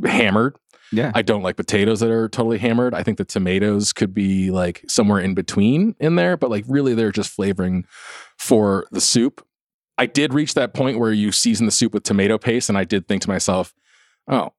hammered. 0.04 0.56
Yeah. 0.92 1.12
I 1.14 1.22
don't 1.22 1.42
like 1.42 1.56
potatoes 1.56 2.00
that 2.00 2.10
are 2.10 2.28
totally 2.28 2.58
hammered. 2.58 2.94
I 2.94 3.02
think 3.02 3.18
the 3.18 3.24
tomatoes 3.24 3.92
could 3.92 4.14
be 4.14 4.50
like 4.50 4.84
somewhere 4.88 5.20
in 5.20 5.34
between 5.34 5.94
in 6.00 6.16
there, 6.16 6.36
but 6.36 6.50
like 6.50 6.64
really 6.68 6.94
they're 6.94 7.12
just 7.12 7.30
flavoring 7.30 7.86
for 8.38 8.86
the 8.90 9.00
soup. 9.00 9.44
I 9.98 10.06
did 10.06 10.32
reach 10.32 10.54
that 10.54 10.74
point 10.74 10.98
where 10.98 11.12
you 11.12 11.32
season 11.32 11.66
the 11.66 11.72
soup 11.72 11.92
with 11.92 12.04
tomato 12.04 12.38
paste, 12.38 12.68
and 12.68 12.78
I 12.78 12.84
did 12.84 13.08
think 13.08 13.22
to 13.22 13.28
myself, 13.28 13.74
oh, 14.28 14.52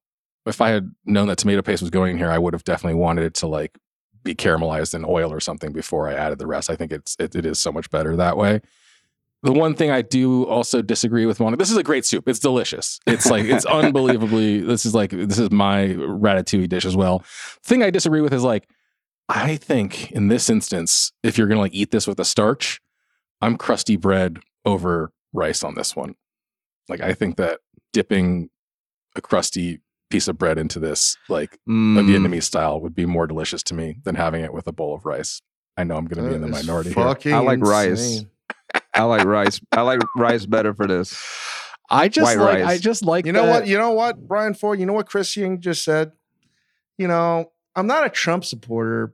if 0.45 0.61
I 0.61 0.69
had 0.69 0.91
known 1.05 1.27
that 1.27 1.37
tomato 1.37 1.61
paste 1.61 1.81
was 1.81 1.91
going 1.91 2.11
in 2.11 2.17
here, 2.17 2.29
I 2.29 2.37
would 2.37 2.53
have 2.53 2.63
definitely 2.63 2.99
wanted 2.99 3.23
it 3.23 3.33
to 3.35 3.47
like 3.47 3.77
be 4.23 4.35
caramelized 4.35 4.93
in 4.93 5.05
oil 5.05 5.31
or 5.31 5.39
something 5.39 5.71
before 5.71 6.09
I 6.09 6.13
added 6.13 6.39
the 6.39 6.47
rest. 6.47 6.69
I 6.69 6.75
think 6.75 6.91
it's 6.91 7.15
it, 7.19 7.35
it 7.35 7.45
is 7.45 7.57
so 7.57 7.71
much 7.71 7.89
better 7.89 8.15
that 8.17 8.37
way. 8.37 8.61
The 9.41 9.53
one 9.53 9.73
thing 9.73 9.89
I 9.89 10.01
do 10.01 10.43
also 10.45 10.81
disagree 10.81 11.25
with 11.25 11.39
Monica, 11.39 11.59
this 11.59 11.71
is 11.71 11.77
a 11.77 11.83
great 11.83 12.05
soup. 12.05 12.27
It's 12.27 12.39
delicious. 12.39 12.99
It's 13.07 13.25
like 13.27 13.45
it's 13.45 13.65
unbelievably. 13.83 14.61
This 14.61 14.85
is 14.85 14.93
like 14.93 15.11
this 15.11 15.39
is 15.39 15.49
my 15.51 15.87
ratatouille 15.87 16.67
dish 16.67 16.85
as 16.85 16.95
well. 16.95 17.23
thing 17.63 17.81
I 17.81 17.89
disagree 17.89 18.21
with 18.21 18.33
is 18.33 18.43
like 18.43 18.67
I 19.29 19.55
think 19.55 20.11
in 20.11 20.27
this 20.27 20.49
instance, 20.49 21.11
if 21.23 21.37
you're 21.37 21.47
gonna 21.47 21.61
like 21.61 21.73
eat 21.73 21.91
this 21.91 22.05
with 22.07 22.19
a 22.19 22.25
starch, 22.25 22.81
I'm 23.41 23.57
crusty 23.57 23.95
bread 23.95 24.39
over 24.65 25.11
rice 25.31 25.63
on 25.63 25.75
this 25.75 25.95
one. 25.95 26.15
Like 26.89 26.99
I 26.99 27.13
think 27.13 27.37
that 27.37 27.59
dipping 27.93 28.49
a 29.15 29.21
crusty 29.21 29.79
piece 30.09 30.27
of 30.27 30.37
bread 30.37 30.57
into 30.57 30.79
this, 30.79 31.15
like 31.29 31.53
a 31.53 31.69
Mm. 31.69 32.09
Vietnamese 32.09 32.43
style, 32.43 32.81
would 32.81 32.95
be 32.95 33.05
more 33.05 33.27
delicious 33.27 33.61
to 33.63 33.73
me 33.75 33.97
than 34.03 34.15
having 34.15 34.43
it 34.43 34.51
with 34.53 34.67
a 34.67 34.71
bowl 34.71 34.95
of 34.95 35.05
rice. 35.05 35.41
I 35.77 35.83
know 35.83 35.95
I'm 35.97 36.05
going 36.05 36.23
to 36.23 36.29
be 36.29 36.35
in 36.35 36.41
the 36.41 36.47
minority 36.47 36.89
here. 36.89 36.95
I 37.31 37.39
like 37.39 37.59
rice. 37.61 38.25
Insane. 38.93 39.03
I 39.03 39.03
like 39.03 39.25
rice. 39.25 39.59
I 39.71 39.81
like 39.81 39.99
rice 40.17 40.45
better 40.45 40.73
for 40.73 40.87
this. 40.87 41.17
I 41.89 42.07
just 42.07 42.25
White 42.25 42.37
like 42.43 42.59
rice. 42.59 42.67
I 42.67 42.77
just 42.77 43.03
like 43.03 43.25
You 43.25 43.31
know 43.31 43.45
that- 43.45 43.51
what? 43.61 43.67
You 43.67 43.77
know 43.77 43.91
what, 43.91 44.27
Brian 44.27 44.53
Ford? 44.53 44.79
You 44.79 44.85
know 44.85 44.93
what 44.93 45.07
Chris 45.07 45.35
Ying 45.35 45.59
just 45.61 45.83
said? 45.83 46.11
You 46.97 47.07
know, 47.07 47.51
I'm 47.75 47.87
not 47.87 48.05
a 48.05 48.09
Trump 48.09 48.45
supporter, 48.45 49.13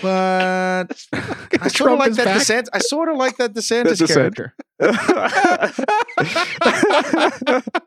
but 0.00 0.86
I 1.12 1.68
sort 1.68 1.92
of 1.92 1.98
like 1.98 2.12
that 2.14 2.24
back. 2.24 2.40
DeSantis. 2.40 2.68
I 2.72 2.78
sort 2.78 3.08
of 3.10 3.16
like 3.16 3.36
that 3.38 3.52
DeSantis 3.52 4.00
DeSantis. 4.00 4.14
character. 4.14 4.54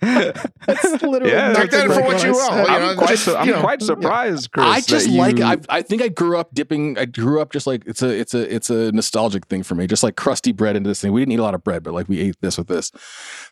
That's 0.00 0.84
literally 1.02 1.30
Yeah, 1.30 1.52
Take 1.52 1.70
that's 1.70 1.88
that 1.88 1.94
for 1.94 2.02
what 2.02 2.22
you 2.22 2.28
I 2.28 2.32
will. 2.32 2.40
said. 2.40 2.66
You 2.66 2.74
I'm, 2.74 2.82
know, 2.82 2.94
quite, 2.96 3.08
just, 3.08 3.24
su- 3.24 3.36
I'm 3.36 3.48
know, 3.48 3.60
quite 3.60 3.82
surprised, 3.82 4.52
Chris. 4.52 4.66
I 4.66 4.80
just 4.80 5.06
that 5.06 5.12
like 5.12 5.38
you- 5.38 5.44
I, 5.44 5.58
I 5.68 5.82
think 5.82 6.02
I 6.02 6.08
grew 6.08 6.38
up 6.38 6.54
dipping 6.54 6.98
I 6.98 7.04
grew 7.04 7.40
up 7.40 7.52
just 7.52 7.66
like 7.66 7.82
it's 7.86 8.02
a 8.02 8.08
it's 8.08 8.34
a 8.34 8.54
it's 8.54 8.70
a 8.70 8.92
nostalgic 8.92 9.46
thing 9.46 9.62
for 9.62 9.74
me 9.74 9.86
just 9.86 10.02
like 10.02 10.16
crusty 10.16 10.52
bread 10.52 10.76
into 10.76 10.88
this 10.88 11.00
thing. 11.00 11.12
We 11.12 11.20
didn't 11.20 11.32
eat 11.32 11.38
a 11.38 11.42
lot 11.42 11.54
of 11.54 11.64
bread 11.64 11.82
but 11.82 11.94
like 11.94 12.08
we 12.08 12.20
ate 12.20 12.36
this 12.40 12.58
with 12.58 12.68
this. 12.68 12.90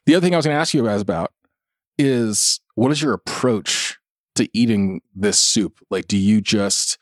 The 0.06 0.14
other 0.14 0.24
thing 0.24 0.34
I 0.34 0.38
was 0.38 0.46
going 0.46 0.54
to 0.54 0.60
ask 0.60 0.74
you 0.74 0.84
guys 0.84 1.00
about 1.00 1.32
is 1.98 2.60
what 2.74 2.90
is 2.92 3.00
your 3.00 3.12
approach 3.12 3.98
to 4.34 4.48
eating 4.52 5.00
this 5.14 5.38
soup? 5.38 5.80
Like 5.90 6.08
do 6.08 6.16
you 6.16 6.40
just 6.40 6.98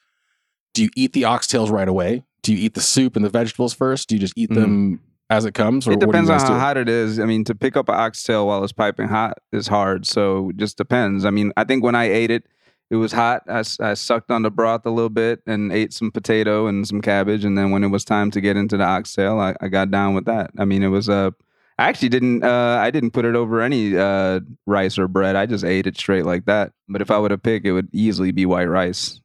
do 0.74 0.82
you 0.82 0.90
eat 0.96 1.12
the 1.12 1.22
oxtails 1.22 1.70
right 1.70 1.88
away? 1.88 2.24
Do 2.42 2.52
you 2.52 2.58
eat 2.58 2.74
the 2.74 2.80
soup 2.80 3.16
and 3.16 3.24
the 3.24 3.30
vegetables 3.30 3.74
first? 3.74 4.08
Do 4.08 4.14
you 4.14 4.20
just 4.20 4.34
eat 4.36 4.50
mm-hmm. 4.50 4.60
them 4.60 5.00
as 5.32 5.44
it 5.46 5.54
comes 5.54 5.86
or 5.88 5.92
It 5.92 5.94
what 5.94 6.00
do 6.00 6.06
you 6.06 6.12
depends 6.12 6.30
on 6.30 6.40
how 6.40 6.54
do? 6.54 6.60
hot 6.60 6.76
it 6.76 6.88
is. 6.88 7.18
I 7.18 7.24
mean, 7.24 7.44
to 7.44 7.54
pick 7.54 7.76
up 7.76 7.88
an 7.88 7.94
oxtail 7.94 8.46
while 8.46 8.62
it's 8.62 8.72
piping 8.72 9.08
hot 9.08 9.38
is 9.52 9.66
hard. 9.66 10.06
So 10.06 10.50
it 10.50 10.56
just 10.58 10.76
depends. 10.76 11.24
I 11.24 11.30
mean, 11.30 11.52
I 11.56 11.64
think 11.64 11.82
when 11.82 11.94
I 11.94 12.04
ate 12.04 12.30
it, 12.30 12.44
it 12.90 12.96
was 12.96 13.12
hot. 13.12 13.42
I, 13.48 13.62
I 13.80 13.94
sucked 13.94 14.30
on 14.30 14.42
the 14.42 14.50
broth 14.50 14.84
a 14.84 14.90
little 14.90 15.08
bit 15.08 15.40
and 15.46 15.72
ate 15.72 15.94
some 15.94 16.10
potato 16.10 16.66
and 16.66 16.86
some 16.86 17.00
cabbage. 17.00 17.44
And 17.44 17.56
then 17.56 17.70
when 17.70 17.82
it 17.82 17.88
was 17.88 18.04
time 18.04 18.30
to 18.32 18.40
get 18.40 18.56
into 18.58 18.76
the 18.76 18.84
oxtail, 18.84 19.40
I, 19.40 19.54
I 19.62 19.68
got 19.68 19.90
down 19.90 20.14
with 20.14 20.26
that. 20.26 20.50
I 20.58 20.66
mean, 20.66 20.82
it 20.82 20.88
was 20.88 21.08
Uh, 21.08 21.30
I 21.78 21.88
actually 21.88 22.10
didn't. 22.10 22.44
Uh, 22.44 22.76
I 22.78 22.90
didn't 22.90 23.12
put 23.12 23.24
it 23.24 23.34
over 23.34 23.62
any 23.62 23.96
uh, 23.96 24.40
rice 24.66 24.98
or 24.98 25.08
bread. 25.08 25.36
I 25.36 25.46
just 25.46 25.64
ate 25.64 25.86
it 25.86 25.96
straight 25.96 26.26
like 26.26 26.44
that. 26.44 26.72
But 26.86 27.00
if 27.00 27.10
I 27.10 27.18
were 27.18 27.30
to 27.30 27.38
pick, 27.38 27.64
it 27.64 27.72
would 27.72 27.88
easily 27.92 28.30
be 28.30 28.44
white 28.44 28.66
rice. 28.68 29.20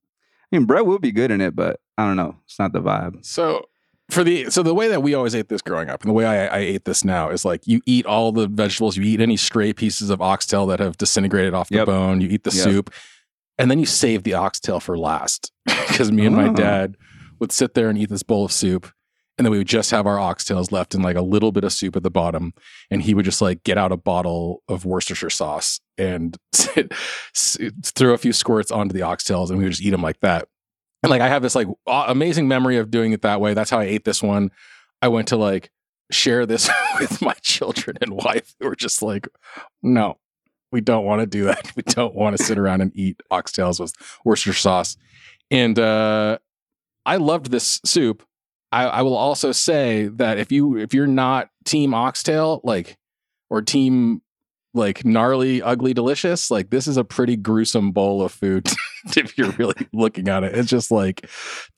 I 0.51 0.55
mean, 0.55 0.65
bread 0.65 0.87
would 0.87 1.01
be 1.01 1.11
good 1.11 1.29
in 1.29 1.41
it, 1.41 1.53
but 1.53 1.81
I 1.97 2.07
don't 2.07 2.15
know. 2.15 2.37
It's 2.45 2.57
not 2.57 2.71
the 2.71 2.81
vibe. 2.81 3.25
So 3.25 3.65
for 4.09 4.23
the 4.23 4.49
so 4.49 4.63
the 4.63 4.73
way 4.73 4.87
that 4.87 5.03
we 5.03 5.13
always 5.13 5.35
ate 5.35 5.49
this 5.49 5.61
growing 5.61 5.89
up, 5.89 6.01
and 6.01 6.09
the 6.09 6.13
way 6.13 6.25
I, 6.25 6.47
I 6.47 6.59
ate 6.59 6.85
this 6.85 7.03
now 7.03 7.29
is 7.29 7.43
like 7.45 7.67
you 7.67 7.81
eat 7.85 8.05
all 8.05 8.31
the 8.31 8.47
vegetables, 8.47 8.95
you 8.97 9.03
eat 9.03 9.19
any 9.21 9.37
stray 9.37 9.73
pieces 9.73 10.09
of 10.09 10.21
oxtail 10.21 10.65
that 10.67 10.79
have 10.79 10.97
disintegrated 10.97 11.53
off 11.53 11.69
the 11.69 11.75
Yep. 11.77 11.85
bone, 11.87 12.21
you 12.21 12.29
eat 12.29 12.43
the 12.43 12.51
Yep. 12.51 12.63
soup, 12.63 12.93
and 13.57 13.69
then 13.69 13.79
you 13.79 13.85
save 13.85 14.23
the 14.23 14.33
oxtail 14.33 14.79
for 14.79 14.97
last. 14.97 15.51
Because 15.87 16.11
me 16.11 16.25
and 16.25 16.35
my 16.35 16.49
Oh. 16.49 16.53
dad 16.53 16.95
would 17.39 17.51
sit 17.51 17.73
there 17.73 17.89
and 17.89 17.97
eat 17.97 18.09
this 18.09 18.23
bowl 18.23 18.45
of 18.45 18.51
soup, 18.51 18.91
and 19.37 19.45
then 19.45 19.51
we 19.51 19.57
would 19.57 19.67
just 19.67 19.91
have 19.91 20.05
our 20.07 20.17
oxtails 20.17 20.71
left 20.71 20.95
in 20.95 21.01
like 21.01 21.15
a 21.15 21.21
little 21.21 21.51
bit 21.51 21.63
of 21.63 21.73
soup 21.73 21.95
at 21.95 22.03
the 22.03 22.09
bottom, 22.11 22.53
and 22.91 23.01
he 23.01 23.13
would 23.13 23.25
just 23.25 23.41
like 23.41 23.63
get 23.63 23.77
out 23.77 23.91
a 23.91 23.97
bottle 23.97 24.63
of 24.69 24.85
Worcestershire 24.85 25.29
sauce 25.29 25.79
and 25.97 26.37
sit, 26.53 26.93
throw 27.83 28.13
a 28.13 28.17
few 28.17 28.33
squirts 28.33 28.71
onto 28.71 28.93
the 28.93 29.01
oxtails, 29.01 29.49
and 29.49 29.57
we 29.57 29.63
would 29.65 29.71
just 29.71 29.81
eat 29.83 29.89
them 29.91 30.01
like 30.01 30.19
that. 30.21 30.47
And 31.03 31.09
like 31.09 31.21
I 31.21 31.27
have 31.27 31.41
this 31.41 31.55
like 31.55 31.67
amazing 31.87 32.47
memory 32.47 32.77
of 32.77 32.91
doing 32.91 33.11
it 33.11 33.21
that 33.21 33.39
way. 33.39 33.53
That's 33.53 33.69
how 33.69 33.79
I 33.79 33.85
ate 33.85 34.05
this 34.05 34.23
one. 34.23 34.51
I 35.01 35.07
went 35.09 35.27
to 35.29 35.37
like 35.37 35.69
share 36.11 36.45
this 36.45 36.69
with 36.99 37.21
my 37.21 37.35
children 37.41 37.97
and 38.01 38.13
wife 38.13 38.55
who 38.59 38.67
were 38.67 38.75
just 38.75 39.01
like, 39.01 39.27
no, 39.81 40.17
we 40.71 40.81
don't 40.81 41.05
want 41.05 41.21
to 41.21 41.27
do 41.27 41.45
that. 41.45 41.71
We 41.75 41.83
don't 41.83 42.15
want 42.15 42.37
to 42.37 42.43
sit 42.43 42.57
around 42.57 42.81
and 42.81 42.91
eat 42.95 43.21
oxtails 43.31 43.79
with 43.79 43.93
Worcestershire 44.25 44.59
sauce. 44.59 44.97
And 45.51 45.77
uh, 45.77 46.39
I 47.05 47.17
loved 47.17 47.51
this 47.51 47.79
soup. 47.85 48.23
I, 48.71 48.85
I 48.85 49.01
will 49.03 49.15
also 49.15 49.51
say 49.51 50.07
that 50.07 50.39
if 50.39 50.51
you 50.51 50.77
if 50.77 50.93
you're 50.93 51.07
not 51.07 51.49
team 51.63 51.93
oxtail, 51.93 52.59
like 52.63 52.97
or 53.49 53.61
team 53.61 54.21
like 54.73 55.05
gnarly, 55.05 55.61
ugly, 55.61 55.93
delicious, 55.93 56.51
like 56.51 56.69
this 56.69 56.87
is 56.87 56.97
a 56.97 57.03
pretty 57.03 57.35
gruesome 57.37 57.91
bowl 57.91 58.21
of 58.21 58.31
food 58.31 58.67
if 59.17 59.37
you're 59.37 59.51
really 59.51 59.87
looking 59.93 60.27
at 60.27 60.43
it. 60.43 60.55
It's 60.55 60.69
just 60.69 60.91
like 60.91 61.29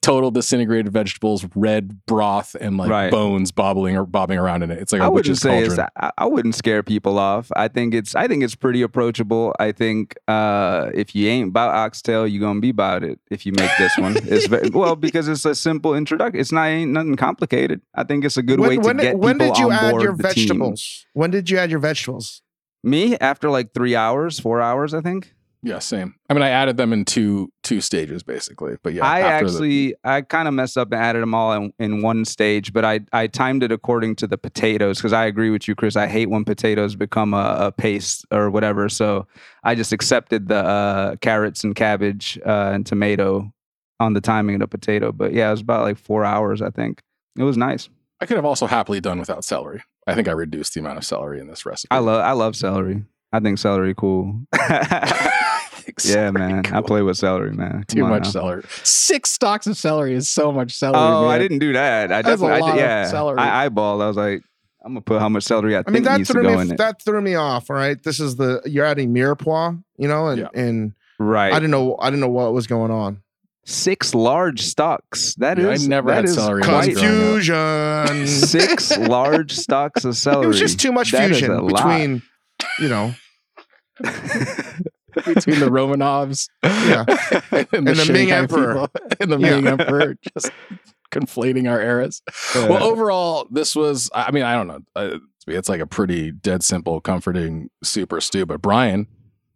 total 0.02 0.30
disintegrated 0.30 0.92
vegetables, 0.92 1.46
red 1.54 2.04
broth, 2.06 2.56
and 2.60 2.76
like 2.76 2.90
Right. 2.90 3.10
bones 3.10 3.52
bobbling 3.52 3.96
or 3.96 4.04
bobbing 4.06 4.38
around 4.38 4.62
in 4.62 4.70
it. 4.70 4.78
It's 4.78 4.92
like 4.92 5.02
a 5.02 5.04
I 5.04 5.08
wouldn't 5.08 5.28
witch's 5.28 5.40
say 5.42 5.50
cauldron. 5.50 5.80
it's, 5.80 5.90
I, 5.96 6.10
I 6.18 6.26
wouldn't 6.26 6.54
scare 6.54 6.82
people 6.82 7.18
off. 7.18 7.50
I 7.54 7.68
think 7.68 7.94
it's 7.94 8.14
I 8.14 8.26
think 8.26 8.42
it's 8.42 8.54
pretty 8.54 8.82
approachable. 8.82 9.54
I 9.60 9.72
think 9.72 10.16
uh, 10.28 10.90
if 10.94 11.14
you 11.14 11.28
ain't 11.28 11.48
about 11.50 11.74
oxtail, 11.74 12.26
you're 12.26 12.40
gonna 12.40 12.60
be 12.60 12.70
about 12.70 13.04
it. 13.04 13.20
If 13.30 13.46
you 13.46 13.52
make 13.52 13.70
this 13.78 13.96
one, 13.98 14.16
it's 14.16 14.46
ve- 14.46 14.70
well 14.74 14.96
because 14.96 15.28
it's 15.28 15.44
a 15.44 15.54
simple 15.54 15.94
introduction. 15.94 16.40
It's 16.40 16.52
not 16.52 16.66
ain't 16.66 16.90
nothing 16.92 17.16
complicated. 17.16 17.80
I 17.94 18.04
think 18.04 18.24
it's 18.24 18.36
a 18.36 18.42
good 18.42 18.58
way 18.60 18.78
When, 18.78 18.80
to 18.80 18.86
when, 18.86 18.96
get 18.96 19.18
when 19.18 19.38
people 19.38 19.54
did 19.54 19.58
you 19.60 19.66
on 19.66 19.72
add 19.72 19.90
board 19.90 20.02
your 20.02 20.16
the 20.16 20.22
team. 20.22 20.32
vegetables? 20.48 21.06
When 21.12 21.30
did 21.30 21.50
you 21.50 21.58
add 21.58 21.70
your 21.70 21.80
vegetables? 21.80 22.42
Me 22.82 23.16
after 23.18 23.50
like 23.50 23.74
three 23.74 23.94
hours, 23.94 24.40
four 24.40 24.60
hours, 24.62 24.94
I 24.94 25.02
think. 25.02 25.34
Yeah, 25.62 25.78
same. 25.78 26.14
I 26.28 26.34
mean, 26.34 26.42
I 26.42 26.48
added 26.48 26.76
them 26.76 26.92
in 26.92 27.04
two 27.04 27.52
two 27.62 27.80
stages 27.80 28.22
basically, 28.22 28.76
but 28.82 28.94
yeah, 28.94 29.04
I 29.04 29.20
after 29.20 29.46
the- 29.46 29.52
actually 29.52 29.94
I 30.04 30.22
kind 30.22 30.48
of 30.48 30.54
messed 30.54 30.78
up 30.78 30.90
and 30.92 31.00
added 31.00 31.22
them 31.22 31.34
all 31.34 31.52
in, 31.52 31.72
in 31.78 32.02
one 32.02 32.24
stage, 32.24 32.72
but 32.72 32.84
I 32.84 33.00
I 33.12 33.26
timed 33.26 33.62
it 33.62 33.70
according 33.70 34.16
to 34.16 34.26
the 34.26 34.38
potatoes 34.38 34.98
because 34.98 35.12
I 35.12 35.26
agree 35.26 35.50
with 35.50 35.68
you, 35.68 35.74
Chris. 35.74 35.96
I 35.96 36.06
hate 36.06 36.30
when 36.30 36.44
potatoes 36.44 36.96
become 36.96 37.34
a, 37.34 37.56
a 37.60 37.72
paste 37.72 38.24
or 38.30 38.50
whatever. 38.50 38.88
So 38.88 39.26
I 39.62 39.74
just 39.74 39.92
accepted 39.92 40.48
the 40.48 40.64
uh, 40.64 41.16
carrots 41.16 41.62
and 41.62 41.74
cabbage 41.74 42.38
uh, 42.46 42.70
and 42.72 42.86
tomato 42.86 43.52
on 43.98 44.14
the 44.14 44.20
timing 44.22 44.54
of 44.54 44.60
the 44.60 44.68
potato. 44.68 45.12
But 45.12 45.34
yeah, 45.34 45.48
it 45.48 45.52
was 45.52 45.60
about 45.60 45.82
like 45.82 45.98
four 45.98 46.24
hours, 46.24 46.62
I 46.62 46.70
think. 46.70 47.02
It 47.36 47.42
was 47.42 47.58
nice. 47.58 47.90
I 48.20 48.26
could 48.26 48.36
have 48.36 48.44
also 48.46 48.66
happily 48.66 49.00
done 49.00 49.18
without 49.18 49.44
celery. 49.44 49.82
I 50.06 50.14
think 50.14 50.26
I 50.26 50.32
reduced 50.32 50.74
the 50.74 50.80
amount 50.80 50.98
of 50.98 51.04
celery 51.04 51.38
in 51.40 51.46
this 51.48 51.66
recipe. 51.66 51.88
I 51.90 51.98
love 51.98 52.20
I 52.22 52.32
love 52.32 52.56
celery. 52.56 53.04
I 53.32 53.40
think 53.40 53.58
celery 53.58 53.94
cool. 53.94 54.40
yeah, 56.04 56.30
man. 56.32 56.62
I 56.72 56.80
play 56.82 57.02
with 57.02 57.16
celery, 57.18 57.52
man. 57.52 57.72
Come 57.72 57.84
Too 57.88 58.06
much 58.06 58.24
now. 58.24 58.30
celery. 58.30 58.62
Six 58.82 59.30
stalks 59.30 59.66
of 59.66 59.76
celery 59.76 60.14
is 60.14 60.28
so 60.28 60.50
much 60.52 60.72
celery. 60.72 61.00
Oh, 61.00 61.26
I 61.28 61.38
didn't 61.38 61.58
do 61.58 61.72
that. 61.74 62.12
I 62.12 62.22
That's 62.22 62.40
a 62.42 62.46
definitely, 62.46 62.56
I 62.56 62.60
lot 62.60 62.70
of 62.70 62.76
yeah. 62.76 63.04
celery. 63.06 63.38
I 63.38 63.68
eyeballed. 63.68 64.02
I 64.02 64.06
was 64.08 64.16
like, 64.16 64.42
I'm 64.84 64.92
gonna 64.92 65.02
put 65.02 65.20
how 65.20 65.28
much 65.28 65.42
celery 65.44 65.76
I, 65.76 65.82
I 65.86 65.90
mean 65.90 66.04
that 66.04 66.16
needs 66.18 66.28
to 66.28 66.32
threw 66.34 66.42
go 66.42 66.56
me 66.56 66.62
in 66.62 66.72
it. 66.72 66.78
that 66.78 67.02
threw 67.02 67.20
me 67.20 67.34
off. 67.34 67.68
All 67.70 67.76
right, 67.76 68.02
this 68.02 68.18
is 68.18 68.36
the 68.36 68.62
you're 68.64 68.86
adding 68.86 69.12
mirepoix, 69.12 69.82
you 69.98 70.08
know, 70.08 70.28
and 70.28 70.40
Yeah. 70.40 70.48
and 70.54 70.94
right. 71.18 71.52
I 71.52 71.56
didn't 71.56 71.70
know 71.72 71.96
I 72.00 72.06
didn't 72.08 72.20
know 72.20 72.28
what 72.30 72.54
was 72.54 72.66
going 72.66 72.90
on. 72.90 73.22
Six 73.66 74.14
large 74.14 74.62
stalks. 74.62 75.34
That 75.34 75.58
Yeah, 75.58 75.68
I 75.68 75.76
never 75.76 76.08
that 76.08 76.14
had 76.16 76.24
is 76.24 76.34
celery 76.34 76.62
when 76.62 76.70
I 76.70 76.76
was 76.78 76.86
quite- 76.86 76.96
growing 76.96 77.50
up. 77.50 78.08
Confusion. 78.08 78.26
Six 78.48 78.96
large 78.96 79.52
stalks 79.52 80.06
of 80.06 80.16
celery. 80.16 80.44
It 80.44 80.48
was 80.48 80.58
just 80.58 80.80
too 80.80 80.92
much 80.92 81.12
That 81.12 81.30
is 81.30 81.38
fusion 81.40 81.54
a 81.56 81.62
lot. 81.62 81.74
between, 81.76 82.22
you 82.78 82.88
know, 82.88 83.14
between 85.26 85.60
the 85.60 85.66
Romanovs 85.70 86.48
Yeah. 86.62 87.04
and, 87.50 87.66
And 87.88 87.96
the 87.98 88.10
Ming 88.12 88.30
Emperor. 88.32 88.88
people 88.88 89.16
and 89.20 89.32
the 89.32 89.38
Yeah. 89.38 89.56
Ming 89.60 89.66
Emperor, 89.68 90.16
just 90.36 90.50
conflating 91.12 91.68
our 91.70 91.80
eras. 91.80 92.22
Well, 92.54 92.82
overall, 92.82 93.46
this 93.50 93.74
was, 93.74 94.10
I 94.14 94.30
mean, 94.30 94.42
I 94.44 94.54
don't 94.54 94.66
know. 94.68 94.80
Uh, 94.94 95.18
It's 95.46 95.68
like 95.68 95.80
a 95.80 95.86
pretty 95.86 96.30
dead 96.30 96.62
simple, 96.62 97.00
comforting 97.00 97.70
super 97.82 98.20
stew. 98.20 98.46
But 98.46 98.62
Brian, 98.62 99.06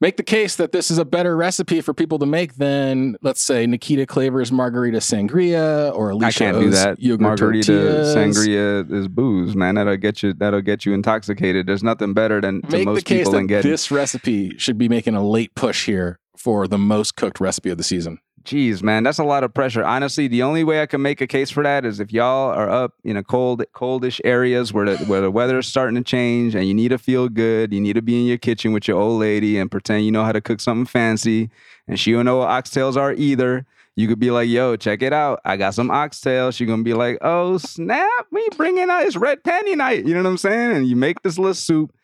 make 0.04 0.18
the 0.18 0.22
case 0.22 0.56
that 0.56 0.70
this 0.70 0.90
is 0.90 0.98
a 0.98 1.04
better 1.04 1.34
recipe 1.34 1.80
for 1.80 1.94
people 1.94 2.18
to 2.18 2.26
make 2.26 2.56
than, 2.56 3.16
let's 3.22 3.40
say, 3.40 3.66
Nikita 3.66 4.04
Claver's 4.04 4.52
margarita 4.52 4.98
sangria 4.98 5.94
or 5.94 6.10
Alicia 6.10 6.26
I 6.26 6.30
can't 6.30 6.60
do 6.60 6.70
that. 6.70 7.00
yogurt 7.00 7.22
Margarita 7.22 7.72
tortillas. 7.72 8.14
sangria 8.14 8.92
is 8.92 9.08
booze, 9.08 9.56
man. 9.56 9.76
That'll 9.76 9.96
get 9.96 10.22
you. 10.22 10.34
That'll 10.34 10.60
get 10.60 10.84
you 10.84 10.92
intoxicated. 10.92 11.66
There's 11.66 11.82
nothing 11.82 12.12
better 12.12 12.42
than 12.42 12.60
to 12.62 12.68
Make 12.68 12.80
the 12.80 12.84
most 12.84 13.06
case 13.06 13.20
people 13.20 13.32
that 13.32 13.38
than 13.38 13.46
getting. 13.46 13.70
this 13.70 13.90
recipe 13.90 14.58
should 14.58 14.76
be 14.76 14.90
making 14.90 15.14
a 15.14 15.26
late 15.26 15.54
push 15.54 15.86
here 15.86 16.18
for 16.36 16.68
the 16.68 16.76
most 16.76 17.16
cooked 17.16 17.40
recipe 17.40 17.70
of 17.70 17.78
the 17.78 17.84
season. 17.84 18.18
Jeez, 18.44 18.82
man, 18.82 19.04
that's 19.04 19.18
a 19.18 19.24
lot 19.24 19.42
of 19.42 19.54
pressure. 19.54 19.82
Honestly, 19.82 20.28
the 20.28 20.42
only 20.42 20.64
way 20.64 20.82
I 20.82 20.86
can 20.86 21.00
make 21.00 21.22
a 21.22 21.26
case 21.26 21.50
for 21.50 21.62
that 21.62 21.86
is 21.86 21.98
if 21.98 22.12
y'all 22.12 22.50
are 22.50 22.68
up 22.68 22.92
in 23.02 23.16
a 23.16 23.24
cold, 23.24 23.64
coldish 23.74 24.20
areas 24.22 24.70
where 24.70 24.84
the 24.84 25.02
where 25.06 25.22
the 25.22 25.30
weather's 25.30 25.66
starting 25.66 25.94
to 25.96 26.02
change 26.02 26.54
and 26.54 26.68
you 26.68 26.74
need 26.74 26.90
to 26.90 26.98
feel 26.98 27.30
good. 27.30 27.72
You 27.72 27.80
need 27.80 27.94
to 27.94 28.02
be 28.02 28.20
in 28.20 28.26
your 28.26 28.36
kitchen 28.36 28.72
with 28.72 28.86
your 28.86 29.00
old 29.00 29.18
lady 29.18 29.56
and 29.56 29.70
pretend 29.70 30.04
you 30.04 30.12
know 30.12 30.24
how 30.24 30.32
to 30.32 30.42
cook 30.42 30.60
something 30.60 30.84
fancy, 30.84 31.48
and 31.88 31.98
she 31.98 32.12
don't 32.12 32.26
know 32.26 32.38
what 32.38 32.50
oxtails 32.50 32.96
are 32.98 33.14
either. 33.14 33.64
You 33.96 34.08
could 34.08 34.18
be 34.18 34.30
like, 34.30 34.50
"Yo, 34.50 34.76
check 34.76 35.00
it 35.00 35.14
out! 35.14 35.40
I 35.46 35.56
got 35.56 35.72
some 35.72 35.88
oxtails." 35.88 36.54
She's 36.56 36.68
gonna 36.68 36.82
be 36.82 36.92
like, 36.92 37.16
"Oh 37.22 37.56
snap! 37.56 38.26
We 38.30 38.46
bringing 38.58 38.90
out 38.90 39.06
it's 39.06 39.16
red 39.16 39.42
panty 39.42 39.74
night." 39.74 40.04
You 40.04 40.12
know 40.12 40.22
what 40.22 40.28
I'm 40.28 40.36
saying? 40.36 40.76
And 40.76 40.86
you 40.86 40.96
make 40.96 41.22
this 41.22 41.38
little 41.38 41.54
soup, 41.54 41.94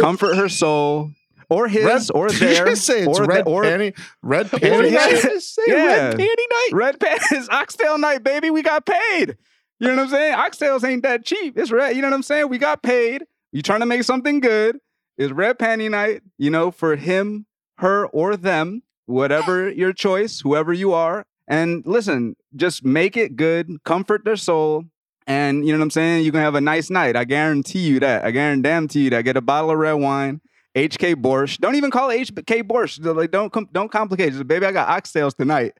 comfort 0.00 0.34
her 0.34 0.48
soul, 0.48 1.12
or 1.48 1.68
his, 1.68 1.84
red, 1.84 2.02
or 2.14 2.28
did 2.28 2.40
you 2.40 2.46
their, 2.48 2.66
just 2.66 2.86
say 2.86 3.04
it's 3.04 3.18
or 3.18 3.24
red 3.24 3.44
the- 3.44 3.50
or 3.50 3.62
panty, 3.64 3.98
red 4.22 4.46
panty. 4.46 4.90
yeah. 4.90 6.08
red 6.08 6.18
panty 6.18 6.26
night. 6.26 6.68
Red 6.72 7.00
Pan 7.00 7.18
is 7.32 7.48
oxtail 7.48 7.98
night, 7.98 8.22
baby. 8.22 8.50
We 8.50 8.62
got 8.62 8.86
paid. 8.86 9.36
You 9.78 9.88
know 9.88 9.96
what 9.96 10.02
I'm 10.04 10.08
saying? 10.08 10.34
Oxtails 10.34 10.84
ain't 10.88 11.02
that 11.02 11.24
cheap. 11.24 11.58
It's 11.58 11.70
red. 11.70 11.94
You 11.94 12.02
know 12.02 12.08
what 12.08 12.14
I'm 12.14 12.22
saying? 12.22 12.48
We 12.48 12.58
got 12.58 12.82
paid. 12.82 13.24
You 13.52 13.60
trying 13.62 13.80
to 13.80 13.86
make 13.86 14.04
something 14.04 14.40
good. 14.40 14.78
It's 15.18 15.32
red 15.32 15.58
panty 15.58 15.90
night, 15.90 16.22
you 16.38 16.50
know, 16.50 16.70
for 16.70 16.96
him, 16.96 17.46
her, 17.78 18.06
or 18.06 18.36
them, 18.36 18.82
whatever 19.06 19.70
your 19.70 19.92
choice, 19.92 20.40
whoever 20.40 20.72
you 20.72 20.92
are. 20.92 21.24
And 21.48 21.82
listen, 21.86 22.36
just 22.54 22.84
make 22.84 23.16
it 23.16 23.36
good, 23.36 23.82
comfort 23.84 24.24
their 24.24 24.36
soul. 24.36 24.84
And 25.26 25.66
you 25.66 25.72
know 25.72 25.78
what 25.78 25.84
I'm 25.84 25.90
saying? 25.90 26.24
You 26.24 26.32
can 26.32 26.40
have 26.40 26.54
a 26.54 26.60
nice 26.60 26.88
night. 26.90 27.16
I 27.16 27.24
guarantee 27.24 27.80
you 27.80 28.00
that. 28.00 28.24
I 28.24 28.30
guarantee 28.30 29.04
you 29.04 29.10
that. 29.10 29.22
Get 29.22 29.36
a 29.36 29.40
bottle 29.40 29.70
of 29.70 29.78
red 29.78 29.94
wine. 29.94 30.40
HK 30.76 31.16
Borscht. 31.16 31.58
Don't 31.58 31.74
even 31.76 31.90
call 31.90 32.08
HK 32.10 32.62
Borscht. 32.64 33.02
Like, 33.16 33.30
don't 33.30 33.52
com- 33.52 33.68
don't 33.72 33.90
complicate 33.90 34.28
it. 34.28 34.32
Just, 34.32 34.46
baby, 34.46 34.66
I 34.66 34.72
got 34.72 34.88
oxtails 34.88 35.34
tonight. 35.34 35.72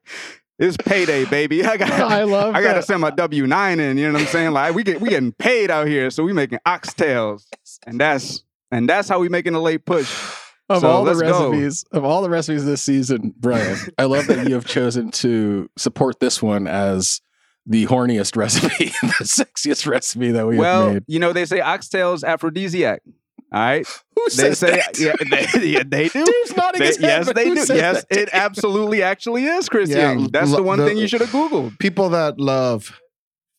It's 0.58 0.76
payday, 0.78 1.26
baby. 1.26 1.64
I 1.64 1.76
got 1.76 1.90
I 2.10 2.22
love 2.24 2.54
I 2.54 2.62
gotta 2.62 2.76
that. 2.80 2.86
send 2.86 3.02
my 3.02 3.10
W 3.10 3.46
nine 3.46 3.78
in. 3.78 3.98
You 3.98 4.06
know 4.06 4.14
what 4.14 4.22
I'm 4.22 4.28
saying? 4.28 4.52
Like 4.52 4.74
we 4.74 4.82
get 4.84 5.00
we 5.02 5.10
getting 5.10 5.32
paid 5.32 5.70
out 5.70 5.86
here, 5.86 6.10
so 6.10 6.24
we 6.24 6.32
making 6.32 6.60
oxtails, 6.66 7.44
and 7.86 8.00
that's 8.00 8.42
and 8.72 8.88
that's 8.88 9.06
how 9.08 9.18
we 9.18 9.28
making 9.28 9.54
a 9.54 9.60
late 9.60 9.84
push. 9.84 10.10
Of 10.68 10.80
So 10.80 10.88
all 10.88 11.04
the 11.04 11.14
let's 11.14 11.22
go. 11.22 11.50
recipes, 11.50 11.84
of 11.92 12.04
all 12.04 12.22
the 12.22 12.28
recipes 12.28 12.64
this 12.64 12.82
season, 12.82 13.32
Brian, 13.38 13.76
I 13.98 14.06
love 14.06 14.26
that 14.26 14.48
you 14.48 14.54
have 14.54 14.66
chosen 14.66 15.12
to 15.12 15.70
support 15.78 16.18
this 16.18 16.42
one 16.42 16.66
as 16.66 17.20
the 17.66 17.86
horniest 17.86 18.34
recipe, 18.36 18.86
the 19.02 19.22
sexiest 19.22 19.86
recipe 19.86 20.32
that 20.32 20.44
we 20.44 20.56
have 20.56 20.60
well, 20.60 20.92
made. 20.94 21.04
you 21.06 21.20
know 21.20 21.32
they 21.32 21.44
say 21.44 21.60
oxtails 21.60 22.24
aphrodisiac. 22.24 23.02
All 23.56 23.62
right, 23.62 23.86
Who 24.16 24.24
they 24.28 24.34
says 24.34 24.58
say 24.58 24.70
that? 24.76 24.98
yeah, 24.98 25.12
they, 25.60 25.66
yeah, 25.66 25.82
they 25.86 26.08
do. 26.08 26.24
Dave's 26.24 26.56
nodding 26.56 26.80
They- 26.80 26.86
his 26.88 26.96
head, 26.98 27.26
yes, 27.26 27.32
they 27.32 27.44
do. 27.54 27.74
Yes, 27.74 28.04
it 28.10 28.28
absolutely 28.32 29.02
actually 29.02 29.44
is, 29.46 29.68
Chris 29.68 29.88
Yeah. 29.88 30.26
That's 30.30 30.54
the 30.54 30.62
one 30.62 30.78
the- 30.78 30.86
thing 30.86 30.98
you 30.98 31.08
should 31.08 31.22
have 31.22 31.30
googled. 31.30 31.78
People 31.78 32.10
that 32.10 32.38
love, 32.38 33.00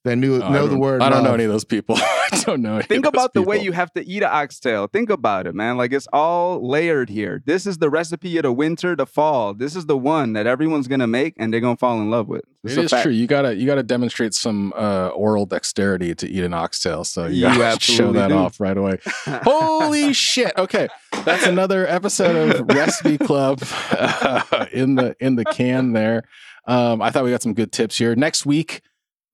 they 0.07 0.15
knew 0.15 0.41
Oh, 0.41 0.45
I 0.45 0.51
know 0.51 0.63
the 0.63 0.71
don't- 0.71 0.79
word. 0.79 1.01
I 1.01 1.09
don't 1.09 1.23
know 1.23 1.33
any 1.33 1.43
of 1.43 1.51
those 1.51 1.63
people. 1.65 1.95
I 1.99 2.41
don't 2.45 2.61
know. 2.61 2.75
Any 2.75 2.83
Think 2.83 3.05
of 3.05 3.13
those 3.13 3.19
about 3.21 3.33
the 3.33 3.41
way 3.41 3.59
you 3.61 3.71
have 3.71 3.91
to 3.93 4.05
eat 4.05 4.23
an 4.23 4.29
oxtail. 4.31 4.87
Think 4.87 5.09
about 5.09 5.47
it, 5.47 5.55
man. 5.55 5.77
Like 5.77 5.91
it's 5.93 6.07
all 6.11 6.67
layered 6.67 7.09
here. 7.09 7.41
This 7.45 7.65
is 7.65 7.77
the 7.77 7.89
recipe 7.89 8.37
of 8.37 8.43
the 8.43 8.51
winter, 8.51 8.95
the 8.95 9.05
fall. 9.05 9.53
This 9.53 9.75
is 9.75 9.85
the 9.85 9.97
one 9.97 10.33
that 10.33 10.47
everyone's 10.47 10.87
gonna 10.87 11.07
make 11.07 11.33
and 11.37 11.53
they're 11.53 11.61
gonna 11.61 11.77
fall 11.77 12.01
in 12.01 12.09
love 12.09 12.27
with. 12.27 12.41
It's 12.63 12.73
It 12.73 12.79
a 12.79 12.83
is 12.83 12.91
fact. 12.91 13.03
true. 13.03 13.11
You 13.13 13.27
gotta 13.27 13.55
you 13.55 13.65
gotta 13.65 13.83
demonstrate 13.83 14.33
some 14.33 14.73
uh, 14.75 15.07
oral 15.09 15.45
dexterity 15.45 16.13
to 16.15 16.27
eat 16.29 16.43
an 16.43 16.53
oxtail. 16.53 17.03
So 17.05 17.27
you, 17.27 17.47
You 17.47 17.57
gotta 17.57 17.79
show 17.81 18.11
that 18.13 18.27
do. 18.29 18.35
off 18.35 18.59
right 18.59 18.77
away. 18.77 18.97
Holy 19.43 20.11
shit! 20.13 20.51
Okay, 20.57 20.87
that's 21.23 21.45
another 21.45 21.87
episode 21.87 22.55
of 22.55 22.67
Recipe 22.67 23.17
Club 23.17 23.61
uh, 23.91 24.65
in 24.73 24.95
the 24.95 25.15
in 25.19 25.35
the 25.35 25.45
can. 25.45 25.93
There, 25.93 26.23
um, 26.67 27.01
I 27.01 27.09
thought 27.11 27.23
we 27.23 27.31
got 27.31 27.41
some 27.41 27.53
good 27.53 27.71
tips 27.71 27.97
here. 27.97 28.15
Next 28.15 28.45
week, 28.45 28.81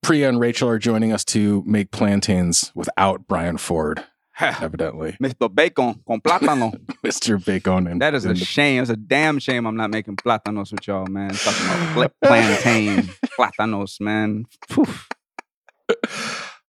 Priya 0.04 0.30
and 0.30 0.40
Rachel 0.40 0.70
are 0.70 0.78
joining 0.80 1.12
us 1.12 1.24
to 1.26 1.64
make 1.66 1.92
plantains 1.92 2.72
without 2.76 3.28
Brian 3.28 3.58
Ford. 3.58 4.04
Evidently, 4.40 5.16
Mr. 5.22 5.54
Bacon 5.54 6.02
con 6.08 6.20
plátano. 6.20 6.72
Mr. 7.06 7.44
Bacon 7.44 7.88
and 7.88 8.02
That 8.02 8.14
is 8.16 8.26
a 8.26 8.30
and 8.30 8.38
shame. 8.38 8.82
It's 8.82 8.90
a 8.90 8.96
damn 8.98 9.40
shame 9.40 9.66
I'm 9.68 9.76
not 9.78 9.92
making 9.92 10.16
plátanos 10.18 10.72
with 10.72 10.86
y'all, 10.88 11.06
man. 11.06 11.34
Talking 11.36 11.66
about 11.68 11.94
pla- 12.22 12.28
plantain, 12.30 13.10
plátanos, 13.40 14.02
man. 14.02 14.46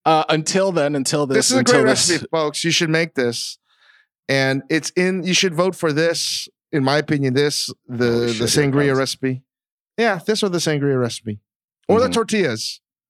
Uh, 0.04 0.24
until 0.28 0.72
then, 0.72 0.94
until 0.94 1.26
this, 1.26 1.36
This 1.36 1.50
is 1.52 1.56
a 1.56 1.64
great 1.64 1.86
this, 1.86 2.10
recipe, 2.10 2.26
folks. 2.30 2.62
You 2.64 2.70
should 2.70 2.90
make 2.90 3.14
this, 3.14 3.56
and 4.28 4.62
it's 4.68 4.90
in. 4.90 5.22
You 5.24 5.32
should 5.34 5.54
vote 5.54 5.74
for 5.74 5.92
this. 5.92 6.48
In 6.70 6.84
my 6.84 6.98
opinion, 6.98 7.32
this 7.34 7.70
the 7.88 8.10
Holy 8.10 8.26
the 8.26 8.46
shit, 8.48 8.64
here 8.64 8.64
it 8.64 8.72
sangria 8.72 8.96
recipe. 8.96 9.42
Yeah, 9.96 10.18
this 10.26 10.42
or 10.42 10.50
the 10.50 10.58
sangria 10.58 11.00
recipe, 11.00 11.40
or 11.88 12.00
the 12.00 12.08
Mhm. 12.08 12.12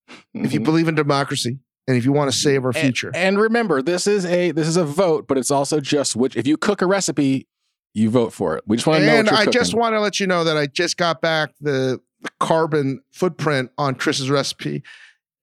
Tortillas. 0.09 0.47
If 0.47 0.53
you 0.53 0.61
Mhm. 0.61 0.65
believe 0.65 0.89
in 0.89 0.95
democracy 0.95 1.59
and 1.87 1.97
if 1.97 2.05
you 2.05 2.13
want 2.13 2.31
to 2.33 2.37
save 2.37 2.65
our 2.65 2.73
future. 2.73 3.11
And, 3.15 3.39
remember, 3.39 3.83
this 3.83 4.07
is 4.07 4.25
a 4.25 4.51
this 4.53 4.67
is 4.69 4.77
a 4.77 4.85
vote, 4.85 5.27
but 5.29 5.39
it's 5.39 5.51
also 5.51 5.81
just 5.81 6.17
which 6.17 6.37
if 6.37 6.47
you 6.47 6.57
cook 6.57 6.83
a 6.83 6.87
recipe, 6.87 7.47
you 7.95 8.11
vote 8.11 8.33
for 8.33 8.57
it. 8.57 8.65
We 8.67 8.77
just 8.77 8.87
want 8.87 9.01
to 9.01 9.07
know 9.07 9.13
what 9.13 9.19
And 9.21 9.29
you're 9.29 9.35
I 9.37 9.45
cooking. 9.45 9.53
just 9.61 9.75
want 9.75 9.95
to 9.95 10.01
let 10.01 10.19
you 10.21 10.27
know 10.27 10.43
that 10.45 10.57
I 10.57 10.67
just 10.67 10.97
got 10.97 11.21
back 11.21 11.51
the, 11.61 12.01
the 12.23 12.31
carbon 12.41 13.01
footprint 13.13 13.71
on 13.79 13.95
Chris's 13.95 14.29
recipe. 14.31 14.83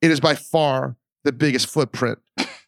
It 0.01 0.12
is 0.12 0.20
by 0.20 0.36
far 0.36 0.97
the 1.24 1.32
biggest 1.32 1.68
footprint 1.68 2.20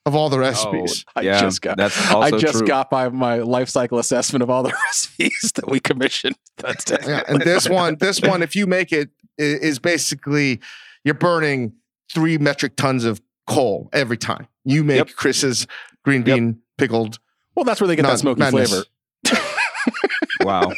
of 0.05 0.15
all 0.15 0.29
the 0.29 0.39
recipes. 0.49 1.03
I 1.15 1.21
yeah, 1.21 1.41
just 1.41 1.61
got 1.61 1.75
that's 1.77 1.97
also 2.11 2.37
I 2.37 2.39
just 2.39 2.59
true. 2.59 2.67
got 2.67 2.89
by 2.89 3.09
my 3.09 3.37
life 3.39 3.67
cycle 3.69 3.97
assessment 3.99 4.41
of 4.43 4.49
all 4.49 4.63
the 4.63 4.71
recipes 4.87 5.51
that 5.55 5.69
we 5.69 5.79
commissioned. 5.79 6.35
That's 6.57 6.85
Yeah, 6.89 7.23
and 7.27 7.41
this 7.41 7.67
one, 7.67 7.97
this 7.99 8.21
one, 8.21 8.41
if 8.43 8.55
you 8.55 8.67
make 8.67 8.91
it, 8.93 9.09
is 9.39 9.79
basically 9.79 10.59
you're 11.03 11.15
burning 11.15 11.73
three 12.11 12.37
metric 12.37 12.75
tons 12.75 13.05
of 13.05 13.21
coal 13.47 13.89
every 13.93 14.17
time 14.17 14.47
you 14.63 14.83
make 14.83 14.97
Yep. 14.97 15.09
Chris's 15.15 15.67
green 16.03 16.25
Yep. 16.25 16.35
bean 16.37 16.59
pickled. 16.77 17.19
well, 17.55 17.63
that's 17.65 17.79
where 17.81 17.87
they 17.87 17.95
get 17.95 18.03
that 18.03 18.07
non- 18.09 18.17
smoky 18.17 18.39
madness. 18.39 18.69
flavor. 18.69 18.85
Wow. 20.41 20.71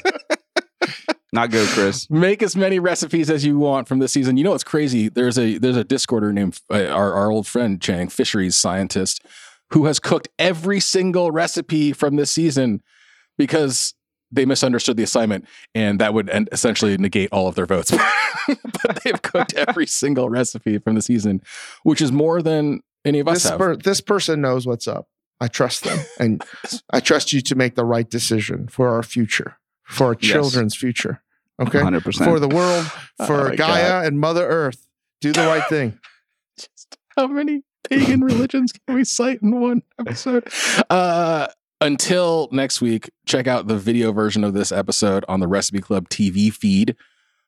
Not 1.31 1.51
good, 1.51 1.67
Chris. 1.69 2.09
Make 2.09 2.41
as 2.41 2.55
many 2.55 2.79
recipes 2.79 3.29
as 3.29 3.43
you 3.43 3.57
want 3.59 3.87
from 3.87 3.99
this 3.99 4.13
season. 4.13 4.37
You 4.37 4.43
know 4.45 4.51
what's 4.51 4.63
crazy? 4.63 5.09
There's 5.09 5.37
a 5.37 5.57
there's 5.57 5.75
a 5.75 5.83
Discorder 5.83 6.31
named 6.33 6.59
uh, 6.71 6.85
our 6.85 7.13
our 7.13 7.29
old 7.31 7.45
friend 7.45 7.81
Chang, 7.81 8.07
fisheries 8.07 8.55
scientist, 8.55 9.21
who 9.71 9.85
has 9.85 9.99
cooked 9.99 10.29
every 10.39 10.79
single 10.79 11.31
recipe 11.31 11.91
from 11.93 12.15
this 12.15 12.31
season 12.31 12.81
because 13.37 13.93
they 14.35 14.45
misunderstood 14.45 14.97
the 14.97 15.03
assignment, 15.03 15.45
and 15.73 15.99
that 15.99 16.13
would 16.13 16.29
end, 16.29 16.49
essentially 16.51 16.97
negate 16.97 17.29
all 17.31 17.47
of 17.47 17.55
their 17.55 17.65
votes. 17.65 17.91
but 18.47 19.01
they've 19.03 19.21
cooked 19.21 19.53
every 19.55 19.87
single 19.87 20.29
recipe 20.29 20.77
from 20.77 20.95
the 20.95 21.01
season, 21.01 21.41
which 21.83 22.01
is 22.01 22.11
more 22.11 22.41
than 22.41 22.81
any 23.03 23.19
of 23.19 23.27
us 23.27 23.43
This, 23.43 23.49
have. 23.49 23.59
per- 23.59 23.75
this 23.75 24.01
person 24.01 24.41
knows 24.41 24.67
what's 24.67 24.87
up. 24.87 25.07
I 25.41 25.47
trust 25.47 25.83
them, 25.83 25.99
and 26.19 26.43
I 26.91 26.99
trust 26.99 27.33
you 27.33 27.41
to 27.41 27.55
make 27.55 27.75
the 27.75 27.85
right 27.85 28.09
decision 28.09 28.67
for 28.67 28.89
our 28.89 29.03
future, 29.03 29.57
for 29.83 30.07
our 30.07 30.17
Yes. 30.19 30.31
children's 30.31 30.75
future. 30.75 31.21
Okay, 31.61 31.79
100%. 31.79 32.23
for 32.25 32.39
the 32.39 32.47
world, 32.49 32.85
Oh 33.19 33.25
for 33.25 33.49
my 33.49 33.55
Gaia 33.55 34.05
and 34.05 34.19
Mother 34.19 34.45
Earth. 34.47 34.87
Do 35.21 35.31
the 35.31 35.41
right 35.47 35.63
thing. 35.69 35.97
Just 36.59 36.97
how 37.17 37.27
many 37.27 37.63
pagan 37.89 38.21
religions 38.21 38.71
can 38.73 38.95
we 38.95 39.03
cite 39.05 39.41
in 39.41 39.59
one 39.61 39.81
episode? 39.99 40.47
Uh, 40.89 41.47
until 41.81 42.47
next 42.51 42.81
week, 42.81 43.09
check 43.25 43.47
out 43.47 43.67
the 43.67 43.77
video 43.77 44.11
version 44.11 44.43
of 44.43 44.53
this 44.53 44.71
episode 44.71 45.25
on 45.27 45.39
the 45.39 45.47
Recipe 45.47 45.81
Club 45.81 46.09
TV 46.09 46.51
feed, 46.51 46.95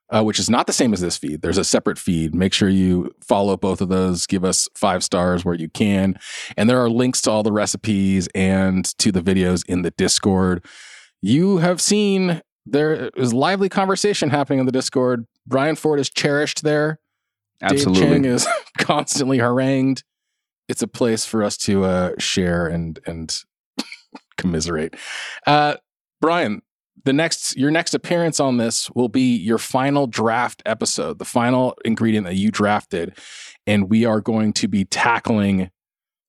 uh, 0.09 0.23
which 0.23 0.39
is 0.39 0.49
not 0.49 0.67
the 0.67 0.73
same 0.73 0.93
as 0.93 1.01
this 1.01 1.17
feed. 1.17 1.41
There's 1.41 1.57
a 1.57 1.63
separate 1.63 1.97
feed. 1.97 2.35
Make 2.35 2.53
sure 2.53 2.69
you 2.69 3.13
follow 3.21 3.57
both 3.57 3.81
of 3.81 3.89
those. 3.89 4.27
Give 4.27 4.43
us 4.43 4.67
five 4.75 5.03
stars 5.03 5.45
where 5.45 5.55
you 5.55 5.69
can. 5.69 6.19
And 6.55 6.69
there 6.69 6.83
are 6.83 6.89
links 6.89 7.21
to 7.23 7.31
all 7.31 7.43
the 7.43 7.51
recipes 7.51 8.27
and 8.35 8.85
to 8.99 9.11
the 9.11 9.21
videos 9.21 9.63
in 9.67 9.81
the 9.81 9.91
Discord. 9.91 10.65
You 11.21 11.57
have 11.57 11.81
seen 11.81 12.41
there 12.65 13.09
is 13.15 13.33
lively 13.33 13.69
conversation 13.69 14.29
happening 14.29 14.59
in 14.59 14.65
the 14.65 14.71
Discord. 14.71 15.25
Brian 15.45 15.75
Ford 15.75 15.99
is 15.99 16.09
cherished 16.09 16.63
there. 16.63 16.99
Absolutely. 17.61 18.01
Dave 18.01 18.11
Chang 18.11 18.25
is 18.33 18.47
constantly 18.77 19.37
harangued. 19.37 20.03
It's 20.67 20.81
a 20.81 20.87
place 20.87 21.25
for 21.25 21.43
us 21.43 21.55
to 21.59 21.85
uh, 21.85 22.11
share 22.19 22.67
and 22.67 22.99
and 23.05 23.35
commiserate. 24.37 24.95
Uh, 25.45 25.75
Brian, 26.21 26.61
the 27.03 27.13
next 27.13 27.55
your 27.55 27.71
next 27.71 27.93
appearance 27.93 28.39
on 28.39 28.57
this 28.57 28.89
will 28.91 29.09
be 29.09 29.35
your 29.35 29.57
final 29.57 30.07
draft 30.07 30.61
episode, 30.65 31.19
the 31.19 31.25
final 31.25 31.75
ingredient 31.85 32.25
that 32.25 32.35
you 32.35 32.51
drafted, 32.51 33.17
and 33.65 33.89
we 33.89 34.05
are 34.05 34.21
going 34.21 34.53
to 34.53 34.67
be 34.67 34.85
tackling 34.85 35.69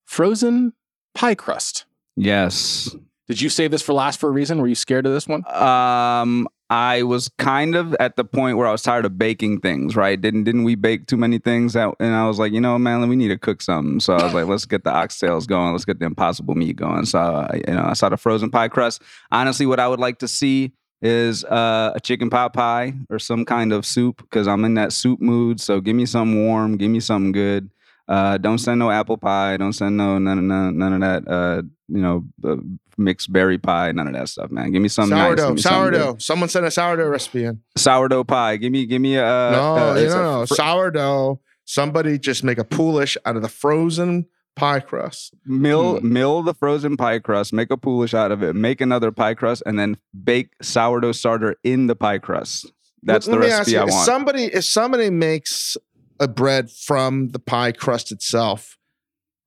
frozen 0.06 0.72
pie 1.14 1.34
crust. 1.34 1.86
Yes. 2.16 2.94
Did 3.28 3.40
you 3.40 3.48
save 3.48 3.70
this 3.70 3.82
for 3.82 3.92
last 3.92 4.18
for 4.18 4.28
a 4.28 4.32
reason? 4.32 4.60
Were 4.60 4.68
you 4.68 4.74
scared 4.74 5.06
of 5.06 5.12
this 5.12 5.28
one? 5.28 5.44
Um, 5.52 6.48
I 6.70 7.02
was 7.02 7.30
kind 7.38 7.74
of 7.74 7.94
at 7.98 8.16
the 8.16 8.24
point 8.24 8.58
where 8.58 8.66
I 8.66 8.72
was 8.72 8.82
tired 8.82 9.06
of 9.06 9.16
baking 9.16 9.60
things. 9.60 9.96
Right? 9.96 10.20
Didn't 10.20 10.44
didn't 10.44 10.64
we 10.64 10.74
bake 10.74 11.06
too 11.06 11.16
many 11.16 11.38
things? 11.38 11.72
That, 11.72 11.94
and 11.98 12.14
I 12.14 12.26
was 12.26 12.38
like, 12.38 12.52
you 12.52 12.60
know, 12.60 12.78
man, 12.78 13.08
we 13.08 13.16
need 13.16 13.28
to 13.28 13.38
cook 13.38 13.62
something. 13.62 14.00
So 14.00 14.14
I 14.14 14.24
was 14.24 14.34
like, 14.34 14.46
let's 14.46 14.66
get 14.66 14.84
the 14.84 14.90
oxtails 14.90 15.46
going. 15.46 15.72
Let's 15.72 15.84
get 15.84 15.98
the 15.98 16.06
impossible 16.06 16.54
meat 16.54 16.76
going. 16.76 17.06
So 17.06 17.18
I, 17.18 17.62
you 17.66 17.74
know, 17.74 17.84
I 17.84 17.94
saw 17.94 18.08
the 18.08 18.16
frozen 18.16 18.50
pie 18.50 18.68
crust. 18.68 19.02
Honestly, 19.30 19.66
what 19.66 19.80
I 19.80 19.88
would 19.88 20.00
like 20.00 20.18
to 20.18 20.28
see 20.28 20.72
is 21.00 21.44
uh, 21.44 21.92
a 21.94 22.00
chicken 22.00 22.28
pot 22.28 22.52
pie 22.52 22.92
or 23.08 23.18
some 23.18 23.44
kind 23.44 23.72
of 23.72 23.86
soup 23.86 24.18
because 24.22 24.48
I'm 24.48 24.64
in 24.64 24.74
that 24.74 24.92
soup 24.92 25.20
mood. 25.20 25.60
So 25.60 25.80
give 25.80 25.96
me 25.96 26.06
something 26.06 26.44
warm. 26.44 26.76
Give 26.76 26.90
me 26.90 27.00
something 27.00 27.32
good. 27.32 27.70
Uh, 28.08 28.38
don't 28.38 28.58
send 28.58 28.78
no 28.78 28.90
apple 28.90 29.18
pie. 29.18 29.56
Don't 29.58 29.74
send 29.74 29.96
no 29.96 30.18
none, 30.18 30.48
none, 30.48 30.76
none 30.78 30.92
of 30.94 31.00
that. 31.00 31.30
Uh, 31.30 31.62
you 31.88 32.00
know, 32.00 32.24
uh, 32.44 32.56
mixed 32.98 33.32
berry 33.32 33.58
pie. 33.58 33.92
None 33.92 34.06
of 34.08 34.12
that 34.14 34.28
stuff, 34.28 34.50
man. 34.50 34.72
Give 34.72 34.82
me 34.82 34.88
something 34.88 35.16
nice. 35.16 35.28
sourdough, 35.28 35.46
Give 35.48 35.54
me 35.56 35.60
something 35.62 35.78
sourdough. 36.00 36.18
Someone 36.18 36.48
sent 36.48 36.66
a 36.66 36.70
sourdough 36.70 37.08
recipe 37.08 37.44
in. 37.44 37.62
sourdough 37.76 38.24
pie. 38.24 38.56
Give 38.56 38.72
me, 38.72 38.86
give 38.86 39.00
me 39.00 39.16
a. 39.16 39.20
no, 39.22 39.76
uh, 39.76 39.94
no, 39.94 40.40
no, 40.40 40.46
fr- 40.46 40.54
sourdough. 40.54 41.40
Somebody 41.64 42.18
just 42.18 42.42
make 42.44 42.58
a 42.58 42.64
poolish 42.64 43.16
out 43.26 43.36
of 43.36 43.42
the 43.42 43.48
frozen 43.48 44.26
pie 44.56 44.80
crust. 44.80 45.34
mill 45.44 46.00
Hmm. 46.00 46.12
mill 46.12 46.42
the 46.42 46.54
frozen 46.54 46.96
pie 46.96 47.18
crust. 47.18 47.52
Make 47.52 47.70
a 47.70 47.76
poolish 47.76 48.14
out 48.14 48.32
of 48.32 48.42
it. 48.42 48.54
Make 48.56 48.80
another 48.80 49.12
pie 49.12 49.34
crust, 49.34 49.62
and 49.66 49.78
then 49.78 49.96
bake 50.24 50.50
sourdough 50.62 51.12
starter 51.12 51.56
in 51.62 51.86
the 51.86 51.94
pie 51.94 52.18
crust. 52.18 52.72
That's 53.02 53.26
Let- 53.28 53.34
the 53.34 53.38
let 53.40 53.46
me 53.46 53.52
ask 53.52 53.58
recipe 53.60 53.72
you, 53.72 53.78
I 53.80 53.82
if 53.84 53.90
want. 53.90 54.06
Somebody, 54.06 54.44
if 54.46 54.64
somebody 54.64 55.10
makes 55.10 55.76
a 56.18 56.26
bread 56.26 56.70
from 56.70 57.28
the 57.28 57.38
pie 57.38 57.70
crust 57.70 58.10
itself, 58.10 58.76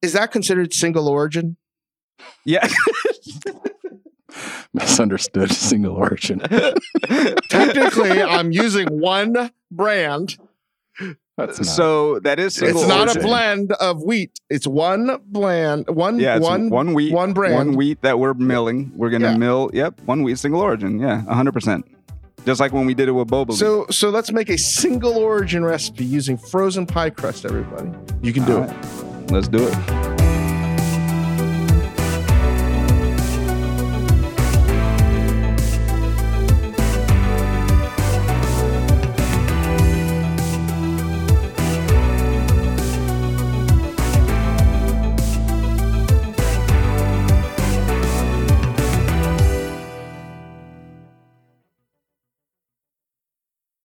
is 0.01 0.13
that 0.13 0.31
considered 0.31 0.73
single 0.73 1.09
origin? 1.09 1.57
Yeah. 2.45 2.67
Misunderstood 4.73 5.51
single 5.51 5.95
origin. 5.95 6.39
Technically, 7.49 8.21
I'm 8.21 8.51
using 8.51 8.87
one 8.87 9.51
brand. 9.69 10.37
That's 11.37 11.59
not- 11.59 11.65
so 11.65 12.19
that 12.19 12.39
is 12.39 12.55
single 12.55 12.79
it's 12.81 12.87
not 12.87 13.07
origin. 13.09 13.21
a 13.21 13.25
blend 13.25 13.71
of 13.73 14.03
wheat. 14.03 14.39
It's 14.49 14.67
one 14.67 15.17
blend, 15.25 15.89
one 15.89 16.19
Yeah, 16.19 16.39
one 16.39 16.69
one 16.69 16.93
wheat, 16.93 17.13
one 17.13 17.33
brand. 17.33 17.55
one 17.55 17.75
wheat 17.75 18.01
that 18.03 18.19
we're 18.19 18.33
milling. 18.33 18.91
We're 18.95 19.09
gonna 19.09 19.31
Yeah. 19.31 19.37
mill. 19.37 19.69
Yep, 19.73 20.01
one 20.05 20.23
wheat, 20.23 20.37
single 20.39 20.61
origin. 20.61 20.99
Yeah, 20.99 21.21
hundred 21.23 21.53
percent. 21.53 21.85
Just 22.45 22.59
like 22.59 22.71
when 22.71 22.85
we 22.85 22.93
did 22.93 23.09
it 23.09 23.11
with 23.11 23.27
boba. 23.27 23.53
So 23.53 23.85
so 23.89 24.09
let's 24.09 24.31
make 24.31 24.49
a 24.49 24.57
single 24.57 25.17
origin 25.17 25.65
recipe 25.65 26.05
using 26.05 26.37
frozen 26.37 26.85
pie 26.85 27.09
crust. 27.09 27.43
Everybody, 27.45 27.89
you 28.21 28.31
can 28.33 28.45
do 28.45 28.57
All 28.57 28.63
it. 28.63 28.67
right. 28.67 29.31
let's 29.31 29.47
do 29.47 29.67
it. 29.67 30.10